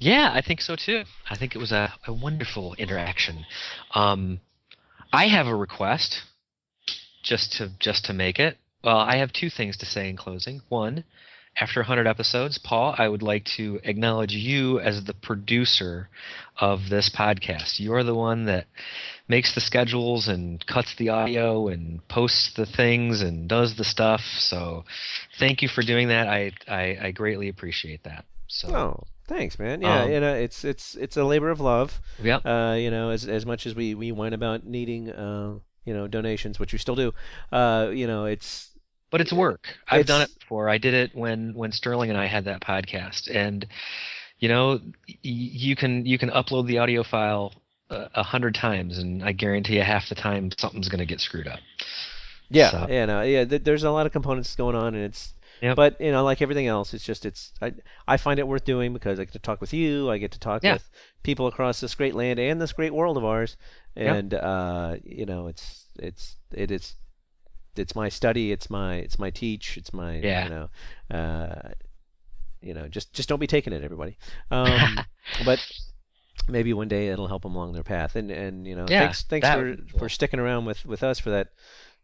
Yeah, 0.00 0.32
I 0.34 0.40
think 0.40 0.60
so 0.60 0.74
too. 0.76 1.04
I 1.30 1.36
think 1.36 1.54
it 1.54 1.58
was 1.58 1.72
a, 1.72 1.92
a 2.06 2.12
wonderful 2.12 2.74
interaction. 2.74 3.46
Um, 3.94 4.40
I 5.12 5.28
have 5.28 5.46
a 5.46 5.54
request, 5.54 6.22
just 7.24 7.52
to 7.54 7.70
just 7.80 8.04
to 8.04 8.12
make 8.12 8.38
it. 8.38 8.56
Well, 8.84 8.98
I 8.98 9.16
have 9.16 9.32
two 9.32 9.50
things 9.50 9.76
to 9.78 9.86
say 9.86 10.08
in 10.10 10.16
closing. 10.16 10.60
One, 10.68 11.04
after 11.58 11.80
100 11.80 12.06
episodes, 12.06 12.58
Paul, 12.58 12.94
I 12.98 13.08
would 13.08 13.22
like 13.22 13.44
to 13.56 13.80
acknowledge 13.82 14.32
you 14.32 14.78
as 14.80 15.04
the 15.04 15.14
producer 15.14 16.08
of 16.60 16.90
this 16.90 17.08
podcast. 17.08 17.78
You're 17.80 18.02
the 18.04 18.14
one 18.14 18.44
that 18.44 18.66
makes 19.26 19.54
the 19.54 19.60
schedules 19.62 20.28
and 20.28 20.64
cuts 20.66 20.94
the 20.96 21.08
audio 21.08 21.68
and 21.68 22.06
posts 22.08 22.52
the 22.54 22.66
things 22.66 23.22
and 23.22 23.48
does 23.48 23.76
the 23.76 23.84
stuff. 23.84 24.20
So, 24.38 24.84
thank 25.38 25.62
you 25.62 25.68
for 25.68 25.82
doing 25.82 26.08
that. 26.08 26.28
I 26.28 26.52
I, 26.68 26.98
I 27.06 27.10
greatly 27.12 27.48
appreciate 27.48 28.02
that. 28.04 28.24
So, 28.48 28.68
Oh, 28.74 29.02
thanks, 29.26 29.58
man. 29.58 29.80
Yeah, 29.80 30.02
Um, 30.02 30.10
you 30.12 30.20
know, 30.20 30.34
it's 30.34 30.62
it's 30.64 30.94
it's 30.96 31.16
a 31.16 31.24
labor 31.24 31.48
of 31.50 31.60
love. 31.60 32.00
yeah. 32.22 32.36
Uh, 32.44 32.74
you 32.74 32.90
know, 32.90 33.08
as 33.10 33.24
as 33.26 33.46
much 33.46 33.64
as 33.66 33.74
we 33.74 33.94
we 33.94 34.12
whine 34.12 34.34
about 34.34 34.66
needing 34.66 35.10
uh, 35.10 35.54
you 35.84 35.94
know, 35.94 36.06
donations, 36.08 36.58
which 36.58 36.72
we 36.72 36.78
still 36.78 36.96
do. 36.96 37.12
Uh, 37.52 37.90
you 37.92 38.06
know, 38.06 38.24
it's 38.26 38.70
but 39.10 39.20
it's 39.20 39.32
work. 39.32 39.68
I've 39.88 40.06
done 40.06 40.22
it 40.22 40.30
before. 40.38 40.68
I 40.68 40.78
did 40.78 40.94
it 40.94 41.14
when 41.14 41.54
when 41.54 41.72
Sterling 41.72 42.10
and 42.10 42.18
I 42.18 42.26
had 42.26 42.44
that 42.46 42.60
podcast, 42.60 43.28
and 43.34 43.66
you 44.38 44.48
know, 44.48 44.80
y- 45.08 45.16
you 45.22 45.76
can 45.76 46.04
you 46.06 46.18
can 46.18 46.30
upload 46.30 46.66
the 46.66 46.78
audio 46.78 47.02
file 47.04 47.52
a 47.90 48.10
a 48.16 48.22
hundred 48.22 48.54
times, 48.54 48.98
and 48.98 49.22
I 49.24 49.32
guarantee 49.32 49.76
you 49.76 49.82
half 49.82 50.08
the 50.08 50.14
time 50.14 50.50
something's 50.58 50.88
going 50.88 50.98
to 51.00 51.06
get 51.06 51.20
screwed 51.20 51.46
up. 51.46 51.60
Yeah, 52.50 52.70
So- 52.70 52.86
yeah, 52.90 53.04
no, 53.06 53.22
yeah. 53.22 53.44
Th- 53.44 53.62
there's 53.64 53.84
a 53.84 53.90
lot 53.90 54.06
of 54.06 54.12
components 54.12 54.54
going 54.54 54.76
on, 54.76 54.94
and 54.94 55.04
it's. 55.04 55.32
Yep. 55.62 55.76
But 55.76 56.00
you 56.00 56.10
know, 56.10 56.24
like 56.24 56.42
everything 56.42 56.66
else, 56.66 56.92
it's 56.92 57.04
just 57.04 57.24
it's. 57.24 57.52
I 57.62 57.72
I 58.08 58.16
find 58.16 58.38
it 58.40 58.46
worth 58.48 58.64
doing 58.64 58.92
because 58.92 59.18
I 59.20 59.24
get 59.24 59.32
to 59.34 59.38
talk 59.38 59.60
with 59.60 59.72
you. 59.72 60.10
I 60.10 60.18
get 60.18 60.32
to 60.32 60.38
talk 60.38 60.62
Yeah. 60.64 60.74
with 60.74 60.90
people 61.22 61.46
across 61.46 61.80
this 61.80 61.94
great 61.94 62.14
land 62.14 62.38
and 62.40 62.60
this 62.60 62.72
great 62.72 62.92
world 62.92 63.16
of 63.16 63.24
ours, 63.24 63.56
And 63.96 64.34
uh, 64.34 64.96
you 65.04 65.26
know, 65.26 65.46
it's 65.46 65.86
it's 65.98 66.36
it 66.52 66.70
is. 66.70 66.94
It's 67.76 67.94
my 67.94 68.08
study. 68.08 68.52
It's 68.52 68.70
my 68.70 68.96
it's 68.96 69.18
my 69.18 69.30
teach. 69.30 69.76
It's 69.76 69.92
my 69.92 70.16
Yeah. 70.18 70.44
you 70.44 70.50
know, 70.50 70.68
uh, 71.16 71.70
you 72.60 72.74
know, 72.74 72.88
just 72.88 73.12
just 73.12 73.28
don't 73.28 73.40
be 73.40 73.46
taking 73.46 73.72
it, 73.72 73.82
everybody. 73.82 74.16
Um, 74.50 74.98
but 75.44 75.60
maybe 76.48 76.72
one 76.72 76.88
day 76.88 77.08
it'll 77.08 77.28
help 77.28 77.42
them 77.42 77.54
along 77.54 77.72
their 77.72 77.82
path. 77.82 78.16
And 78.16 78.30
and 78.30 78.66
you 78.66 78.74
know, 78.76 78.86
Yeah, 78.88 79.00
thanks 79.00 79.22
thanks 79.22 79.48
for 79.48 79.76
for 79.98 80.08
sticking 80.08 80.40
around 80.40 80.64
with 80.66 80.84
with 80.86 81.02
us 81.02 81.18
for 81.18 81.30
that 81.30 81.48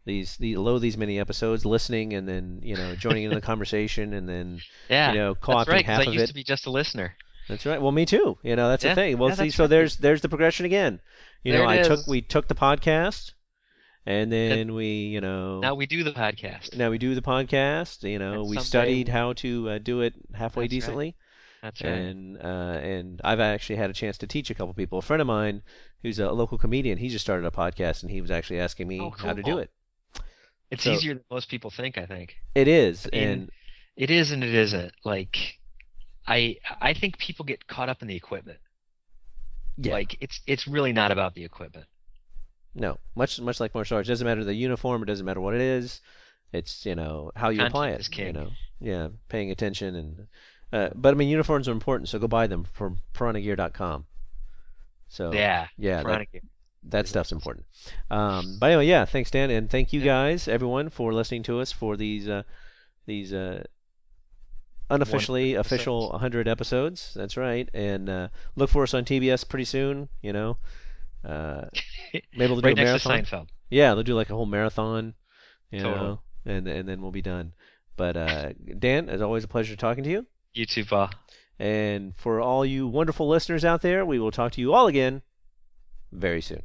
these 0.05 0.37
the 0.39 0.57
low 0.57 0.79
these 0.79 0.97
many 0.97 1.19
episodes, 1.21 1.65
listening, 1.67 2.13
and 2.15 2.29
then 2.29 2.61
you 2.63 2.77
know 2.77 2.95
joining 2.97 3.25
in 3.25 3.31
the 3.35 3.41
conversation, 3.41 4.13
and 4.13 4.29
then 4.29 4.61
Yeah, 4.89 5.13
you 5.13 5.19
know 5.19 5.35
co-opting 5.35 5.69
right. 5.69 5.85
half 5.85 6.01
I 6.01 6.05
of 6.05 6.15
used 6.15 6.25
it. 6.25 6.29
to 6.29 6.35
be 6.35 6.45
just 6.45 6.67
a 6.67 6.71
listener. 6.71 7.17
That's 7.49 7.67
right. 7.67 7.83
Well, 7.83 7.91
me 7.93 8.07
too. 8.07 8.39
You 8.43 8.55
know, 8.55 8.69
that's 8.69 8.85
Yeah, 8.85 8.95
the 8.95 9.01
thing. 9.01 9.19
Well, 9.19 9.31
yeah, 9.31 9.35
see, 9.35 9.51
so 9.51 9.65
right. 9.65 9.71
there's 9.71 9.97
there's 9.97 10.21
the 10.21 10.29
progression 10.29 10.67
again. 10.67 11.01
You 11.43 11.53
There 11.53 11.63
know, 11.63 11.69
I 11.69 11.83
took 11.83 12.07
we 12.07 12.21
took 12.21 12.49
the 12.49 12.55
podcast, 12.55 13.33
and 14.05 14.31
then 14.31 14.75
we, 14.75 14.87
you 14.87 15.21
know, 15.21 15.61
Now 15.61 15.75
we 15.75 15.87
do 15.87 16.05
the 16.05 16.13
podcast. 16.13 16.77
now 16.77 16.91
we 16.91 16.99
do 16.99 17.15
the 17.15 17.23
podcast. 17.23 18.03
You 18.09 18.19
know, 18.19 18.33
And 18.41 18.43
we 18.51 18.57
someday- 18.57 18.65
studied 18.67 19.09
how 19.09 19.33
to 19.35 19.71
uh, 19.71 19.79
do 19.79 20.01
it 20.03 20.15
halfway 20.35 20.65
That's 20.65 20.73
right. 20.73 20.81
decently, 20.81 21.17
That's 21.63 21.83
right. 21.83 21.91
and 21.93 22.37
uh, 22.37 22.79
and 22.83 23.21
I've 23.25 23.41
actually 23.41 23.77
had 23.77 23.89
a 23.89 23.95
chance 23.95 24.19
to 24.19 24.27
teach 24.27 24.51
a 24.51 24.55
couple 24.55 24.75
people. 24.75 24.99
A 24.99 25.03
friend 25.03 25.21
of 25.23 25.27
mine 25.27 25.63
who's 26.03 26.19
a 26.19 26.31
local 26.33 26.59
comedian, 26.59 26.99
he 26.99 27.09
just 27.09 27.25
started 27.25 27.47
a 27.47 27.51
podcast, 27.51 28.03
and 28.03 28.11
he 28.11 28.21
was 28.21 28.31
actually 28.31 28.61
asking 28.61 28.87
me 28.89 29.01
Oh, 29.01 29.11
how 29.11 29.33
to 29.33 29.43
do 29.43 29.59
it. 29.59 29.71
it's 30.71 30.85
so- 30.85 30.93
easier 30.93 31.15
than 31.15 31.25
most 31.31 31.49
people 31.49 31.71
think. 31.71 31.97
I 31.97 32.05
think 32.07 32.37
It 32.55 32.69
is, 32.69 33.07
I 33.13 33.17
mean, 33.17 33.29
and 33.29 33.51
it 33.97 34.11
is 34.11 34.31
and 34.31 34.45
it 34.45 34.55
isn't. 34.55 34.93
Like, 35.05 35.59
I 36.27 36.57
I 36.83 36.93
think 36.93 37.17
people 37.17 37.47
get 37.47 37.67
caught 37.67 37.89
up 37.89 38.03
in 38.03 38.09
the 38.09 38.17
equipment. 38.17 38.59
Yeah, 39.77 39.93
Like, 39.93 40.17
it's 40.21 40.41
it's 40.47 40.67
really 40.67 40.93
not 40.93 41.11
about 41.13 41.35
the 41.35 41.45
equipment. 41.45 41.87
no, 42.75 42.99
much 43.15 43.41
much 43.41 43.61
like 43.61 43.75
martial 43.75 43.97
arts, 43.97 44.09
it 44.09 44.13
doesn't 44.13 44.27
matter 44.27 44.45
the 44.45 44.55
uniform, 44.55 45.03
it 45.03 45.07
doesn't 45.07 45.27
matter 45.27 45.41
what 45.41 45.55
it 45.55 45.61
is. 45.61 46.01
It's 46.53 46.85
you 46.87 46.95
know 46.95 47.31
how 47.37 47.49
you 47.51 47.63
apply 47.65 47.91
Content 47.91 47.95
it. 47.95 48.01
is 48.01 48.09
king. 48.09 48.27
You 48.27 48.33
know, 48.33 48.51
yeah, 48.81 49.09
paying 49.29 49.51
attention 49.51 49.95
and. 49.95 50.27
Uh, 50.73 50.89
but 50.95 51.13
I 51.13 51.17
mean, 51.17 51.29
uniforms 51.29 51.67
are 51.69 51.73
important, 51.73 52.09
so 52.09 52.21
go 52.21 52.29
buy 52.29 52.47
them 52.47 52.65
from 52.73 52.99
piranhagear.com. 53.13 54.07
So 55.09 55.33
yeah. 55.33 55.67
yeah, 55.77 56.05
that, 56.05 56.27
that 56.85 57.09
stuff's 57.09 57.33
important. 57.33 57.67
Um, 58.09 58.57
but 58.61 58.67
anyway, 58.71 58.87
yeah, 58.87 59.05
thanks 59.05 59.33
Dan, 59.33 59.51
and 59.51 59.69
thank 59.69 59.93
you 59.93 60.01
guys, 60.01 60.47
everyone, 60.47 60.89
for 60.89 61.13
listening 61.13 61.43
to 61.45 61.59
us 61.59 61.73
for 61.73 61.97
these 61.97 62.29
uh, 62.29 62.45
these 63.07 63.33
uh, 63.33 63.65
unofficially 64.91 65.55
100 65.55 65.61
official 65.61 66.11
100 66.11 66.49
episodes. 66.49 67.13
That's 67.15 67.37
right, 67.37 67.69
and 67.73 68.09
uh, 68.09 68.29
look 68.57 68.71
for 68.71 68.83
us 68.83 68.95
on 68.95 69.05
TBS 69.05 69.49
pretty 69.49 69.65
soon. 69.65 70.09
You 70.23 70.33
know, 70.33 70.59
uh, 71.25 71.67
maybe 72.13 72.53
we'll 72.53 72.61
do 72.61 72.67
right 72.69 72.79
a 72.79 72.85
next 72.85 73.03
to 73.03 73.09
marathon. 73.09 73.41
Seinfeld. 73.41 73.49
Yeah, 73.71 73.95
they'll 73.95 74.03
do 74.03 74.15
like 74.15 74.31
a 74.31 74.35
whole 74.35 74.47
marathon. 74.47 75.15
You 75.71 75.83
Totally. 75.83 76.01
know, 76.01 76.21
and 76.45 76.67
and 76.69 76.89
then 76.89 77.01
we'll 77.01 77.13
be 77.13 77.23
done. 77.23 77.53
But 77.97 78.17
uh, 78.17 78.53
Dan, 78.79 79.09
as 79.09 79.21
always, 79.23 79.45
a 79.45 79.49
pleasure 79.49 79.77
talking 79.77 80.05
to 80.05 80.11
you. 80.11 80.27
You 80.53 80.67
too, 80.67 80.85
Paul. 80.85 81.11
And 81.59 82.17
for 82.17 82.41
all 82.41 82.65
you 82.65 82.87
wonderful 82.89 83.29
listeners 83.29 83.65
out 83.65 83.83
there, 83.83 84.05
we 84.05 84.19
will 84.19 84.31
talk 84.31 84.53
to 84.53 84.61
you 84.61 84.73
all 84.73 84.87
again 84.87 85.23
very 86.11 86.41
soon. 86.41 86.63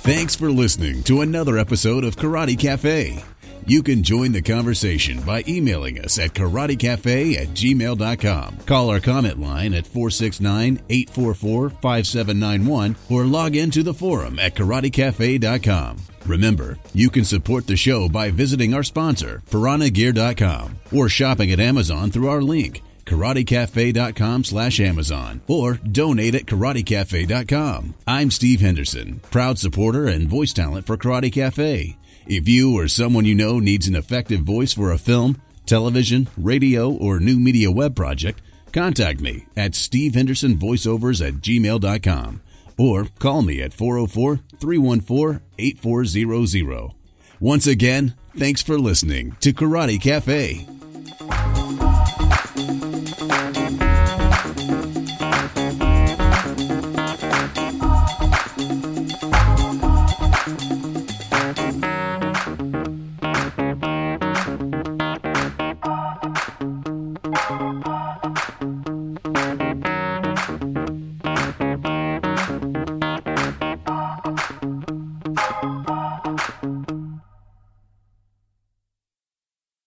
Thanks 0.00 0.34
for 0.34 0.50
listening 0.50 1.02
to 1.04 1.20
another 1.20 1.58
episode 1.58 2.02
of 2.02 2.16
Karate 2.16 2.58
Cafe. 2.58 3.22
You 3.68 3.82
can 3.82 4.02
join 4.02 4.32
the 4.32 4.40
conversation 4.40 5.20
by 5.20 5.44
emailing 5.46 6.02
us 6.02 6.18
at 6.18 6.32
karatecafe 6.32 7.36
at 7.36 7.48
gmail.com. 7.48 8.56
Call 8.64 8.88
our 8.88 8.98
comment 8.98 9.38
line 9.38 9.74
at 9.74 9.86
469 9.86 10.80
844 10.88 11.68
5791 11.68 12.96
or 13.10 13.26
log 13.26 13.56
into 13.56 13.82
the 13.82 13.92
forum 13.92 14.38
at 14.38 14.54
karatecafe.com. 14.54 15.98
Remember, 16.24 16.78
you 16.94 17.10
can 17.10 17.26
support 17.26 17.66
the 17.66 17.76
show 17.76 18.08
by 18.08 18.30
visiting 18.30 18.72
our 18.72 18.82
sponsor, 18.82 19.42
piranhagear.com, 19.50 20.78
or 20.90 21.10
shopping 21.10 21.52
at 21.52 21.60
Amazon 21.60 22.10
through 22.10 22.30
our 22.30 22.40
link, 22.40 22.82
karatecafe.com 23.04 24.44
slash 24.44 24.80
Amazon, 24.80 25.42
or 25.46 25.74
donate 25.74 26.34
at 26.34 26.46
karatecafe.com. 26.46 27.94
I'm 28.06 28.30
Steve 28.30 28.62
Henderson, 28.62 29.20
proud 29.30 29.58
supporter 29.58 30.06
and 30.06 30.26
voice 30.26 30.54
talent 30.54 30.86
for 30.86 30.96
Karate 30.96 31.30
Cafe. 31.30 31.98
If 32.28 32.46
you 32.46 32.78
or 32.78 32.88
someone 32.88 33.24
you 33.24 33.34
know 33.34 33.58
needs 33.58 33.88
an 33.88 33.96
effective 33.96 34.40
voice 34.40 34.74
for 34.74 34.92
a 34.92 34.98
film, 34.98 35.40
television, 35.64 36.28
radio, 36.36 36.90
or 36.90 37.20
new 37.20 37.38
media 37.38 37.70
web 37.70 37.96
project, 37.96 38.42
contact 38.70 39.22
me 39.22 39.46
at 39.56 39.72
stevehendersonvoiceovers 39.72 41.26
at 41.26 41.34
gmail.com 41.36 42.42
or 42.76 43.06
call 43.18 43.40
me 43.40 43.62
at 43.62 43.72
404 43.72 44.40
314 44.60 45.40
8400. 45.58 46.90
Once 47.40 47.66
again, 47.66 48.14
thanks 48.36 48.60
for 48.60 48.78
listening 48.78 49.34
to 49.40 49.54
Karate 49.54 49.98
Cafe. 49.98 50.66